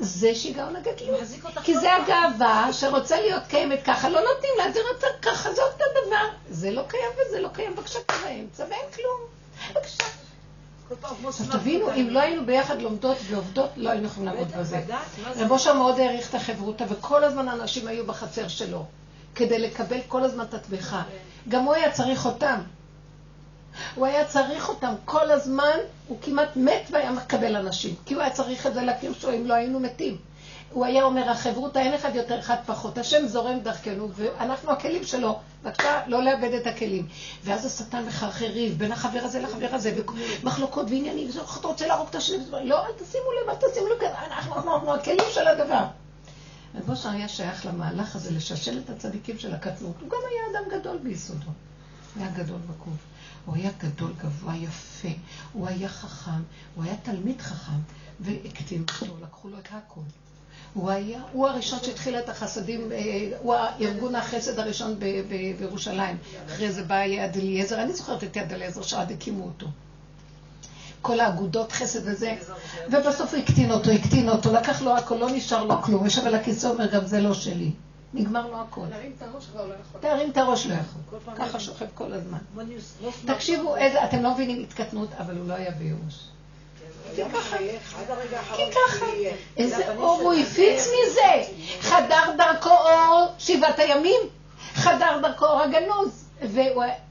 [0.00, 1.20] זה שיגעון הגדלות.
[1.62, 5.84] כי זה הגאווה שרוצה להיות קיימת ככה, לא נותנים לה, זה רוצה ככה, זה אותו
[6.06, 6.28] דבר.
[6.50, 9.20] זה לא קיים וזה לא קיים, בבקשה באמצע, ואין כלום.
[9.74, 10.04] בבקשה.
[11.52, 14.80] תבינו, אם לא היינו ביחד לומדות ועובדות, לא היינו יכולים לעבוד בזה.
[15.36, 18.84] רב אושר מאוד העריך את החברותה, וכל הזמן האנשים היו בחצר שלו,
[19.34, 21.02] כדי לקבל כל הזמן את התמיכה.
[21.48, 22.60] גם הוא היה צריך אותם.
[23.94, 25.76] הוא היה צריך אותם כל הזמן,
[26.08, 29.46] הוא כמעט מת והיה מקבל אנשים, כי הוא היה צריך את זה להכיר שלו, אם
[29.46, 30.16] לא היינו מתים.
[30.72, 32.98] הוא היה אומר, החברותה אין אחד יותר, אחד פחות.
[32.98, 35.38] השם זורם דרכנו, ואנחנו הכלים שלו.
[35.62, 37.06] בבקשה, לא לאבד את הכלים.
[37.44, 39.94] ואז השטן מחרחר ריב בין החבר הזה לחבר הזה,
[40.42, 44.54] ומחלוקות ועניינים, אתה רוצה להרוג את השני, לא, אל תשימו לב, אל תשימו לב, אנחנו,
[44.54, 45.84] אנחנו, אנחנו הכלים של הדבר.
[46.74, 49.94] רב אושר היה שייך למהלך הזה לששל את הצדיקים של הקטנות.
[50.00, 51.50] הוא גם היה אדם גדול ביסודו.
[52.16, 52.94] היה גדול בקוף.
[53.46, 55.08] הוא היה גדול, גבוה, יפה,
[55.52, 56.42] הוא היה חכם,
[56.74, 57.78] הוא היה תלמיד חכם,
[58.20, 60.00] והקטין אותו, לקחו לו את הכל.
[60.74, 62.98] הוא היה, הוא הראשון שהתחיל את החסדים, אה,
[63.42, 64.98] הוא הארגון החסד הראשון
[65.58, 66.16] בירושלים.
[66.46, 69.66] אחרי זה בא יד אליעזר, אני זוכרת את יד אליעזר שעד הקימו אותו.
[71.02, 72.36] כל האגודות חסד וזה,
[72.90, 76.34] ובסוף הוא הקטין אותו, הקטין אותו, לקח לו הכל, לא נשאר לו כלום, יושב על
[76.34, 77.70] הכיסא, אומר, גם זה לא שלי.
[78.14, 78.84] נגמר לו הכל.
[78.90, 80.00] להרים את הראש כבר לא יכול.
[80.00, 81.34] תרים את הראש לא יכול.
[81.36, 82.38] ככה שוכב כל הזמן.
[83.26, 86.28] תקשיבו, אתם לא מבינים התקטנות, אבל הוא לא היה בייאוש.
[87.14, 87.56] כי ככה,
[88.56, 89.06] כי ככה,
[89.56, 91.52] איזה אור הוא הפיץ מזה.
[91.80, 94.20] חדר דרכו אור שבעת הימים,
[94.74, 96.24] חדר דרכו אור הגנוז.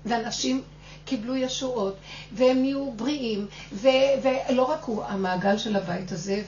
[0.06, 0.64] ואנשים
[1.06, 1.96] קיבלו ישועות,
[2.34, 6.44] והם נהיו בריאים, ולא רק הוא, המעגל של הבית הזה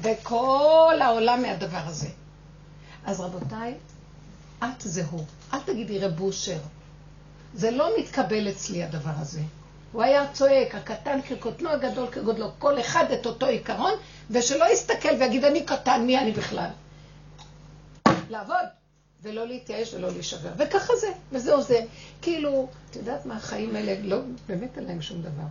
[0.00, 2.08] וכל העולם מהדבר הזה.
[3.04, 3.74] אז רבותיי,
[4.64, 5.24] את זה הוא.
[5.54, 6.58] אל תגידי רב אושר.
[7.54, 9.40] זה לא מתקבל אצלי הדבר הזה.
[9.92, 13.92] הוא היה צועק, הקטן כקוטנו, הגדול כגודלו, כל אחד את אותו עיקרון,
[14.30, 16.70] ושלא יסתכל ויגיד, אני קטן, מי אני בכלל?
[18.30, 18.66] לעבוד,
[19.22, 20.50] ולא להתייאש ולא להישבר.
[20.56, 21.80] וככה זה, וזהו זה.
[22.22, 25.46] כאילו, את יודעת מה, החיים האלה, לא, באמת אין להם שום דבר.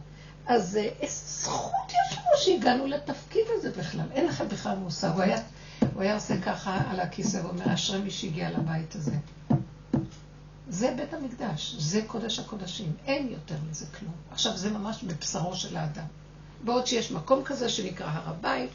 [0.48, 4.06] אז אה, איזה זכות יש לנו שהגענו לתפקיד הזה בכלל.
[4.14, 5.10] אין לכם בכלל מושג.
[5.14, 5.38] הוא היה
[5.94, 9.16] הוא היה עושה ככה על הכיסא ואומר, אשרי מי שהגיע לבית הזה.
[10.70, 14.14] זה בית המקדש, זה קודש הקודשים, אין יותר מזה כלום.
[14.32, 16.06] עכשיו, זה ממש בבשרו של האדם.
[16.64, 18.70] בעוד שיש מקום כזה שנקרא הר הבית,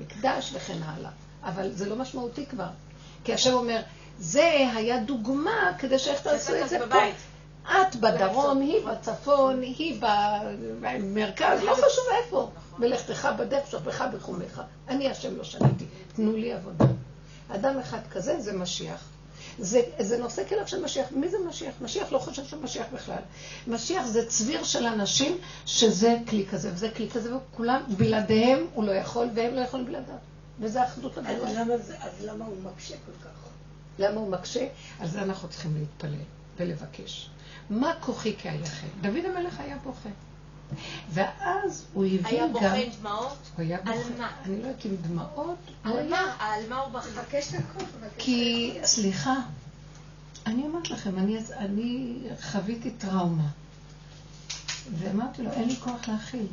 [0.00, 1.10] מקדש וכן הלאה.
[1.44, 2.68] אבל זה לא משמעותי כבר.
[3.24, 3.82] כי השם אומר,
[4.18, 6.96] זה היה דוגמה כדי שאיך תעשו את זה פה.
[7.70, 10.00] את בדרום, היא בצפון, היא
[10.80, 12.50] במרכז, לא חשוב איפה.
[12.78, 14.62] מלאכתך בדף, שוכבך בחומך.
[14.88, 15.84] אני השם לא שניתי,
[16.16, 16.84] תנו לי עבודה.
[17.48, 19.04] אדם אחד כזה זה משיח.
[19.58, 21.06] זה, זה נושא כליו של משיח.
[21.12, 21.74] מי זה משיח?
[21.80, 23.22] משיח לא חושב שהוא משיח בכלל.
[23.66, 28.92] משיח זה צביר של אנשים שזה כלי כזה וזה כלי כזה, וכולם, בלעדיהם הוא לא
[28.92, 30.14] יכול, והם לא יכולים בלעדיו.
[30.60, 31.60] וזה אחדות הגדולה.
[31.60, 33.30] אז, אז למה הוא מקשה כל כך?
[33.98, 34.66] למה הוא מקשה?
[35.00, 36.24] על זה אנחנו צריכים להתפלל
[36.56, 37.30] ולבקש.
[37.70, 38.86] מה כוחי כי היחד?
[39.00, 40.08] דוד המלך היה בוכה.
[41.10, 42.26] ואז הוא הבין גם...
[42.28, 43.38] היה בוכה עם דמעות?
[43.56, 43.92] הוא היה בוכה.
[43.92, 44.30] על מה?
[44.44, 45.56] אני לא יודעת אם דמעות.
[45.84, 46.36] על מה?
[46.38, 47.08] על מה הוא בכה?
[47.10, 47.84] מבקש את הכל.
[48.18, 49.34] כי, סליחה,
[50.46, 53.48] אני אומרת לכם, אני, אני חוויתי טראומה.
[54.98, 56.46] ואמרתי לו, אין לי כוח להכיל.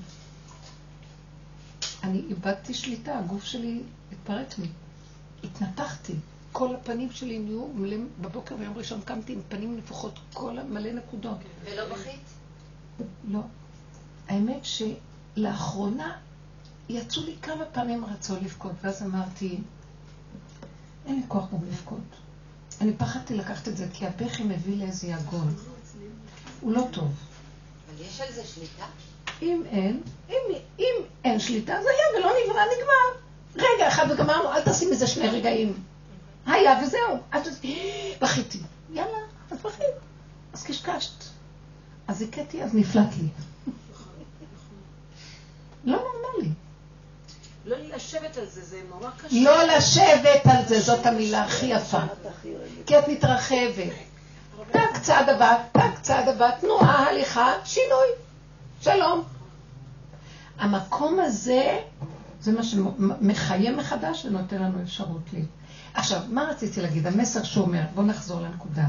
[2.03, 4.68] אני איבדתי שליטה, הגוף שלי התפרק לי.
[5.43, 6.13] התנתחתי.
[6.52, 11.38] כל הפנים שלי נהיו מלאים, בבוקר ביום ראשון קמתי עם פנים נפוחות, כל מלא נקודות.
[11.64, 12.22] ולא בכית?
[13.28, 13.39] לא.
[14.28, 14.66] האמת
[15.38, 16.18] לאחרונה
[16.89, 19.60] יצאו לי כמה פעמים רצון לבכות, ואז אמרתי,
[21.06, 22.00] אין לי כוח גם לבכות.
[22.82, 25.56] אני פחדתי לקחת את זה, כי הבכי מביא לאיזה יגון.
[26.62, 27.08] הוא לא טוב.
[27.89, 28.86] אבל יש על זה שליטה?
[29.41, 30.36] אם אין, אם,
[30.80, 30.93] אם
[31.24, 33.28] אין שליטה, זה היה ולא נברא, נגמר.
[33.56, 35.74] רגע אחד וגמרנו, אל תשים איזה שני רגעים.
[36.48, 37.18] היה וזהו.
[37.30, 38.60] תעשי, בכיתי.
[38.93, 39.18] יאללה,
[39.52, 39.86] אז בכית.
[40.54, 41.24] אז קשקשת.
[42.08, 43.28] אז הכיתי, אז נפלט לי.
[45.84, 46.50] לא נורמלי.
[47.66, 49.36] לא לשבת על זה, זה נורא קשה.
[49.41, 52.00] לא לשבת על זה, זאת המילה הכי יפה.
[52.86, 53.93] כי את מתרחבת.
[54.72, 58.08] טק צעד הבא, טק צעד הבא, תנועה, הליכה, שינוי.
[58.82, 59.24] שלום.
[60.60, 61.80] המקום הזה,
[62.41, 65.45] זה מה שמחיה מחדש ונותן לנו אפשרות לי.
[65.98, 67.08] עכשיו, מה רציתי להגיד?
[67.08, 68.88] המסר שהוא אומר, בואו נחזור לנקודה.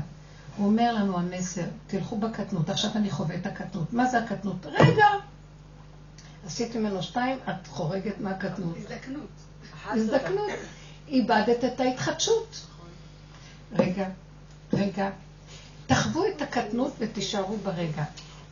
[0.56, 2.70] הוא אומר לנו המסר, תלכו בקטנות.
[2.70, 3.92] עכשיו אני חווה את הקטנות.
[3.92, 4.66] מה זה הקטנות?
[4.66, 5.06] רגע,
[6.46, 8.76] עשית ממנו שתיים, את חורגת מהקטנות.
[8.76, 9.28] הזדקנות.
[9.86, 10.50] הזדקנות.
[11.08, 12.66] איבדת את ההתחדשות.
[13.72, 14.08] רגע,
[14.72, 15.10] רגע.
[15.86, 18.04] תחוו את הקטנות ותישארו ברגע.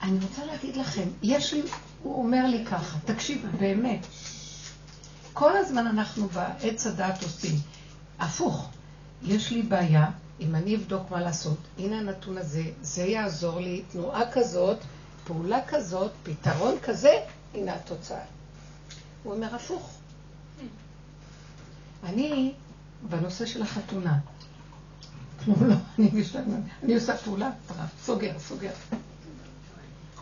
[0.03, 1.63] אני רוצה להגיד לכם, יש לי,
[2.03, 4.07] הוא אומר לי ככה, תקשיבו, באמת.
[5.33, 7.76] כל הזמן אנחנו בעץ הדעת עושים.
[8.19, 8.69] הפוך,
[9.23, 10.11] יש לי בעיה,
[10.41, 14.79] אם אני אבדוק מה לעשות, הנה הנתון הזה, זה יעזור לי, תנועה כזאת,
[15.25, 17.13] פעולה כזאת, פתרון כזה,
[17.55, 18.25] הנה התוצאה.
[19.23, 19.91] הוא אומר הפוך.
[22.05, 22.53] אני,
[23.09, 24.19] בנושא של החתונה,
[25.49, 25.75] לא,
[26.83, 27.51] אני, עושה פעולה,
[28.05, 28.71] סוגר, סוגר.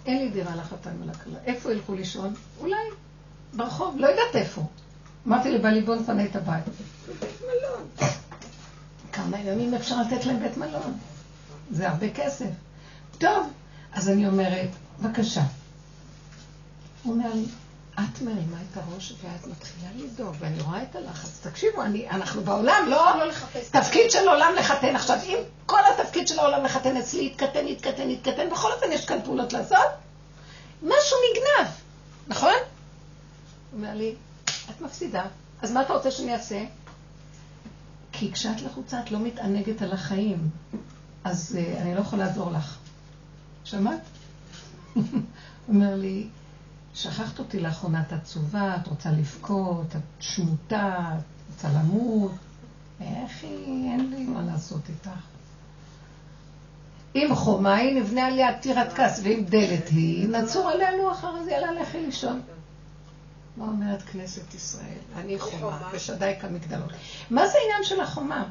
[0.07, 1.38] אין לי דירה לחתן ולכלה.
[1.45, 2.34] איפה ילכו לישון?
[2.61, 2.76] אולי
[3.57, 4.66] ברחוב, לא יודעת איפה.
[5.27, 6.64] אמרתי לבעלי בוא נפנה את הבית.
[7.20, 8.09] בית מלון.
[9.12, 10.99] כמה ימים אפשר לתת להם בית מלון?
[11.70, 12.51] זה הרבה כסף.
[13.18, 13.53] טוב,
[13.93, 14.68] אז אני אומרת,
[15.01, 15.43] בבקשה.
[17.03, 17.45] הוא אומר לי,
[17.95, 21.47] את מרימה את הראש ואת מתחילה לדאוג, ואני רואה את הלחץ.
[21.47, 23.68] תקשיבו, אני, אנחנו בעולם, לא, לא לחפש.
[23.68, 24.97] תפקיד של עולם לחתן.
[24.97, 29.18] עכשיו, אם כל התפקיד של העולם לחתן אצלי יתקתן, יתקתן, יתקתן, בכל אופן יש כאן
[29.25, 29.87] פעולות לעשות,
[30.83, 31.72] משהו נגנב,
[32.29, 32.55] נכון?
[33.70, 34.14] הוא אומר לי,
[34.70, 35.26] את מפסידה,
[35.62, 36.64] אז מה אתה רוצה שאני אעשה?
[38.12, 40.50] כי כשאת לחוצה את לא מתענגת על החיים,
[41.24, 42.78] אז uh, אני לא יכולה לעזור לך.
[43.64, 44.00] שמעת?
[45.68, 46.28] אומר לי,
[46.94, 52.32] שכחת אותי לאחרונה, את עצובה, את רוצה לבכות, את שמוטה, את רוצה למות.
[53.00, 55.10] איך היא, אין לי מה לעשות איתך.
[57.14, 61.50] אם חומה היא, נבנה עליה טירת כס, ואם דלת היא, נצור עליה לוח אחרי זה,
[61.50, 62.40] יאללה, לכי לישון.
[63.57, 64.98] מה אומרת כנסת ישראל?
[65.16, 66.90] אני חומה, ושדי כמגדלות.
[67.30, 68.44] מה זה העניין של החומה?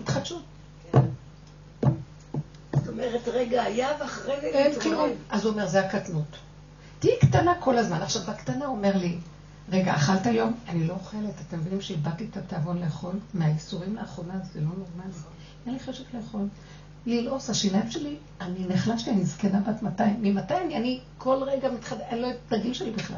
[0.00, 0.42] התחדשות.
[2.72, 4.46] זאת אומרת, רגע היה ואחרי זה...
[4.46, 5.10] אין כלום.
[5.30, 6.36] אז הוא אומר, זה הקטנות.
[6.98, 8.02] תהיי קטנה כל הזמן.
[8.02, 9.18] עכשיו, בקטנה הוא אומר לי,
[9.68, 10.54] רגע, אכלת היום?
[10.68, 11.34] אני לא אוכלת.
[11.48, 13.14] אתם מבינים שאיבדתי את התיאבון לאכול?
[13.34, 15.12] מהאיסורים לאחרונה זה לא נורמלי.
[15.66, 16.48] אין לי חשק לאכול.
[17.06, 20.16] ללעוס, השיניים שלי, אני נחלשתי, אני זקנה בת 200.
[20.22, 23.16] ממתי אני, אני כל רגע מתחדש, אין לו את הגיל שלי בכלל.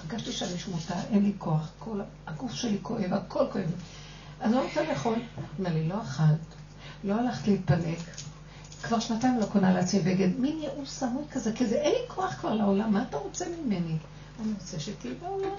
[0.00, 3.70] הרגשתי שאני שמוטה, אין לי כוח, כל, הגוף שלי כואב, הכל כואב.
[4.40, 5.18] אז לא רוצה לאכול.
[5.58, 6.54] אומר לי, לא אכלת,
[7.04, 7.98] לא הלכת להתפנק,
[8.82, 12.34] כבר שנתיים לא קונה לעצמי בגד, מין ייאוש סמוי כזה, כי זה אין לי כוח
[12.34, 13.96] כבר לעולם, מה אתה רוצה ממני?
[14.42, 15.56] אני רוצה שתהיי בעולם.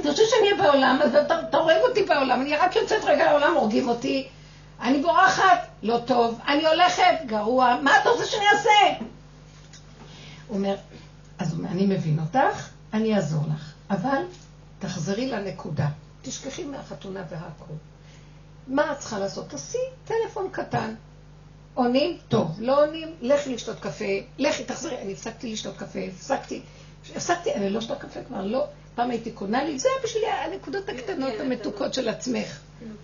[0.00, 3.54] אתה רוצה שאני אהיה בעולם, אז אתה הורג אותי בעולם, אני רק יוצאת רגע לעולם,
[3.54, 4.28] הורגים אותי.
[4.80, 6.40] אני בורחת, לא טוב.
[6.48, 7.76] אני הולכת, גרוע.
[7.82, 9.04] מה אתה רוצה שאני אעשה?
[10.48, 10.74] הוא אומר,
[11.74, 14.22] אני מבין אותך, אני אעזור לך, אבל
[14.78, 15.88] תחזרי לנקודה.
[16.22, 17.74] תשכחי מהחתונה והכל.
[18.68, 19.48] מה את צריכה לעשות?
[19.48, 20.94] תעשי טלפון קטן.
[21.74, 22.18] עונים?
[22.28, 22.56] טוב.
[22.58, 23.08] לא עונים?
[23.20, 24.04] לכי לשתות קפה.
[24.38, 25.02] לכי, תחזרי.
[25.02, 26.62] אני הפסקתי לשתות קפה, הפסקתי.
[27.16, 28.66] הפסקתי, אני לא שותה קפה כבר, לא.
[28.94, 32.58] פעם הייתי קונה לי, זה בשבילי הנקודות הקטנות המתוקות של עצמך.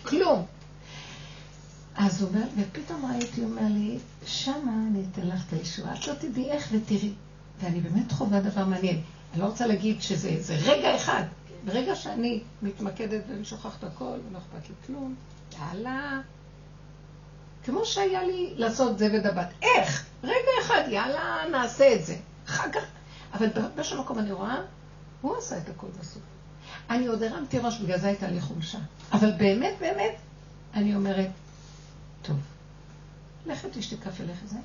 [0.05, 0.45] כלום.
[1.95, 5.93] אז הוא אומר, ופתאום ראיתי, הוא אומר לי, שמה אני אתן לך את הישועה.
[5.93, 7.13] את לא תדעי איך ותראי.
[7.61, 9.01] ואני באמת חווה דבר מעניין.
[9.33, 11.23] אני לא רוצה להגיד שזה רגע אחד.
[11.65, 15.15] ברגע שאני מתמקדת ואני שוכחת הכל, ולא אכפת לי כלום,
[15.59, 16.21] יאללה.
[17.63, 19.47] כמו שהיה לי לעשות זה ודבת.
[19.61, 20.05] איך?
[20.23, 22.15] רגע אחד, יאללה, נעשה את זה.
[22.47, 22.83] אחר כך,
[23.33, 24.57] אבל באיזשהו מקום אני רואה,
[25.21, 26.21] הוא עשה את הכל בסוף.
[26.89, 28.79] אני עוד הרמתי ראש, בגלל זה הייתה לי חולשה.
[29.11, 30.15] אבל באמת, באמת,
[30.73, 31.29] אני אומרת,
[32.21, 32.37] טוב,
[33.45, 34.57] לכי תשתי קפה, לכי זה.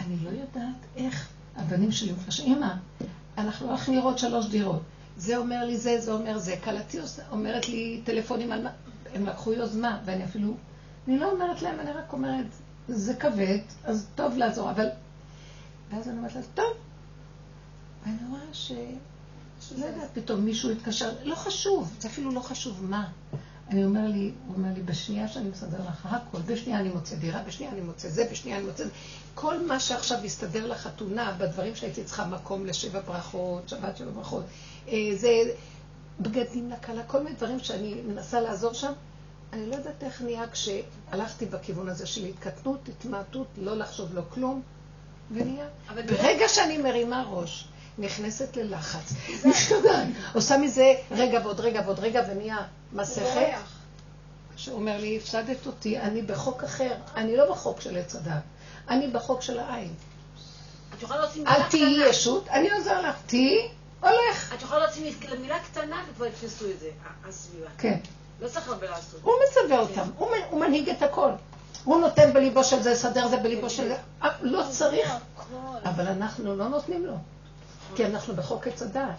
[0.00, 2.74] אני לא יודעת איך הבנים שלי מפרשים, אמא,
[3.38, 4.82] אנחנו הולכים לראות שלוש דירות.
[5.16, 6.56] זה אומר לי זה, זה אומר זה.
[6.64, 6.98] כלתי
[7.30, 8.70] אומרת לי טלפונים על מה,
[9.14, 10.54] הם לקחו יוזמה, ואני אפילו,
[11.08, 12.46] אני לא אומרת להם, אני רק אומרת,
[12.88, 14.86] זה כבד, אז טוב לעזור, אבל...
[15.90, 16.72] ואז אני אומרת לה, טוב,
[18.04, 18.72] ואני רואה ש...
[19.78, 23.08] לא יודעת, פתאום מישהו התקשר, לא חשוב, זה אפילו לא חשוב מה.
[23.70, 27.42] אני אומר לי, הוא אומר לי, בשנייה שאני מסדר לך הכל, בשנייה אני מוצא דירה,
[27.42, 28.84] בשנייה אני מוצא זה, בשנייה אני מוצא...
[29.34, 34.44] כל מה שעכשיו יסתדר לחתונה, בדברים שהייתי צריכה מקום לשבע ברכות, שבת שבע ברכות,
[34.88, 35.28] אה, זה
[36.20, 38.92] בגדים לכלה, כל מיני דברים שאני מנסה לעזור שם.
[39.52, 44.62] אני לא יודעת איך נהיה כשהלכתי בכיוון הזה של התקטנות, התמעטות, לא לחשוב לא כלום,
[45.30, 45.66] ונהיה.
[45.94, 47.68] ברגע שאני מרימה ראש,
[47.98, 49.12] נכנסת ללחץ,
[50.34, 52.58] עושה מזה רגע ועוד רגע ועוד רגע, ונהיה
[52.92, 53.58] מסכת.
[54.56, 58.42] שאומר לי, הפסדת אותי, אני בחוק אחר, אני לא בחוק של עץ הדת,
[58.88, 59.94] אני בחוק של העין.
[61.46, 62.08] אל תהיי.
[62.08, 63.68] ישות, אני עוזר לך, תהיי,
[64.00, 64.52] הולך.
[64.54, 67.66] את יכולה להוציא מילה קטנה וכבר יתפסו את זה, ה- הסביבה.
[67.78, 67.98] כן.
[68.40, 69.20] לא צריך הרבה לעשות.
[69.22, 70.10] הוא מצווה אותם,
[70.50, 71.30] הוא מנהיג את הכל.
[71.84, 73.96] הוא נותן בליבו של זה, לסדר זה בליבו של זה.
[74.22, 75.08] אה, לא צריך,
[75.84, 77.14] אבל אנחנו לא נותנים לו.
[77.96, 79.14] כי אנחנו בחוק עץ הדעת.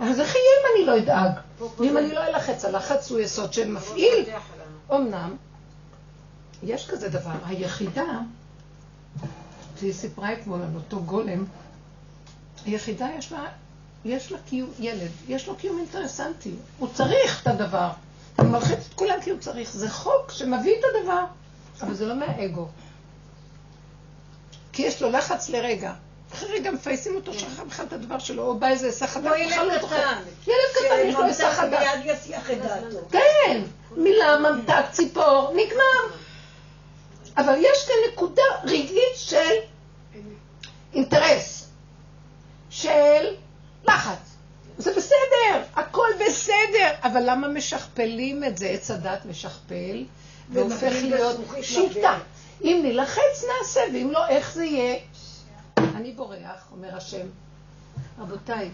[0.00, 1.30] אז איך יהיה אם אני לא אדאג?
[1.78, 2.64] ואם אני לא אלחץ?
[2.64, 4.24] הלחץ הוא יסוד שמפעיל.
[4.92, 5.36] אמנם,
[6.62, 8.04] יש כזה דבר, היחידה,
[9.78, 11.44] שהיא סיפרה אתמול על אותו גולם,
[12.64, 13.44] היחידה יש לה,
[14.04, 17.90] יש לה קיום, ילד, יש לו קיום אינטרסנטי, הוא צריך את הדבר,
[18.36, 21.24] הוא מלחיץ את כולם כי הוא צריך, זה חוק שמביא את הדבר,
[21.82, 22.68] אבל זה לא מהאגו.
[24.72, 25.92] כי יש לו לחץ לרגע.
[26.34, 29.78] אחרי רגע מפייסים אותו, שכח בכלל את הדבר שלו, או בא איזה היסח הדעת, ילד.
[29.78, 30.18] קטן.
[30.46, 31.98] ילד קטן, יש לו היסח הדעת.
[33.10, 33.62] כן,
[33.96, 36.16] מילה, ממתק, ציפור, נגמר.
[37.36, 39.54] אבל יש כאן נקודה רגעית של
[40.94, 41.68] אינטרס,
[42.70, 43.34] של
[43.88, 44.36] לחץ.
[44.78, 48.66] זה בסדר, הכל בסדר, אבל למה משכפלים את זה?
[48.66, 50.04] עץ הדת משכפל,
[50.52, 52.18] והופך להיות שיטה.
[52.64, 54.96] אם נלחץ נעשה, ואם לא, איך זה יהיה?
[55.76, 57.26] אני בורח, אומר השם.
[58.18, 58.70] רבותיי,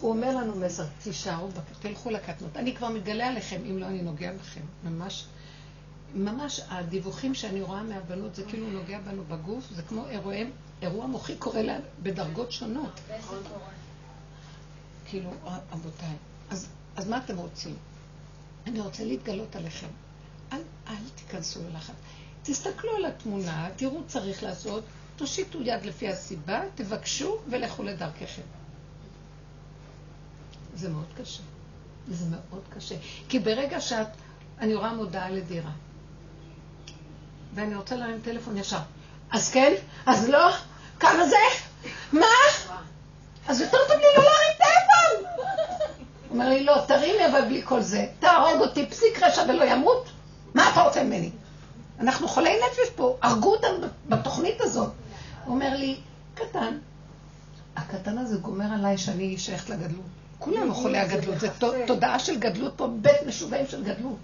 [0.00, 1.48] הוא אומר לנו מסר, תישארו,
[1.80, 2.56] תלכו לקטנות.
[2.56, 4.60] אני כבר מגלה עליכם, אם לא, אני נוגע בכם.
[4.84, 5.24] ממש,
[6.14, 10.50] ממש הדיווחים שאני רואה מהבנות, זה כאילו נוגע בנו בגוף, זה כמו אירועי,
[10.82, 13.00] אירוע מוחי קורה לה בדרגות שונות.
[15.04, 15.30] כאילו,
[15.72, 16.16] רבותיי,
[16.50, 17.76] אז, אז מה אתם רוצים?
[18.66, 19.86] אני רוצה להתגלות עליכם.
[20.52, 21.94] אל, אל תיכנסו ללחץ.
[22.42, 24.84] תסתכלו על התמונה, תראו צריך לעשות,
[25.16, 28.42] תושיטו יד לפי הסיבה, תבקשו ולכו לדרככם.
[30.74, 31.42] זה מאוד קשה.
[32.08, 32.94] זה מאוד קשה.
[33.28, 34.08] כי ברגע שאת,
[34.58, 35.72] אני רואה מודעה לדירה,
[37.54, 38.78] ואני רוצה להרים טלפון ישר.
[39.30, 39.72] אז כן?
[40.06, 40.50] אז לא?
[41.00, 41.36] כמה זה?
[42.12, 42.26] מה?
[43.48, 45.32] אז יותר טוב לי לא להרים טלפון!
[46.30, 48.06] אומר לי, לא, תרימי אבל בלי כל זה.
[48.18, 50.08] תהרוג אותי, פסיק רשע ולא ימות.
[50.54, 51.30] מה אתה רוצה ממני?
[52.00, 54.92] אנחנו חולי נפש פה, הרגו אותנו בתוכנית הזאת.
[55.44, 55.96] הוא אומר לי,
[56.34, 56.78] קטן,
[57.76, 60.04] הקטן הזה גומר עליי שאני שייכת לגדלות.
[60.38, 61.48] כולנו חולי הגדלות, זו
[61.86, 64.18] תודעה של גדלות פה, בית משוגעים של גדלות.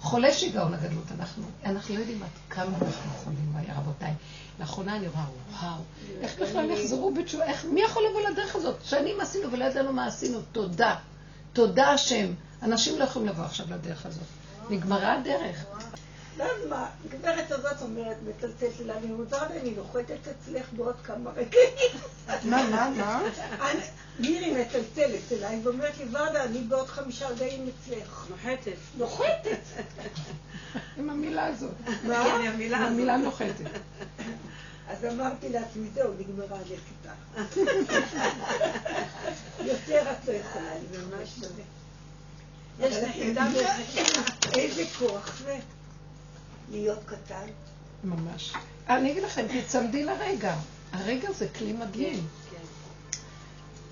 [0.00, 1.44] חולי שיגעון הגדלות אנחנו.
[1.64, 4.12] אנחנו לא יודעים עד כמה אנחנו חולים, רבותיי.
[4.60, 5.24] לאחרונה אני רואה,
[5.60, 5.80] וואו,
[6.20, 8.76] איך בכלל יחזרו בתשובה, איך, מי יכול לבוא לדרך הזאת?
[8.84, 10.94] שנים עשינו ולא ידענו מה עשינו, תודה.
[11.52, 12.26] תודה השם.
[12.62, 14.24] אנשים לא יכולים לבוא עכשיו לדרך הזאת.
[14.70, 15.64] נגמרה הדרך.
[16.38, 21.96] ואז מה, הגברת הזאת אומרת, מצלצלת אליי, אני רוצה, אני נוחתת אצלך בעוד כמה רגעים.
[22.44, 23.22] מה, מה, מה?
[23.70, 23.80] אני-
[24.18, 28.26] מירי מצלצלת אליי ואומרת לי, ורדה, אני בעוד חמישה רגעים אצלך.
[28.30, 28.72] נוחתת.
[28.98, 29.58] נוחתת.
[30.98, 31.70] עם המילה הזאת.
[32.04, 32.24] מה?
[32.24, 32.88] כן, המילה הזאת.
[32.90, 33.70] המילה נוחתת.
[34.88, 37.12] אז אמרתי לעצמי, זהו, נגמרה הנחיתה.
[39.60, 41.64] יותר את לא יכולה, אני ממש שווה.
[42.80, 43.42] יש אבל נחיתה
[44.54, 45.56] איזה כוח זה
[46.70, 47.46] להיות קטן.
[48.04, 48.52] ממש.
[48.88, 50.56] אני אגיד לכם, תצמדי לרגע.
[50.92, 52.26] הרגע זה כלי מדהים.
[52.50, 52.56] כן.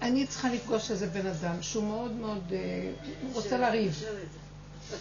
[0.02, 2.92] אני צריכה לפגוש איזה בן אדם שהוא מאוד מאוד, אה,
[3.32, 4.02] רוצה לריב,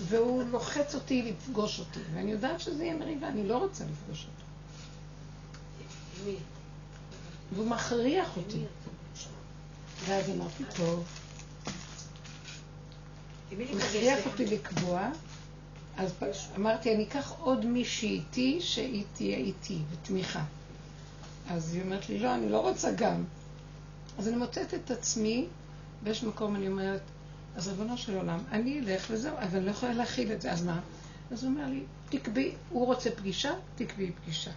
[0.07, 4.45] והוא לוחץ אותי לפגוש אותי, ואני יודעת שזה יהיה מריבה, אני לא רוצה לפגוש אותו.
[7.55, 8.63] והוא מכריח אותי.
[10.05, 11.03] ואז אמרתי, טוב,
[13.49, 13.79] הוא?
[13.79, 15.09] הכריח אותי לקבוע,
[15.97, 16.13] אז
[16.55, 20.43] אמרתי, אני אקח עוד מישהי איתי, שהיא תהיה איתי, בתמיכה.
[21.49, 23.23] אז היא אומרת לי, לא, אני לא רוצה גם.
[24.17, 25.45] אז אני מוצאת את עצמי,
[26.03, 27.01] באיש מקום אני אומרת,
[27.55, 30.63] אז ריבונו של עולם, אני אלך וזהו, אבל אני לא יכולה להכיל את זה, אז
[30.63, 30.79] מה?
[31.31, 34.51] אז הוא אומר לי, תקבעי, הוא רוצה פגישה, תקבעי פגישה.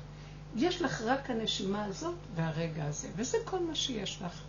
[0.56, 4.42] יש לך רק הנשימה הזאת והרגע הזה, וזה כל מה שיש לך.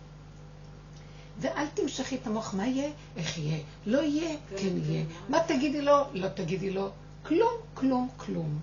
[1.38, 2.90] ואל תמשכי את המוח, מה יהיה?
[3.16, 3.58] איך יהיה?
[3.86, 4.36] לא יהיה?
[4.56, 5.04] כן יהיה.
[5.28, 5.96] מה תגידי לו?
[6.12, 6.90] לא תגידי לו.
[7.22, 8.60] כלום, כלום, כלום.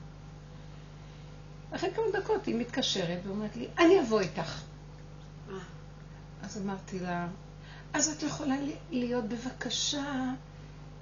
[1.72, 4.62] אחרי כמה דקות היא מתקשרת ואומרת לי, אני אבוא איתך.
[6.44, 7.28] אז אמרתי לה,
[7.94, 8.56] אז את יכולה
[8.92, 10.34] להיות בבקשה,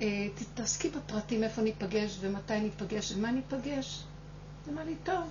[0.02, 4.04] אה, תתעסקי בפרטים איפה ניפגש ומתי ניפגש ומה ניפגש.
[4.66, 5.24] היא אמרה לי, טוב.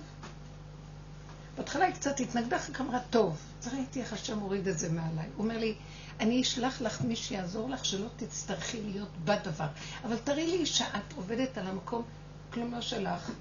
[1.57, 3.37] בהתחלה היא קצת התנגדה, אחר כך אמרה, טוב.
[3.73, 5.25] ראיתי איך השם הוריד את זה מעליי.
[5.35, 5.75] הוא אומר לי,
[6.19, 9.67] אני אשלח לך מי שיעזור לך, שלא תצטרכי להיות בדבר.
[10.05, 12.03] אבל תראי לי שאת עובדת על המקום,
[12.53, 13.31] כלומר שלך.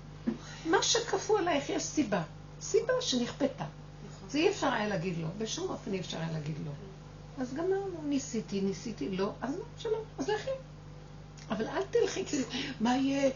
[0.66, 2.22] מה שכפו עלייך, יש סיבה.
[2.60, 3.64] סיבה שנכפתה.
[4.28, 6.72] זה אי אפשר היה להגיד לא, בשום אופן אי אפשר היה להגיד לא.
[7.42, 10.50] אז גמרנו, ניסיתי, ניסיתי, לא, אז לא, שלא, אז לכי.
[11.50, 12.44] אבל אל תלכי, כאילו,
[12.80, 13.30] מה יהיה?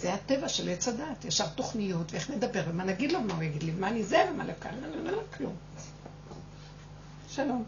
[0.00, 3.62] זה הטבע של עץ הדת, ישר תוכניות, ואיך נדבר, ומה נגיד לו, מה הוא יגיד
[3.62, 5.54] לי, מה אני זה ומה לכאן, לא, לא, לא, כלום.
[7.28, 7.64] שלום.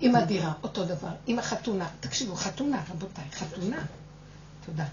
[0.00, 1.08] עם הדירה, אותו דבר.
[1.26, 1.88] עם החתונה.
[2.00, 3.84] תקשיבו, חתונה, רבותיי, חתונה.
[4.66, 4.84] תודה.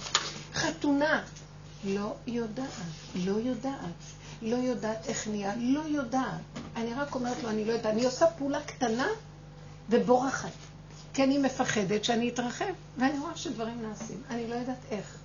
[0.53, 1.23] חתונה.
[1.83, 2.67] לא יודעת,
[3.15, 3.73] לא יודעת.
[4.41, 6.41] לא יודעת איך נהיה, לא יודעת.
[6.75, 7.93] אני רק אומרת לו, אני לא יודעת.
[7.93, 9.07] אני עושה פעולה קטנה
[9.89, 10.51] ובורחת.
[11.13, 14.21] כי אני מפחדת שאני אתרחב, ואני רואה שדברים נעשים.
[14.29, 15.17] אני לא יודעת איך.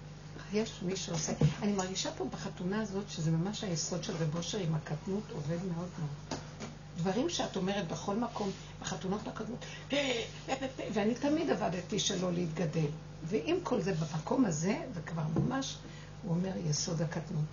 [0.53, 1.33] יש מי שעושה.
[1.63, 5.89] אני מרגישה פה בחתונה הזאת, שזה ממש היסוד של רב אושר עם הקטנות, עובד מאוד
[5.99, 6.41] מאוד.
[6.99, 9.65] דברים שאת אומרת בכל מקום, בחתונות הקודמות,
[10.93, 12.87] ואני תמיד עבדתי שלא להתגדל.
[13.25, 15.77] ועם כל זה, במקום הזה, זה כבר ממש,
[16.23, 17.45] הוא אומר, יסוד הקטנות.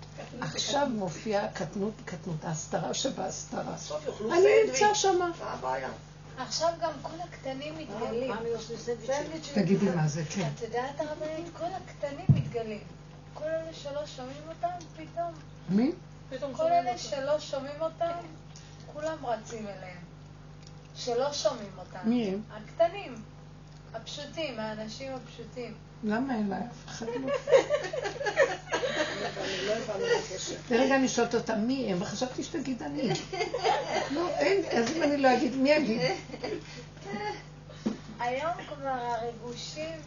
[0.41, 3.75] עכשיו מופיעה הקטנות, קטנות, ההסתרה שבהסתרה.
[4.21, 5.31] אני נמצא שמה.
[6.37, 8.31] עכשיו גם כל הקטנים מתגלים.
[9.53, 10.49] תגידי מה זה, כן.
[10.55, 11.45] את יודעת הרבנית?
[11.57, 12.79] כל הקטנים מתגלים.
[13.33, 15.31] כל אלה שלא שומעים אותם, פתאום.
[15.69, 15.91] מי?
[16.53, 18.17] כל אלה שלא שומעים אותם,
[18.95, 19.97] כולם רצים אליהם.
[20.95, 21.99] שלא שומעים אותם.
[22.09, 22.41] מי הם?
[22.51, 23.15] הקטנים,
[23.93, 25.73] הפשוטים, האנשים הפשוטים.
[26.03, 27.13] למה אין לה אף אחד לא?
[27.13, 27.27] אני
[29.67, 30.55] לא הבנתי את הקשר.
[30.71, 33.09] לרגע אני שואלת אותה מי הם, וחשבתי שתגיד אני.
[34.11, 36.01] לא, אין, אז אם אני לא אגיד, מי אגיד?
[38.19, 39.99] היום כבר הריגושים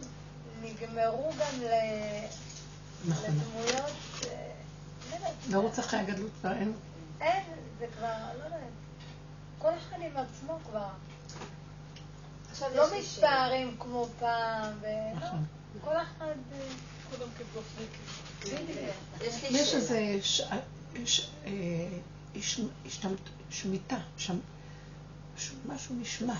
[0.61, 2.25] נגמרו גם ל-
[3.09, 3.25] נכון.
[3.29, 3.91] לדמויות,
[4.25, 4.51] אה,
[5.11, 6.73] לא יודעת, לרוץ אחרי הגדלות כבר אין.
[7.21, 7.43] אין,
[7.79, 8.07] זה כבר,
[8.39, 8.59] לא יודעת,
[9.59, 10.87] כל אחד עם עצמו כבר.
[12.51, 12.99] עכשיו לא.
[12.99, 15.45] מסתערים כמו פעם, ולא, נכון.
[15.83, 16.25] כל אחד...
[16.53, 16.59] אה,
[17.11, 17.29] כולם.
[18.43, 18.79] בדיוק.
[19.51, 19.73] יש.
[19.73, 19.97] איזה
[21.45, 21.51] אה,
[22.85, 23.97] השתמת- שמיטה,
[25.67, 26.35] משהו נשמט.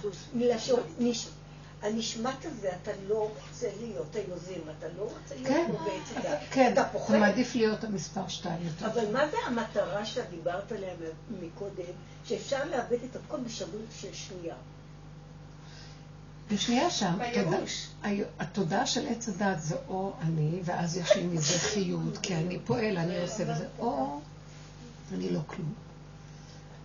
[1.82, 6.40] הנשמת הזה, אתה לא רוצה להיות היוזם, אתה לא רוצה להיות כן, בעץ אתה- הדת.
[6.52, 7.16] כן, אתה אתה פוחד.
[7.18, 8.86] מעדיף להיות המספר שתיים יותר.
[8.86, 10.94] אבל מה זה המטרה שאת דיברת עליה
[11.42, 11.94] מקודם,
[12.26, 14.56] שאפשר לאבד את הכל בשבוע של שנייה?
[16.52, 17.18] בשנייה שם,
[18.40, 22.98] התודעה של עץ הדת זה או אני, ואז יש לי מזה חיות, כי אני פועל,
[22.98, 24.20] אני עושה וזה, או
[25.14, 25.74] אני לא כלום.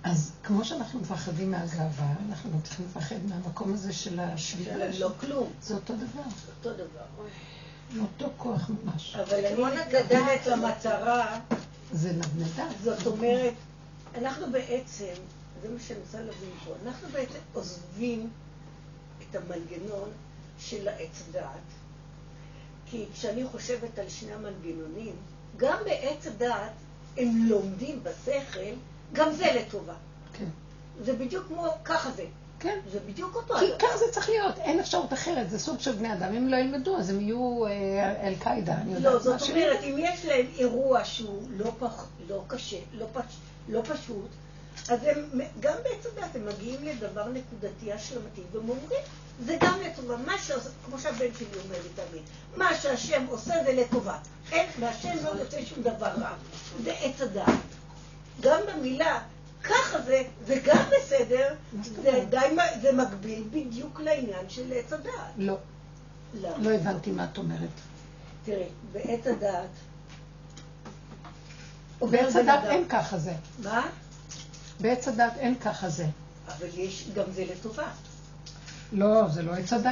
[0.05, 4.92] אז כמו שאנחנו מפחדים מהגאווה, אנחנו גם צריכים לפחד מהמקום הזה של השבירה.
[4.92, 6.22] של לא כלום, זה אותו דבר,
[6.57, 7.26] אותו דבר.
[8.00, 9.16] אותו כוח ממש.
[9.16, 9.62] אבל אני.
[9.62, 11.40] מתכוונת למטרה,
[11.92, 12.66] זה נדנדה.
[12.82, 13.52] זאת אומרת,
[14.14, 15.12] אנחנו בעצם,
[15.62, 18.30] זה מה שאני רוצה להבין פה, אנחנו בעצם עוזבים
[19.22, 20.09] את המנגנון
[20.59, 21.68] של העץ דעת,
[22.86, 25.14] כי כשאני חושבת על שני המנגנונים,
[25.57, 26.72] גם בעץ הדעת
[27.16, 28.74] הם לומדים בשכל,
[29.14, 29.94] גם זה לטובה.
[30.32, 30.44] כן.
[31.04, 32.24] זה בדיוק כמו, ככה זה.
[32.60, 32.78] כן.
[32.92, 33.66] זה בדיוק אותו כי.
[33.78, 36.34] ככה זה צריך להיות, אין אפשרות אחרת, זה סוג של בני אדם.
[36.34, 39.42] אם לא ילמדו, אז הם יהיו אה, אל-קאידה, אני יודעת לא, זאת.
[39.50, 43.36] אומרת, אם יש להם אירוע שהוא לא, פח, לא קשה, לא, פש,
[43.68, 44.28] לא פשוט,
[44.88, 49.00] אז הם, גם בעצם הם מגיעים לדבר נקודתי השלמתי, והם אומרים,
[49.44, 52.22] זה גם לטובה, מה שעושה, כמו שהבן שלי אומר לי תמיד,
[52.56, 54.18] מה שהשם עושה זה לטובה.
[54.52, 56.32] אין, מהשם לא יוצא שום דבר רע.
[56.84, 57.73] זה עץ הדעת.
[58.41, 59.20] גם במילה,
[59.62, 61.55] ככה זה, זה גם בסדר,
[62.03, 62.39] זה די,
[62.82, 65.12] זה מקביל בדיוק לעניין של עץ הדעת.
[65.37, 65.57] לא,
[66.35, 66.59] למה?
[66.59, 67.68] לא הבנתי מה את אומרת.
[68.45, 69.68] תראי, בעץ הדעת,
[72.11, 73.32] בעץ אדם- אין ככה זה.
[73.62, 73.87] מה?
[74.80, 76.07] בעץ הדת אין ככה זה.
[76.49, 77.89] אבל יש, גם זה לטובה.
[78.93, 79.91] לא, זה לא עץ הדת.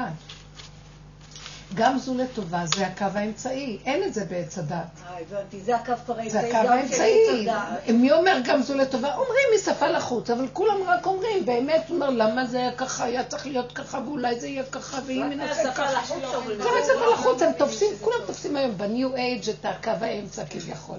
[1.74, 3.78] גם זו לטובה, זה הקו האמצעי.
[3.84, 4.72] אין את זה בעץ הדת.
[4.76, 7.92] אה, הבנתי, זה הקו זה האמצעי, הקו גם של עץ האמצעי.
[7.92, 9.14] מי אומר גם זו לטובה?
[9.14, 13.24] אומרים משפה לחוץ, אבל כולם רק אומרים, באמת, הוא אומר, למה זה היה ככה, היה
[13.24, 15.92] צריך להיות ככה, ואולי זה יהיה ככה, ואם ננסה ככה.
[15.92, 16.58] לחוץ אומרים.
[16.58, 20.98] זה משפה לחוץ, הם תופסים, כולם תופסים היום בניו אייג' את הקו האמצע כביכול.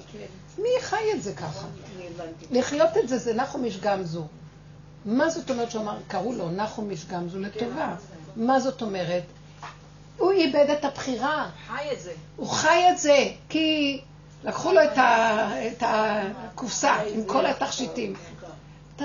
[0.58, 1.68] מי חי את זה ככה?
[2.52, 4.28] לחיות את זה זה נחום איש גמזו.
[5.06, 7.96] מה זאת אומרת שהוא אמר, קראו לו נחום איש גמזו לטובה.
[8.36, 9.24] מה זאת אומרת?
[10.24, 12.14] הוא איבד את הבחירה, חי את זה.
[12.36, 14.02] הוא חי את זה, כי
[14.44, 18.14] לקחו לו את, ה, את הקופסה עם כל התכשיטים.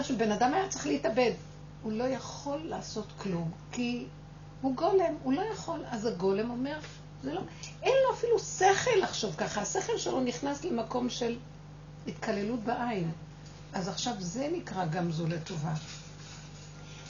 [0.03, 1.31] חושב, בן אדם היה צריך להתאבד.
[1.83, 4.05] הוא לא יכול לעשות כלום, כי
[4.61, 5.81] הוא גולם, הוא לא יכול.
[5.91, 6.79] אז הגולם אומר,
[7.23, 7.41] זה לא,
[7.83, 11.37] אין לו אפילו שכל לחשוב ככה, השכל שלו נכנס למקום של
[12.07, 13.11] התקללות בעין.
[13.73, 15.73] אז עכשיו זה נקרא גם זו לטובה.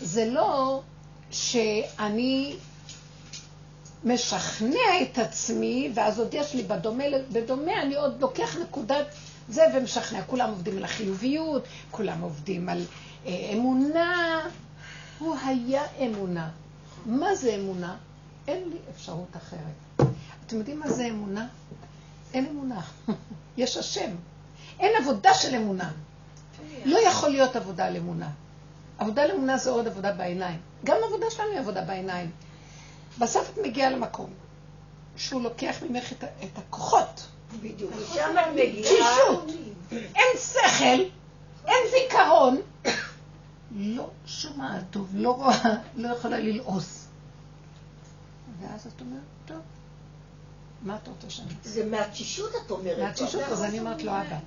[0.00, 0.82] זה לא
[1.30, 2.56] שאני
[4.04, 9.06] משכנע את עצמי, ואז עוד יש לי בדומה, בדומה אני עוד לוקח נקודת
[9.48, 10.22] זה ומשכנע.
[10.22, 12.84] כולם עובדים על החיוביות, כולם עובדים על
[13.26, 14.40] אה, אמונה.
[15.18, 16.50] הוא היה אמונה.
[17.06, 17.96] מה זה אמונה?
[18.48, 20.08] אין לי אפשרות אחרת.
[20.46, 21.46] אתם יודעים מה זה אמונה?
[22.34, 22.80] אין אמונה.
[23.56, 24.10] יש השם.
[24.80, 25.90] אין עבודה של אמונה.
[26.84, 28.30] לא יכול להיות עבודה על אמונה.
[28.98, 30.60] עבודה על אמונה זה עוד עבודה בעיניים.
[30.84, 32.30] גם עבודה שלנו היא עבודה בעיניים.
[33.18, 34.30] בסוף את מגיעה למקום
[35.16, 37.26] שהוא לוקח ממך את, את הכוחות.
[37.62, 37.92] בדיוק.
[37.96, 38.82] ושם את מגיעה...
[38.82, 39.50] תשישות.
[39.90, 41.02] אין שכל,
[41.66, 42.60] אין זיכרון.
[43.76, 47.06] לא שומעת טוב, לא רואה, לא יכולה ללעוס.
[48.60, 49.58] ואז את אומרת, טוב,
[50.82, 51.52] מה את רוצה שאני...
[51.62, 52.98] זה מהתשישות את אומרת.
[52.98, 54.38] מהתשישות, אז אני אומרת לו, אבא,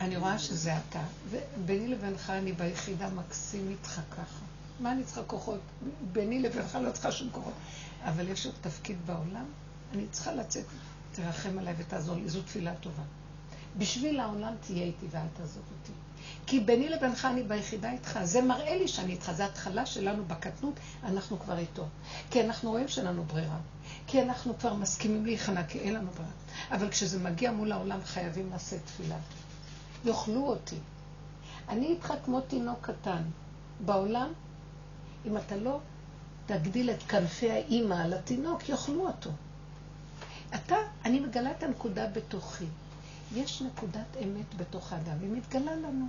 [0.00, 1.00] אני רואה שזה אתה,
[1.30, 4.44] וביני לבינך אני ביחידה מקסים איתך ככה.
[4.80, 5.60] מה אני צריכה כוחות?
[6.12, 7.52] ביני לבינך לא צריכה שום כוחות.
[8.04, 9.44] אבל יש עוד תפקיד בעולם,
[9.92, 10.64] אני צריכה לצאת,
[11.12, 13.02] תרחם עליי ותעזור לי, זו תפילה טובה.
[13.78, 15.92] בשביל העולם תהיה איתי ואל תעזוב אותי.
[16.46, 20.74] כי ביני לבינך אני ביחידה איתך, זה מראה לי שאני איתך, זה התחלה שלנו בקטנות,
[21.04, 21.86] אנחנו כבר איתו.
[22.30, 23.58] כי אנחנו רואים שאין לנו ברירה.
[24.06, 26.30] כי אנחנו כבר מסכימים להיכנע, כי אין לנו ברירה.
[26.70, 29.16] אבל כשזה מגיע מול העולם חייבים לשאת תפילה.
[30.04, 30.76] יאכלו אותי.
[31.68, 33.22] אני איתך כמו תינוק קטן.
[33.84, 34.32] בעולם,
[35.26, 35.80] אם אתה לא
[36.46, 39.30] תגדיל את כנפי האימא על התינוק, יאכלו אותו.
[40.54, 42.64] אתה, אני מגלה את הנקודה בתוכי.
[43.34, 46.06] יש נקודת אמת בתוך האדם, היא מתגלה לנו.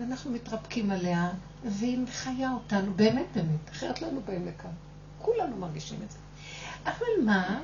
[0.00, 1.30] ואנחנו מתרפקים עליה,
[1.64, 4.70] והיא חיה אותנו, באמת באמת, אחרת לא היינו באים לכאן.
[5.18, 6.18] כולנו מרגישים את זה.
[6.84, 7.60] אבל מה?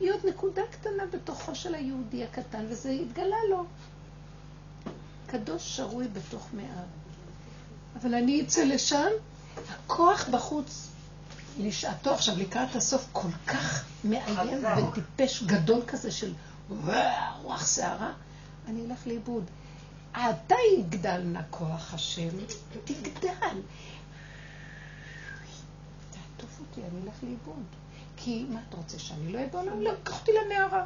[0.00, 3.64] היא עוד נקודה קטנה בתוכו של היהודי הקטן, וזה התגלה לו.
[5.26, 6.82] קדוש שרוי בתוך מאה.
[8.00, 9.08] אבל אני אצא לשם,
[9.70, 10.89] הכוח בחוץ
[11.58, 16.32] לשעתו עכשיו לקראת הסוף כל כך מאיים וטיפש גדול כזה של
[17.42, 18.12] רוח שערה,
[18.68, 19.44] אני אלך לאיבוד.
[20.14, 22.28] עתה יגדל נא כוח השם,
[22.84, 23.60] תגדל.
[26.10, 27.64] תעטוף אותי, אני אלך לאיבוד.
[28.16, 29.80] כי מה אתה רוצה, שאני לא אהיה בעולם?
[29.82, 30.84] לא, קח אותי למערה.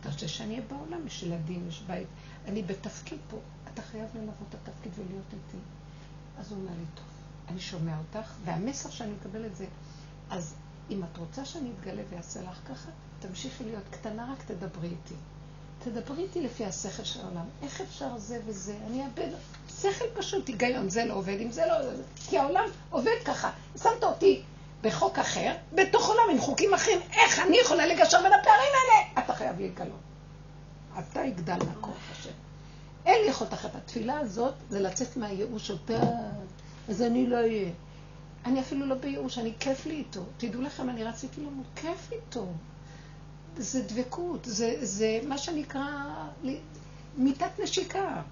[0.00, 1.06] אתה רוצה שאני אהיה בעולם?
[1.06, 2.06] יש ילדים, יש בית.
[2.46, 3.36] אני בתפקיד פה.
[3.72, 5.58] אתה חייב ללוות את התפקיד ולהיות איתי.
[6.38, 7.04] אז הוא אומר לי, טוב,
[7.48, 9.66] אני שומע אותך, והמסר שאני מקבל את זה,
[10.30, 10.54] אז
[10.90, 15.14] אם את רוצה שאני אתגלה ואעשה לך ככה, תמשיכי להיות קטנה, רק תדברי איתי.
[15.78, 17.44] תדברי איתי לפי השכל של העולם.
[17.62, 18.74] איך אפשר זה וזה?
[18.86, 19.28] אני אאבד...
[19.80, 22.02] שכל פשוט, היגיון, זה לא עובד, אם זה לא עובד.
[22.16, 23.50] כי העולם עובד ככה.
[23.82, 24.42] שמת אותי
[24.82, 27.00] בחוק אחר, בתוך עולם עם חוקים אחרים.
[27.12, 29.24] איך אני יכולה לגשר בין הפערים האלה?
[29.24, 30.00] אתה חייב להתגלות.
[30.98, 32.30] אתה יגדל מהכוח השם.
[33.06, 33.74] אין לי יכולת אחת.
[33.74, 36.00] התפילה הזאת זה לצאת מהייאוש אותה,
[36.88, 37.70] אז אני לא אהיה.
[38.44, 40.20] אני אפילו לא בייאוש, אני כיף לי איתו.
[40.36, 42.46] תדעו לכם, אני רציתי למות, כיף איתו.
[43.56, 45.86] זה דבקות, זה, זה מה שנקרא
[47.16, 48.22] מיטת נשיקה.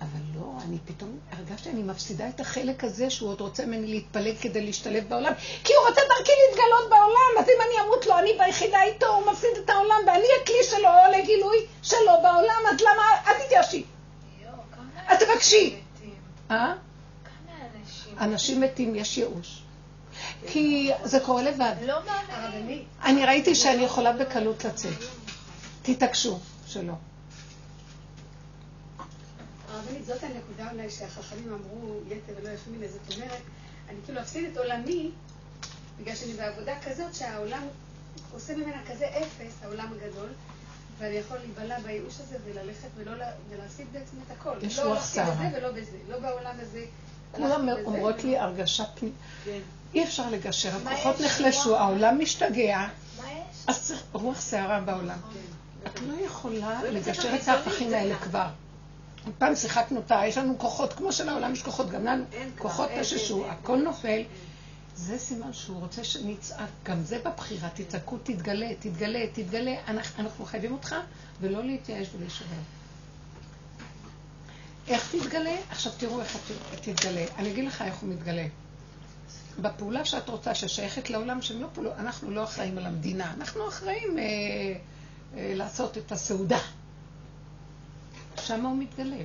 [0.00, 4.36] אבל לא, אני פתאום הרגשתי, אני מפסידה את החלק הזה שהוא עוד רוצה ממני להתפלג
[4.40, 5.32] כדי להשתלב בעולם,
[5.64, 9.32] כי הוא רוצה דרכי להתגלות בעולם, אז אם אני אמות לו, אני ביחידה איתו, הוא
[9.32, 13.84] מפסיד את העולם, ואני הכלי שלו לגילוי שלו בעולם, אז למה, אל תתייאשי.
[15.06, 15.80] אז תבקשי.
[16.50, 16.74] אה?
[18.20, 19.62] אנשים מתים, יש ייאוש.
[20.46, 21.74] כי זה קורה לבד.
[21.86, 21.98] לא
[22.28, 22.84] מאמינים.
[23.04, 24.98] אני ראיתי שאני יכולה בקלות לצאת.
[25.82, 26.92] תתעקשו שלא.
[29.68, 32.88] הרבנית, זאת הנקודה אולי שהחכמים אמרו יתר ולא יפה מזה.
[32.88, 33.40] זאת אומרת,
[33.88, 35.10] אני כאילו אפסיד את עולמי,
[36.00, 37.62] בגלל שאני בעבודה כזאת שהעולם
[38.32, 40.28] עושה ממנה כזה אפס, העולם הגדול,
[40.98, 44.54] ואני יכול להיבלע בייאוש הזה וללכת ולא ולהפסיד בעצם את הכל.
[44.62, 45.50] יש לא רוח סערה.
[45.50, 45.96] זה ולא בזה.
[46.08, 46.84] לא בעולם הזה.
[47.32, 49.18] כולם אומרות לי הרגשה פנימית.
[49.44, 49.58] כן.
[49.94, 51.20] אי אפשר לגשר, הכוחות?
[51.20, 51.76] נחלשו?
[51.76, 52.78] העולם משתגע,
[53.18, 53.64] מה יש?
[53.66, 55.18] אז צריך רוח סערה בעולם.
[55.86, 58.14] את לא יכולה לגשר את ההפכים האלה.
[58.18, 58.46] כבר.
[59.38, 62.24] פעם שיחקנו אותה, יש לנו כוחות, כמו שלעולם יש כוחות, גם לנו
[62.58, 63.50] כוחות תששו, אין.
[63.50, 64.22] הכל נופל.
[64.94, 70.72] זה סימן שהוא רוצה שנצעק, גם זה בבחירה, תצעקו, תתגלה, תתגלה, תתגלה, אנחנו, אנחנו חייבים
[70.72, 70.94] אותך,
[71.40, 72.46] ולא להתייאש ולהישבר.
[74.88, 75.56] איך תתגלה?
[75.70, 76.36] עכשיו תראו איך
[76.80, 77.24] תתגלה.
[77.36, 78.46] אני אגיד לך איך הוא מתגלה.
[79.60, 84.18] בפעולה שאת רוצה, ששייכת לעולם, שהם לא פעולות, אנחנו לא אחראים על המדינה, אנחנו אחראים
[84.18, 86.58] אה, אה, לעשות את הסעודה.
[88.36, 89.16] שם הוא מתגלה.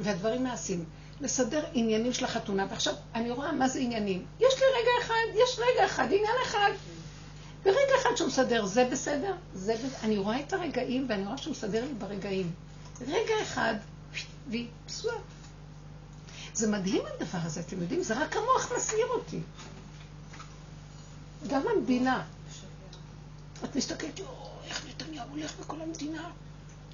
[0.00, 0.84] והדברים נעשים.
[1.20, 4.24] לסדר עניינים של החתונה, ועכשיו אני רואה מה זה עניינים.
[4.40, 6.70] יש לי רגע אחד, יש רגע אחד, עניין אחד.
[7.64, 9.88] ברגע אחד שהוא מסדר, זה בסדר, זה בסדר.
[10.02, 12.50] אני רואה את הרגעים, ואני רואה שהוא מסדר לי ברגעים.
[13.06, 13.74] רגע אחד,
[14.50, 15.16] והיא פסועה.
[16.54, 18.02] זה מדהים הדבר הזה, אתם יודעים?
[18.02, 19.40] זה רק המוח מסעיר אותי.
[21.48, 22.24] גם המדינה.
[23.64, 26.30] את מסתכלת, "או, איך נתניהו הולך בכל המדינה?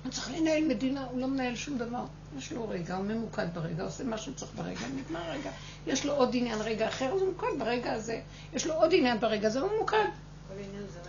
[0.04, 2.04] הוא צריך לנהל מדינה, הוא לא מנהל שום דבר.
[2.38, 5.50] יש לו רגע, הוא ממוקד ברגע, עושה מה שהוא צריך ברגע, נגמר רגע.
[5.86, 8.20] יש לו עוד עניין רגע אחר, אז הוא ממוקד ברגע הזה.
[8.52, 10.04] יש לו עוד עניין ברגע הזה, הוא ממוקד.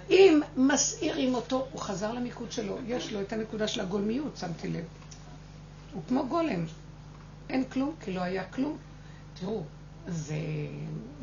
[0.10, 2.78] אם מסעירים אותו, הוא חזר למיקוד שלו.
[2.88, 4.84] יש לו את הנקודה של הגולמיות, שמתי לב.
[5.94, 6.66] הוא כמו גולם.
[7.50, 8.78] אין כלום, כי לא היה כלום.
[9.34, 9.64] תראו,
[10.08, 10.38] זה,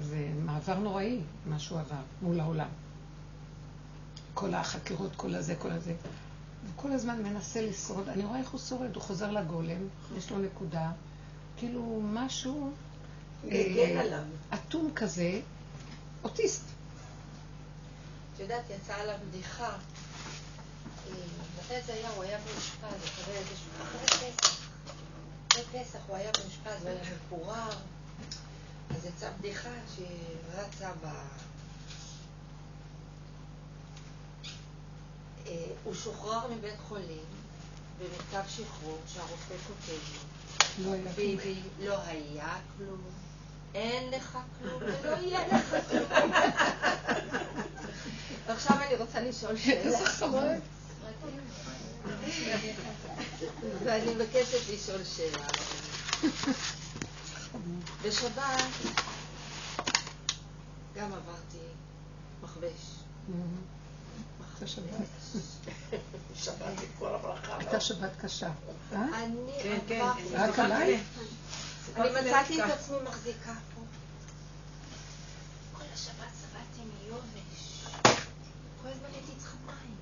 [0.01, 2.69] זה מעבר נוראי, מה שהוא עבר מול העולם.
[4.35, 5.91] כל החקירות, כל הזה, כל הזה.
[5.91, 8.09] הוא כל הזמן מנסה לשרוד.
[8.09, 9.89] אני רואה איך הוא שורד, הוא חוזר לגולם,
[10.19, 10.91] יש לו נקודה,
[11.57, 12.71] כאילו משהו
[13.47, 14.23] גגן אה, עליו.
[14.55, 15.41] אטום כזה,
[16.25, 16.63] אוטיסט.
[18.35, 19.69] את יודעת, יצאה עליו בדיחה.
[19.69, 19.77] אה,
[21.59, 22.11] מתי זה היה?
[22.11, 24.56] הוא היה מאושפז, אחרי איזה
[25.57, 25.99] אחרי פסח.
[26.07, 27.71] הוא היה מאושפז, הוא היה מחורר.
[28.91, 31.07] אז יצאה בדיחה שרצה ב...
[35.47, 37.25] אה, הוא שוחרר מבית חולים
[37.99, 40.93] במכתב שחרור שהרופא כותב לו.
[40.93, 41.11] לא.
[41.17, 43.01] ביבי, לא היה כלום,
[43.75, 46.33] אין לך כלום ולא יהיה לך כלום.
[48.47, 49.99] ועכשיו אני רוצה לשאול שאלה.
[53.85, 55.47] ואני מבקשת לשאול שאלה.
[58.03, 58.41] בשבת
[60.97, 61.59] גם עברתי
[62.43, 62.97] מכבש.
[66.35, 66.55] שבת.
[66.63, 67.57] את כל הברכה.
[67.59, 68.51] הייתה שבת קשה.
[68.93, 69.25] אה?
[69.25, 70.35] אני כן, כן, עברתי...
[70.37, 71.01] רק עליי?
[71.97, 73.81] אני מצאתי את עצמי מחזיקה פה.
[75.79, 77.85] כל השבת סבלתי מיובש.
[78.83, 79.97] כל הזמן הייתי צריכה מים.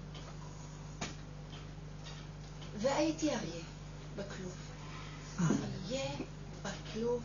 [2.80, 3.62] והייתי אריה
[4.16, 4.54] בכלוב.
[5.40, 6.10] אריה
[6.62, 7.22] בכלוב,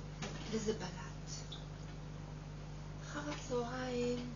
[0.52, 0.89] וזה בלט.
[3.08, 4.30] אחר הצהריים,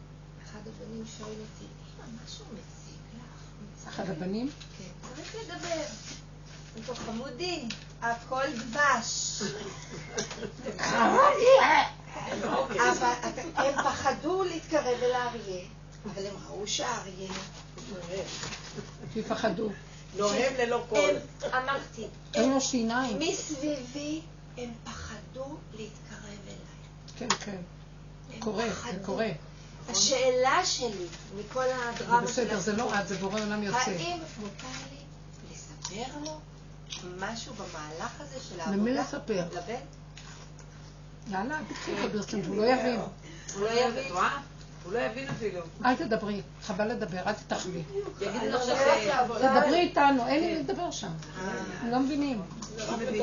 [0.45, 3.87] אחד הבנים שואל אותי, אמא, משהו מציק לך?
[3.87, 4.49] אחד הבנים?
[4.77, 5.83] כן, צריך לדבר.
[6.75, 7.65] אני פה חמודי,
[8.01, 9.41] הכל דבש.
[12.79, 13.13] אבל
[13.55, 15.65] הם פחדו להתקרב אל האריה,
[16.05, 17.31] אבל הם ראו שהאריה...
[19.13, 19.69] תפחדו.
[20.17, 21.15] נוהם ללא קול.
[21.45, 23.19] אמרתי, אין לו שיניים.
[23.19, 24.21] מסביבי
[24.57, 26.57] הם פחדו להתקרב אליי.
[27.17, 27.61] כן, כן.
[28.39, 28.99] קורה, זה.
[29.05, 29.29] קורה.
[29.89, 31.05] השאלה שלי,
[31.39, 33.77] מכל הדרמה של בסדר, זה לא את, זה בורא עולם יוצא.
[33.77, 34.97] האם מותר לי
[35.51, 36.39] לספר לו
[37.19, 38.77] משהו במהלך הזה של העבודה?
[38.77, 39.45] למי לספר?
[39.53, 39.75] לבן?
[41.31, 42.99] יאללה, תתחיל לדבר קצת, הוא לא יבין.
[43.53, 44.13] הוא לא יבין.
[44.83, 45.61] הוא לא יבין אפילו.
[45.85, 47.83] אל תדברי, חבל לדבר, אל תתרחבי.
[48.53, 51.07] עכשיו תדברי איתנו, אין לי לדבר שם.
[51.07, 51.51] אה.
[51.81, 52.41] הם לא מבינים.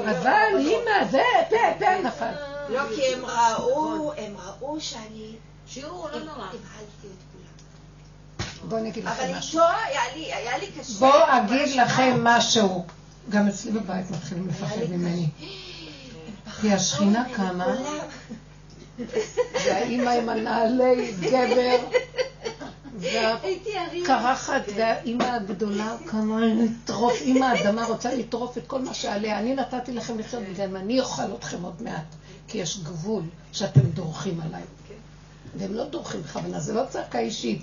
[0.04, 2.32] אבל אימא, זה, פה, פה נפל.
[2.68, 5.36] לא, כי הם ראו, הם ראו שאני
[5.66, 6.46] שיעור לא נורא.
[6.46, 8.68] הבהלתי את כולם.
[8.68, 9.60] בואו אני אגיד אבל לכם משהו.
[9.60, 10.98] איתו היה לי, היה לי קשה.
[10.98, 11.80] בואו אגיד.
[11.80, 12.84] לכם משהו.
[13.28, 15.28] גם אצלי בבית מתחילים לפחד ממני.
[16.60, 17.66] כי השכינה קמה.
[19.64, 21.76] והאימא עם הנעלי גבר.
[23.00, 29.38] והקרחת, והאימא הגדולה קמה לטרוף, אימא האדמה רוצה לטרוף את כל מה שעליה.
[29.38, 32.14] אני נתתי לכם לחיות וגם אני אוכל אתכם עוד מעט,
[32.48, 33.22] כי יש גבול
[33.52, 34.62] שאתם דורכים עליי.
[35.56, 37.62] והם לא דורכים בכוונה, זה לא צעקה אישית,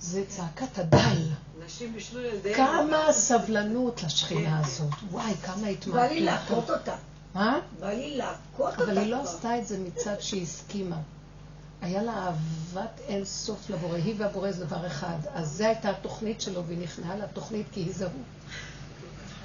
[0.00, 1.22] זה צעקת הדל.
[1.66, 2.56] נשים בישלו ילדיהם.
[2.56, 4.92] כמה סבלנות לשכינה הזאת.
[5.10, 6.16] וואי, כמה בא לי התמעטות.
[6.20, 6.94] להכות אותה.
[7.36, 7.58] מה?
[7.80, 8.84] בא לי להכות אותה.
[8.84, 9.22] אבל היא לא.
[9.22, 10.96] עשתה את זה מצד שהיא הסכימה.
[11.82, 15.16] היה לה אהבת אין סוף לבורא, היא והבורא זה דבר אחד.
[15.34, 18.22] אז זו הייתה התוכנית שלו, והיא נכנעה לתוכנית כי היא זה הוא.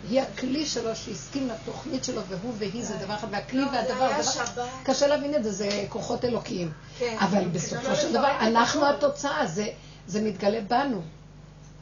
[0.09, 4.11] היא הכלי שלו שהסכים לתוכנית שלו, והוא והיא זה דבר אחד, והכלי לא, והדבר.
[4.83, 6.71] קשה להבין את זה, זה כוחות אלוקיים.
[6.99, 7.17] כן.
[7.19, 9.45] אבל בסופו של דבר, אנחנו התוצאה,
[10.07, 11.01] זה מתגלה בנו.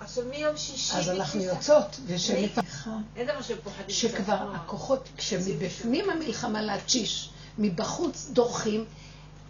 [0.02, 0.98] עכשיו מיום שישי...
[0.98, 2.92] אז אנחנו יוצאות, ושנפחה.
[3.16, 3.42] אין דבר.
[3.88, 4.52] שכבר.
[4.56, 8.86] הכוחות, כשמבפנים המלחמה להתשיש, מבחוץ דורכים,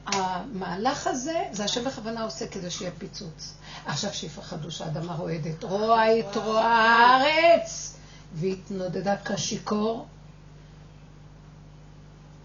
[0.06, 3.54] המהלך הזה, זה השם בכוונה עושה כדי שיהיה פיצוץ.
[3.86, 5.64] עכשיו שיפחדו שהאדמה רועדת.
[5.64, 7.96] רוע יתרוע הארץ!
[8.34, 10.08] והתנודדה כשיכור,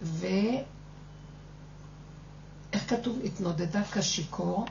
[0.02, 0.26] ו...
[2.72, 3.18] איך כתוב?
[3.24, 4.66] התנודדה כשיכור,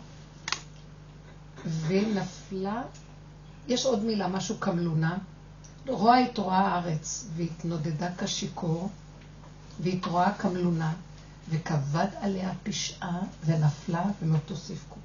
[1.88, 2.81] ונפלה,
[3.68, 5.18] יש עוד מילה, משהו כמלונה,
[5.88, 8.89] רוע התעוררה הארץ והתנודדה כשיכור,
[9.80, 10.93] והתרועה כמלונה,
[11.49, 15.01] וכבד עליה פשעה, ונפלה ולא תוסיף קום.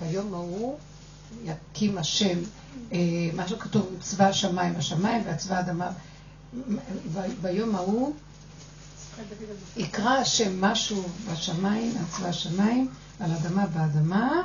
[0.00, 0.78] ביום ההוא
[1.44, 2.38] יקים השם,
[2.92, 2.98] אה,
[3.34, 5.90] מה שכתוב, צבא השמיים השמיים והצבא האדמה.
[7.42, 8.14] ביום ההוא
[9.76, 12.88] יקרא השם משהו בשמיים, על צבא השמיים,
[13.20, 14.42] על אדמה באדמה.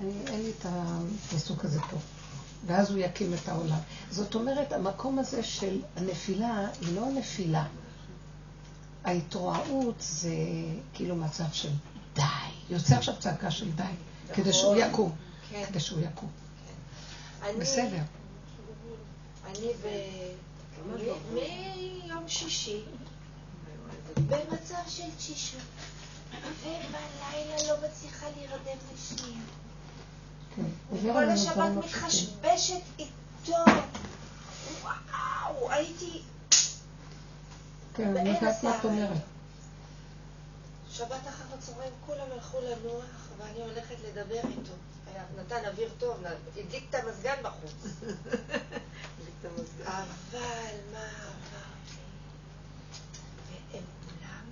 [0.00, 1.96] אני, אין לי את הפסוק הזה פה.
[2.66, 3.78] ואז הוא יקים את העולם.
[4.10, 7.66] זאת אומרת, המקום הזה של הנפילה היא לא נפילה.
[9.04, 10.34] ההתרועעות זה
[10.94, 11.68] כאילו מצב של
[12.14, 12.22] די.
[12.70, 13.82] יוצא עכשיו צעקה של די,
[14.34, 14.90] כדי שהוא נכון.
[14.90, 15.12] יקום.
[15.50, 15.64] כן.
[15.68, 16.28] כדי שהוא יקום.
[17.42, 18.02] אני- בסדר.
[19.46, 19.86] אני ב...
[20.88, 22.80] מ- מיום שישי
[24.28, 25.60] במצב של תשישות,
[26.60, 29.40] ובלילה לא מצליחה להירדם לשנייה.
[30.56, 30.62] כן.
[31.12, 31.70] כל השבת.
[31.84, 33.64] מתחשבשת איתו.
[34.82, 36.22] וואו, הייתי...
[37.94, 38.78] כן, אני יודעת מה.
[38.78, 39.18] את אומרת.
[40.90, 44.72] שבת אחר הצהריים כולם הלכו לנוח, ואני הולכת לדבר איתו.
[45.38, 46.22] נתן אוויר טוב,
[46.56, 47.72] הדליק את המזגן בחוץ.
[49.84, 51.08] אבל מה?
[53.72, 54.44] והם כולם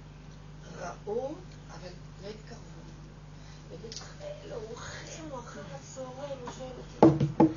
[0.79, 1.35] ראו,
[1.71, 1.89] אבל
[2.23, 2.72] לא התקרבו.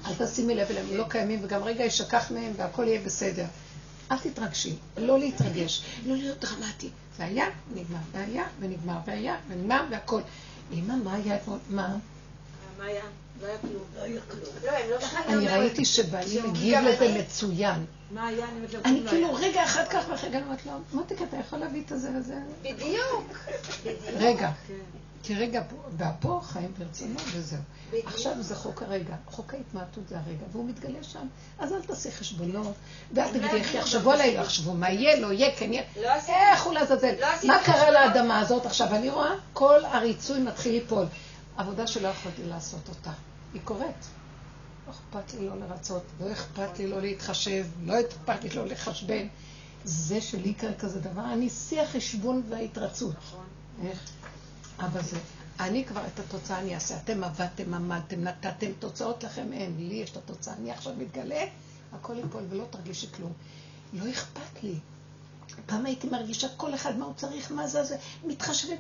[0.06, 3.46] אל תשימי לב אליהם, הם לא קיימים, וגם רגע יישכח מהם והכל יהיה בסדר.
[4.12, 6.90] אל תתרגשי, לא להתרגש, לא להיות דרמטי.
[7.18, 7.46] זה היה,
[7.76, 10.22] נגמר, והיה, ונגמר, והיה, ונגמר, והכל.
[10.74, 11.58] אמא, מה היה אתמול?
[11.70, 11.98] מה?
[12.78, 13.04] מה היה?
[13.42, 13.84] לא היה כלום.
[14.64, 14.72] לא.
[14.90, 14.98] לא.
[15.28, 17.86] אני ראיתי שבעלי מגיב לזה מצוין.
[18.12, 18.46] מה היה?
[18.86, 19.34] אני כאילו.
[19.34, 22.36] רגע אחד כך ואחרי אני אומרת לו, מותק, אתה יכול להביא את הזה וזה?
[22.62, 23.34] בדיוק.
[23.86, 23.98] בדיוק.
[24.18, 24.52] רגע,
[25.26, 27.60] כי רגע, פה- והפה חיים ברצינות וזהו.
[28.06, 31.28] עכשיו זה חוק הרגע, חוק ההתמעטות זה הרגע, והוא מתגלה שם,
[31.60, 32.74] אז אל תעשי חשבונות,
[33.14, 36.64] ואל תגידי איך יחשבו עליי, לא יחשבו מה יהיה, לא יהיה, כן יהיה, לא איך
[36.64, 37.92] הוא לעזאזל, לא מה קרה.
[37.92, 41.06] לאדמה הזאת עכשיו, אני רואה, כל הריצוי מתחיל ליפול,
[41.58, 43.12] עבודה שלא יכולתי לעשות אותה,
[43.54, 44.06] היא קורית.
[44.88, 49.28] לא אכפת לי לא לרצות, לא אכפת לי לא להתחשב, לא אכפת לי לא לחשבן.
[49.84, 53.14] זה שלי כזה דבר, אני שיא החשבון וההתרצות.
[53.18, 53.46] נכון.
[53.84, 54.00] איך?
[54.80, 55.18] אבל זה,
[55.60, 56.98] אני כבר את התוצאה אני אעשה.
[56.98, 59.76] אתם עבדתם, עמלתם, נתתם, תוצאות לכם אין.
[59.78, 60.54] לי יש את התוצאה.
[60.54, 61.46] אני עכשיו מתגלה,
[61.94, 63.34] הכל ייפול ולא תרגישי כלום.
[63.94, 64.76] לא אכפת לי.
[65.66, 68.80] פעם הייתי מרגישה כל אחד מה הוא צריך, מה זה, זה, מתחשבת.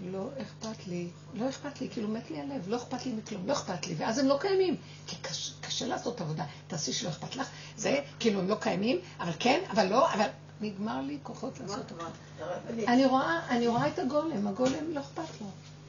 [0.00, 3.52] לא אכפת לי, לא אכפת לי, כאילו מת לי הלב, לא אכפת לי מכלום, לא
[3.52, 4.76] אכפת לי, ואז הם לא קיימים,
[5.06, 9.32] כי קשה, קשה לעשות עבודה, תעשי שלא אכפת לך, זה כאילו הם לא קיימים, אבל
[9.38, 10.26] כן, אבל לא, אבל
[10.64, 12.86] נגמר לי כוחות לעשות עבודה.
[12.92, 15.46] אני רואה, אני רואה את הגולם, הגולם לא אכפת לו.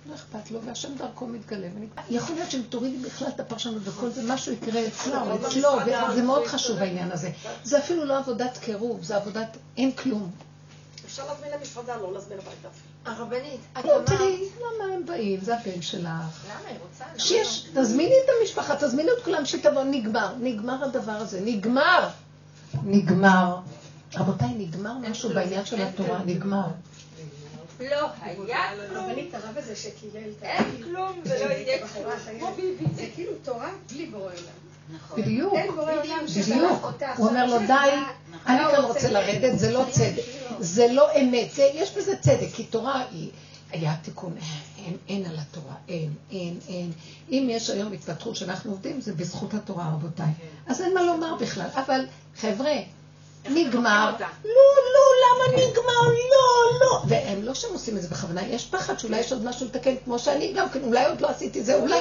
[0.09, 1.67] לא אכפת לו, והשם דרכו מתגלה.
[2.09, 5.69] יכול להיות שאם תורידי בכלל את הפרשנות וכל זה, משהו יקרה אצלה או אצלו,
[6.11, 7.31] וזה מאוד חשוב העניין הזה.
[7.63, 10.31] זה אפילו לא עבודת קירוב, זה עבודת אין כלום.
[11.05, 12.67] אפשר להזמין למסעדה, לא להזמין הביתה.
[13.05, 14.05] הרבנית, את לא, אמרת...
[14.05, 15.39] תראי, למה הם באים?
[15.41, 16.03] זה הבן שלך.
[16.03, 17.05] למה היא רוצה?
[17.17, 20.35] שיש, תזמיני את המשפחה, תזמיני את כולם שתבוא, נגמר.
[20.39, 22.09] נגמר הדבר הזה, נגמר.
[22.83, 23.57] נגמר.
[24.15, 26.67] רבותיי, נגמר משהו בעניין של התורה, נגמר.
[27.79, 27.85] לא?
[27.89, 28.57] לא היה
[28.89, 29.03] כלום.
[29.03, 32.53] הרבנית הרב הזה שקילל את אין כלום ולא יהיה בחברה כלום.
[32.95, 35.17] זה כאילו תורה בלי בורא עולם.
[35.17, 35.53] בדיוק.
[36.27, 36.83] ששלח בדיוק.
[36.83, 37.17] אותך.
[37.17, 37.73] הוא אומר לו, די,
[38.47, 40.23] אני כאן רוצה לרדת, זה לא צדק.
[40.59, 41.59] זה לא אמת.
[41.73, 43.31] יש בזה צדק, כי תורה היא...
[43.71, 44.35] היה תיקון,
[44.77, 46.91] אין, אין על התורה, אין, אין, אין.
[47.29, 50.31] אם יש היום התפתחות שאנחנו עובדים, זה בזכות התורה, רבותיי.
[50.67, 51.67] אז אין מה לומר בכלל.
[51.73, 52.05] אבל,
[52.37, 52.71] חבר'ה,
[53.49, 54.11] נגמר.
[54.45, 54.61] לא,
[54.93, 56.09] לא, למה נגמר?
[56.31, 57.01] לא, לא.
[57.07, 60.19] והם לא שהם עושים את זה בכוונה, יש פחד שאולי יש עוד משהו לתקן, כמו
[60.19, 61.99] שאני גם כן, אולי עוד לא עשיתי זה, אולי...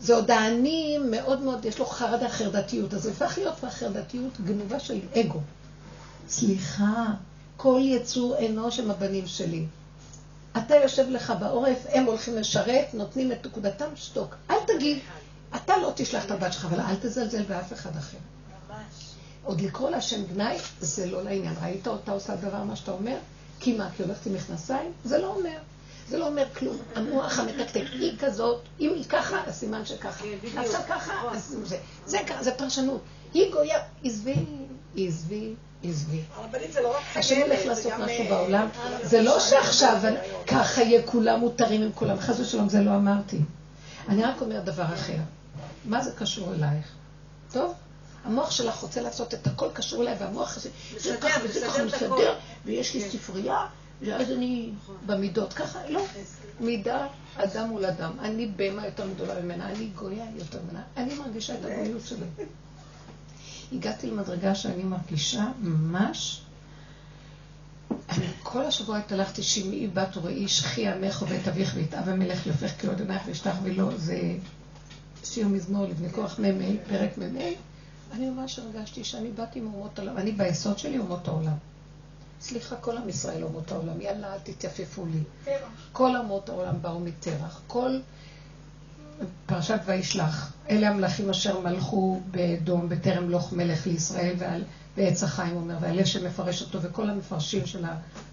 [0.00, 4.40] זה עוד האני מאוד מאוד, יש לו חרדה חרדתיות, אז זה הופך להיות כבר חרדתיות
[4.44, 5.40] גנובה של אגו.
[6.28, 7.04] סליחה,
[7.56, 9.64] כל יצור אנוש הם הבנים שלי.
[10.58, 14.34] אתה יושב לך בעורף, הם הולכים לשרת, נותנים את נקודתם, שתוק.
[14.50, 14.98] אל תגיד,
[15.56, 18.18] אתה לא תשלח את הבת שלך, אבל אל תזלזל באף אחד אחר.
[19.44, 21.54] עוד לקרוא לה שם גנאי, זה לא לעניין.
[21.62, 23.16] ראית אותה עושה דבר מה שאתה אומר?
[23.60, 24.92] כי מה, כי הולכת עם מכנסיים?
[25.04, 25.58] זה לא אומר.
[26.08, 26.76] זה לא אומר כלום.
[26.94, 30.24] המוח המתקתק, היא כזאת, אם היא ככה, אז סימן שככה.
[30.52, 30.58] כן.
[30.58, 31.36] עכשיו ככה, נכון.
[31.36, 31.78] אז זה.
[32.06, 33.00] זה ככה, זה פרשנות.
[33.34, 34.34] היא גויה, עזבי,
[34.96, 35.54] עזבי,
[35.84, 36.20] עזבי.
[36.34, 38.68] הרבנית זה לא רק השם הולך לעשות משהו אה, בעולם.
[38.78, 40.02] אה, זה לא אה, שעכשיו
[40.46, 42.20] ככה יהיה כולם מותרים עם כולם.
[42.20, 43.38] חס ושלום, זה לא אמרתי.
[44.08, 45.16] אני רק אומרת דבר אחר.
[45.84, 46.86] מה זה קשור אלייך?
[47.52, 47.74] טוב?
[48.24, 51.84] המוח שלך רוצה לעשות את הכל קשור אליי, והמוח הזה, זה ככה וזה ככה.
[51.84, 53.66] מסדר, ויש לי ספרייה,
[54.00, 54.70] ואז אני
[55.06, 55.52] במידות.
[55.52, 56.04] ככה, לא.
[56.60, 57.06] מידה,
[57.36, 58.12] אדם מול אדם.
[58.20, 60.82] אני בהמה יותר גדולה ממנה, אני גויה יותר ממנה.
[60.96, 62.26] אני מרגישה את הגויות שלי.
[63.72, 66.40] הגעתי למדרגה שאני מרגישה ממש
[68.42, 73.00] כל השבוע התהלכתי שמעי בת וראי שכי עמך ובית אביך ויתאב המלך יופך כי עוד
[73.00, 74.34] עינייך וישתח ולא, זה
[75.24, 77.73] שיר מזמור לבני כוח מ"ה, פרק מ"ה.
[78.14, 81.54] אני ממש הרגשתי שאני באתי מאומות העולם, אני ביסוד שלי אומות העולם.
[82.40, 85.52] סליחה, כל עם ישראל אומות העולם, יאללה, אל תתייפפו לי.
[85.92, 87.60] כל אומות העולם באו מטרח.
[87.66, 87.98] כל
[89.46, 94.64] פרשת וישלח, אלה המלכים אשר מלכו באדום בטרם לוך מלך לישראל ועל
[94.96, 97.84] בעץ החיים אומר, והלב שמפרש אותו וכל המפרשים של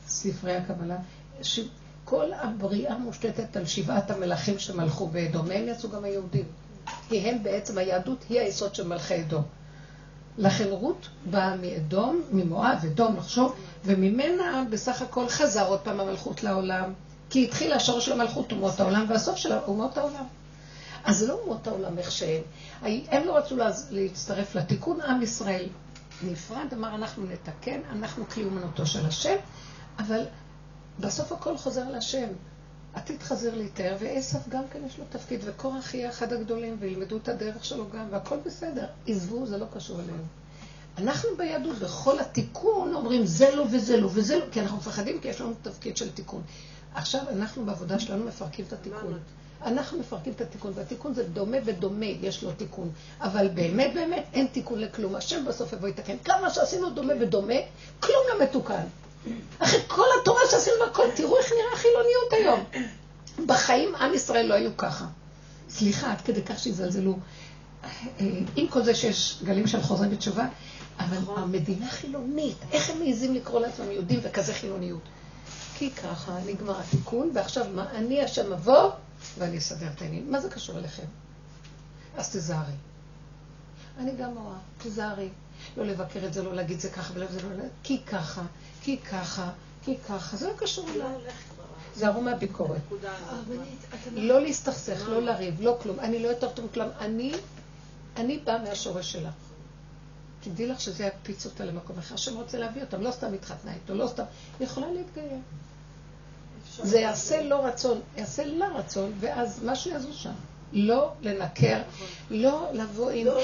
[0.07, 0.97] ספרי הקבלה,
[1.41, 6.45] שכל הבריאה מושתתת על שבעת המלכים שמלכו באדום, מהם יצאו גם היהודים.
[7.09, 9.43] כי הם בעצם, היהדות היא היסוד של מלכי אדום.
[10.37, 13.55] לכן רות באה מאדום, ממואב, אדום, לחשוב,
[13.85, 16.93] וממנה בסך הכל חזר עוד פעם המלכות לעולם,
[17.29, 20.25] כי התחיל השורש של המלכות אומות העולם, והסוף של אומות העולם.
[21.03, 22.41] אז זה לא אומות העולם איך שהם.
[22.81, 23.55] הם לא רצו
[23.91, 25.65] להצטרף לתיקון, עם ישראל
[26.23, 29.35] נפרד, אמר אנחנו נתקן, אנחנו כלי אומנותו של השם,
[29.99, 30.25] אבל
[30.99, 32.27] בסוף הכל חוזר להשם.
[32.93, 37.29] עתיד חזיר להתאר, ועשף גם כן יש לו תפקיד, וקורח יהיה אחד הגדולים, וילמדו את
[37.29, 38.85] הדרך שלו גם, והכל בסדר.
[39.07, 40.23] עזבו, זה לא קשור אליהם.
[40.97, 45.27] אנחנו ביהדות, בכל התיקון, אומרים זה לא וזה לא וזה לא, כי אנחנו מפחדים, כי
[45.27, 46.41] יש לנו תפקיד של תיקון.
[46.93, 49.19] עכשיו אנחנו בעבודה שלנו מפרקים את התיקון.
[49.65, 52.91] אנחנו מפרקים את התיקון, והתיקון זה דומה ודומה, יש לו תיקון.
[53.21, 55.15] אבל באמת באמת אין תיקון לכלום.
[55.15, 56.15] השם בסוף יבוא יתקן.
[56.25, 57.53] כמה שעשינו דומה ודומה,
[57.99, 58.83] כלום לא מתוקן.
[59.59, 62.63] אחרי כל התורה שעשינו והכל, תראו איך נראה החילוניות היום.
[63.45, 65.05] בחיים עם ישראל לא היו ככה.
[65.69, 67.17] סליחה, עד כדי כך שיזלזלו.
[68.55, 70.47] עם כל זה שיש גלים של חוזרים בתשובה,
[70.99, 71.43] אבל נכון.
[71.43, 75.01] המדינה חילונית, איך הם מעיזים לקרוא לעצמם יהודים וכזה חילוניות?
[75.77, 78.91] כי ככה נגמר התיקון, ועכשיו מה, אני השם אבוא
[79.37, 80.31] ואני אסדר את העניינים.
[80.31, 81.05] מה זה קשור אליכם?
[82.17, 82.73] אז תזהרי.
[83.99, 85.29] אני גם רואה, תזהרי.
[85.77, 87.63] לא לבקר את זה, לא להגיד זה ככה ולא זה לא...
[87.83, 88.41] כי ככה,
[88.81, 89.51] כי ככה,
[89.83, 91.07] כי ככה, זה לא קשור אליי.
[91.95, 92.81] זה ארום מהביקורת.
[94.11, 95.99] לא להסתכסך, לא לריב, לא כלום.
[95.99, 96.89] אני לא יותר טוב מכלום.
[96.99, 97.33] אני,
[98.17, 99.33] אני באה מהשורש שלך.
[100.43, 103.93] תדעי לך שזה יקפיץ אותה למקום אחר, השם רוצה להביא אותם, לא סתם התחתנה איתו,
[103.95, 104.23] לא סתם,
[104.59, 105.39] היא יכולה להתגייר.
[106.83, 110.33] זה יעשה לא רצון, יעשה לה רצון, ואז משהו יעזור שם.
[110.73, 111.81] לא לנקר,
[112.29, 113.25] לא לבוא עם...
[113.27, 113.41] לא.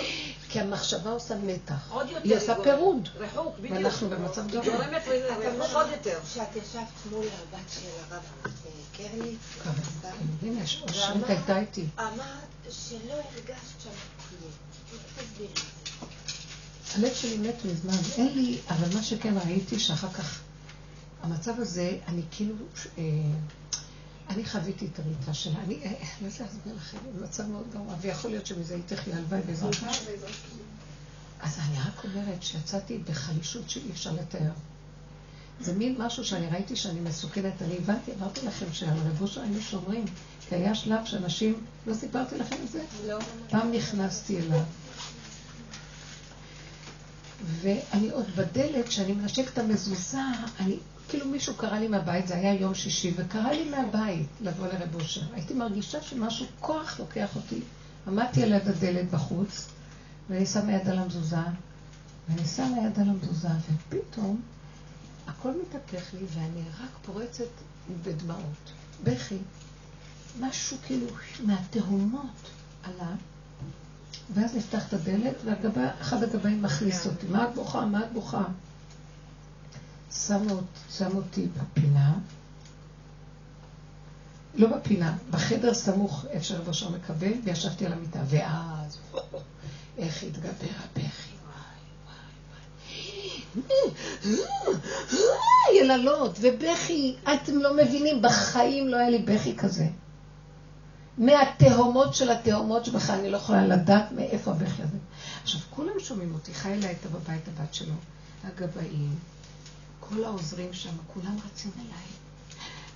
[0.49, 1.91] כי המחשבה עושה מתח.
[1.91, 2.21] עוד יותר.
[2.23, 3.09] היא עושה פירוד.
[3.19, 3.73] רחוק, בדיוק.
[3.73, 4.65] ואנחנו במצב גרוע.
[4.65, 6.19] גורמת רחוק עוד יותר.
[6.23, 8.51] כשאת ישבת מול הבת של הרב אה,
[8.97, 9.35] קרלי,
[10.41, 11.85] הנה, אושרית הייתה איתי.
[11.99, 13.89] אמרת שלא הרגשת שם
[14.29, 14.51] כלום.
[15.17, 15.53] תסבירי.
[16.95, 17.97] הלב שלי מת מזמן.
[18.17, 20.39] אין לי, אבל מה שכן ראיתי שאחר כך,
[21.23, 22.55] המצב הזה, אני כאילו...
[24.29, 25.59] אה, אני חוויתי את הריצה שלה.
[25.63, 25.91] אני אה,
[26.21, 29.69] לא יודעת להסביר לכם, זה מצב מאוד גרוע, ויכול להיות שמזה היא תחיה, הלוואי בעזרת
[29.69, 29.87] השם.
[31.41, 34.51] אז אני רק אומרת שיצאתי בחלישות שאי אפשר לתאר.
[35.61, 37.61] זה מין משהו שאני ראיתי שאני מסוכנת.
[37.61, 40.05] אני הבנתי, אמרתי לכם שעל רב אושר היינו שומרים,
[40.49, 42.83] כי היה שלב שאנשים, לא סיפרתי לכם את זה?
[43.07, 43.19] לא.
[43.49, 44.63] פעם נכנסתי אליו.
[47.61, 50.21] ואני עוד בדלת, כשאני מנשק את המזוזה,
[50.59, 50.77] אני
[51.09, 55.21] כאילו מישהו קרא לי מהבית, זה היה יום שישי, וקרא לי מהבית לבוא לרב אושר.
[55.33, 57.61] הייתי מרגישה שמשהו, כוח לוקח אותי.
[58.07, 59.67] עמדתי על יד הדלת בחוץ,
[60.29, 61.37] ואני שמה יד על המזוזה,
[62.29, 63.47] ואני שמה יד על המזוזה,
[63.89, 64.41] ופתאום
[65.27, 67.43] הכל מתהפך לי, ואני רק פורצת
[68.03, 68.71] בדמעות.
[69.03, 69.37] בכי.
[70.39, 71.07] משהו כאילו
[71.45, 72.49] מהתהומות
[72.83, 73.11] עלה,
[74.33, 75.35] ואז נפתח את הדלת,
[75.73, 77.27] ואחד הגבאים מכניס אותי.
[77.27, 77.85] מה את בוכה?
[77.85, 78.43] מה את בוכה?
[80.11, 80.61] שמו
[81.15, 82.13] אותי בפינה,
[84.55, 88.97] לא בפינה, בחדר סמוך איפה שרב אושר מקבל, וישבתי על המיטה, ואז,
[89.97, 91.37] איך התגבר הבכי,
[95.73, 99.87] יללות ובכי, אתם לא מבינים, בחיים לא היה לי בכי כזה.
[101.17, 104.97] מהתהומות של התהומות שבכלל אני לא יכולה לדעת מאיפה הבכי הזה.
[105.43, 107.93] עכשיו, כולם שומעים אותי, חיילה הייתה בבית הבת שלו,
[108.43, 109.15] הגבאים,
[110.09, 112.07] כל העוזרים שם, כולם רצים אליי.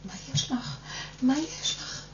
[0.05, 0.77] מה יש לך?
[1.21, 2.05] מה יש לך?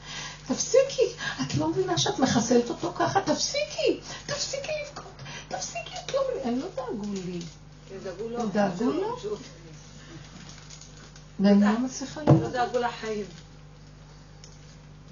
[0.46, 1.12] תפסיקי,
[1.42, 3.20] את לא מבינה שאת מחסלת אותו ככה?
[3.20, 5.12] תפסיקי, תפסיקי לבכות,
[5.48, 7.40] תפסיקי, את לא מבינה, הם לא דאגו לי.
[7.90, 7.98] הם
[8.52, 9.36] דאגו לו?
[11.40, 12.40] ואני לא מצליחה לראות.
[12.42, 13.24] לא דאגו לחיים.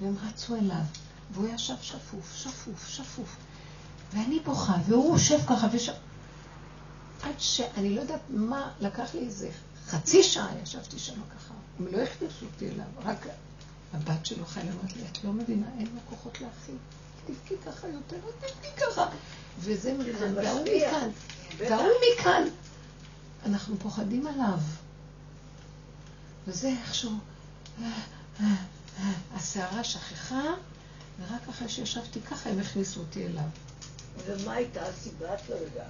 [0.01, 0.81] והם רצו אליו,
[1.31, 3.35] והוא ישב שפוף, שפוף, שפוף.
[4.13, 5.93] ואני בוכה, והוא יושב ככה ושב...
[7.23, 9.49] עד שאני לא יודעת מה, לקח לי איזה
[9.87, 11.53] חצי שעה ישבתי שם ככה.
[11.79, 13.27] הם לא הכניסו אותי אליו, רק
[13.93, 16.75] הבת שלו חיילה אמרת לי, את לא מבינה, אין לה כוחות להכיל.
[17.25, 19.09] תבכי ככה יותר, תבכי ככה.
[19.59, 21.09] וזה מכאן, והוא מכאן,
[21.57, 22.43] והוא מכאן.
[23.45, 24.59] אנחנו פוחדים עליו.
[26.47, 27.11] וזה איכשהו,
[29.33, 30.43] הסערה שכחה,
[31.19, 33.49] ורק אחרי שישבתי ככה הם הכניסו אותי אליו.
[34.25, 35.33] ומה הייתה הסיבה?
[35.33, 35.85] את לא יודעת.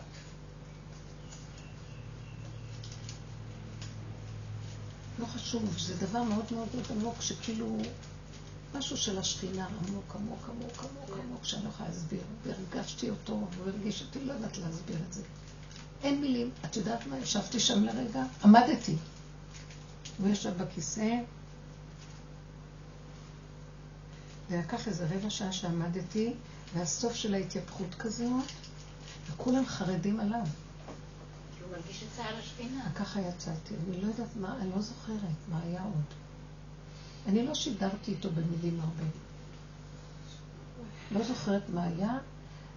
[5.19, 7.77] לא חשוב, זה דבר מאוד מאוד עמוק, שכאילו
[8.76, 12.22] משהו של השכינה עמוק, עמוק, עמוק, עמוק, עמוק, שאני לא יכולה להסביר.
[12.44, 15.22] והרגשתי אותו, והוא הרגיש אותי, לא יודעת להסביר את זה.
[16.03, 16.52] אין מילים.
[16.65, 17.18] את יודעת מה?
[17.18, 18.95] ישבתי שם לרגע, עמדתי.
[20.18, 21.15] הוא ישב בכיסא,
[24.49, 26.34] ולקח איזה רבע שעה שעמדתי,
[26.76, 28.44] והסוף של ההתייפכות כזאת,
[29.27, 30.45] וכולם חרדים עליו.
[31.77, 32.91] מרגיש את צער השכינה.
[32.95, 36.03] ככה יצאתי, אני לא יודעת מה, אני לא זוכרת מה היה עוד.
[37.27, 39.03] אני לא שידרתי איתו במילים הרבה.
[41.11, 42.17] לא זוכרת מה היה,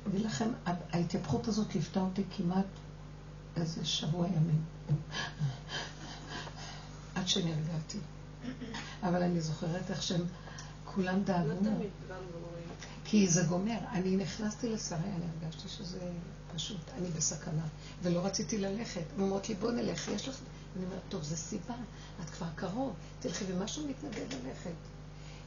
[0.08, 2.64] אגיד לכם, ההתייפכות הזאת ליוותה אותי כמעט
[3.56, 4.64] איזה שבוע ימים.
[7.14, 7.98] עד שנרגעתי.
[9.02, 10.24] אבל אני זוכרת איך שהם
[10.84, 11.48] כולם דאגו.
[11.48, 12.14] לא.
[13.04, 13.78] כי זה גומר.
[13.92, 15.98] אני נכנסתי לשרי, אני הרגשתי שזה
[16.54, 17.62] פשוט, אני בסכנה.
[18.02, 19.04] ולא רציתי ללכת.
[19.18, 20.38] אומרות לי, בוא נלך, יש לך...
[20.76, 21.74] אני אומרת, טוב, זה סיבה,
[22.24, 24.70] את כבר קרוב, תלכי, ומשהו מתנגד ללכת.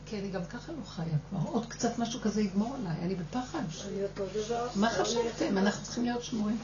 [0.06, 3.64] כי אני גם ככה לא חיה כבר, עוד קצת משהו כזה יגמור עליי, אני בפחד.
[4.76, 5.58] מה חשבתם?
[5.58, 6.58] אנחנו צריכים להיות שמורים,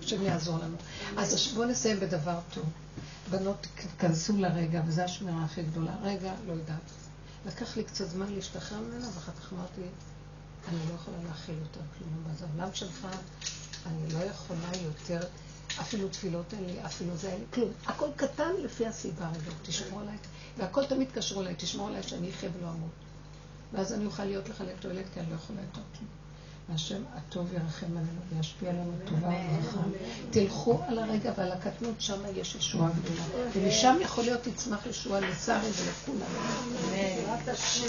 [0.00, 0.76] השם יעזור לנו.
[1.16, 2.64] אז בואו נסיים בדבר טוב.
[3.30, 3.66] בנות,
[3.98, 5.96] כנסו לרגע, וזו השמירה הכי גדולה.
[6.02, 6.80] רגע, לא יודעת.
[7.46, 9.80] לקח לי קצת זמן להשתחרר ממנה, ואחר כך אמרתי,
[10.68, 12.24] אני לא יכולה להכיל יותר כלום.
[12.30, 13.06] אז העולם שלך,
[13.86, 15.26] אני לא יכולה יותר,
[15.80, 17.70] אפילו תפילות אין לי, אפילו זה אין לי, כלום.
[17.86, 20.16] הכל קטן לפי הסיבה הזאת, תשמור עליי.
[20.58, 22.90] והכל תמיד קשור אליי, תשמור עליי שאני אחיה ולא אמות.
[23.72, 26.10] ואז אני אוכל להיות לך לתועלת, כי אני לא יכולה יותר כלום.
[26.68, 29.80] והשם הטוב ירחם עלינו וישפיע עלינו טובה וברכה.
[30.30, 33.48] תלכו על הרגע ועל הקטנות, שם יש ישועה גדולה.
[33.52, 36.26] ומשם יכול להיות תצמח ישועה לשרי ולכולם.
[37.48, 37.86] השם.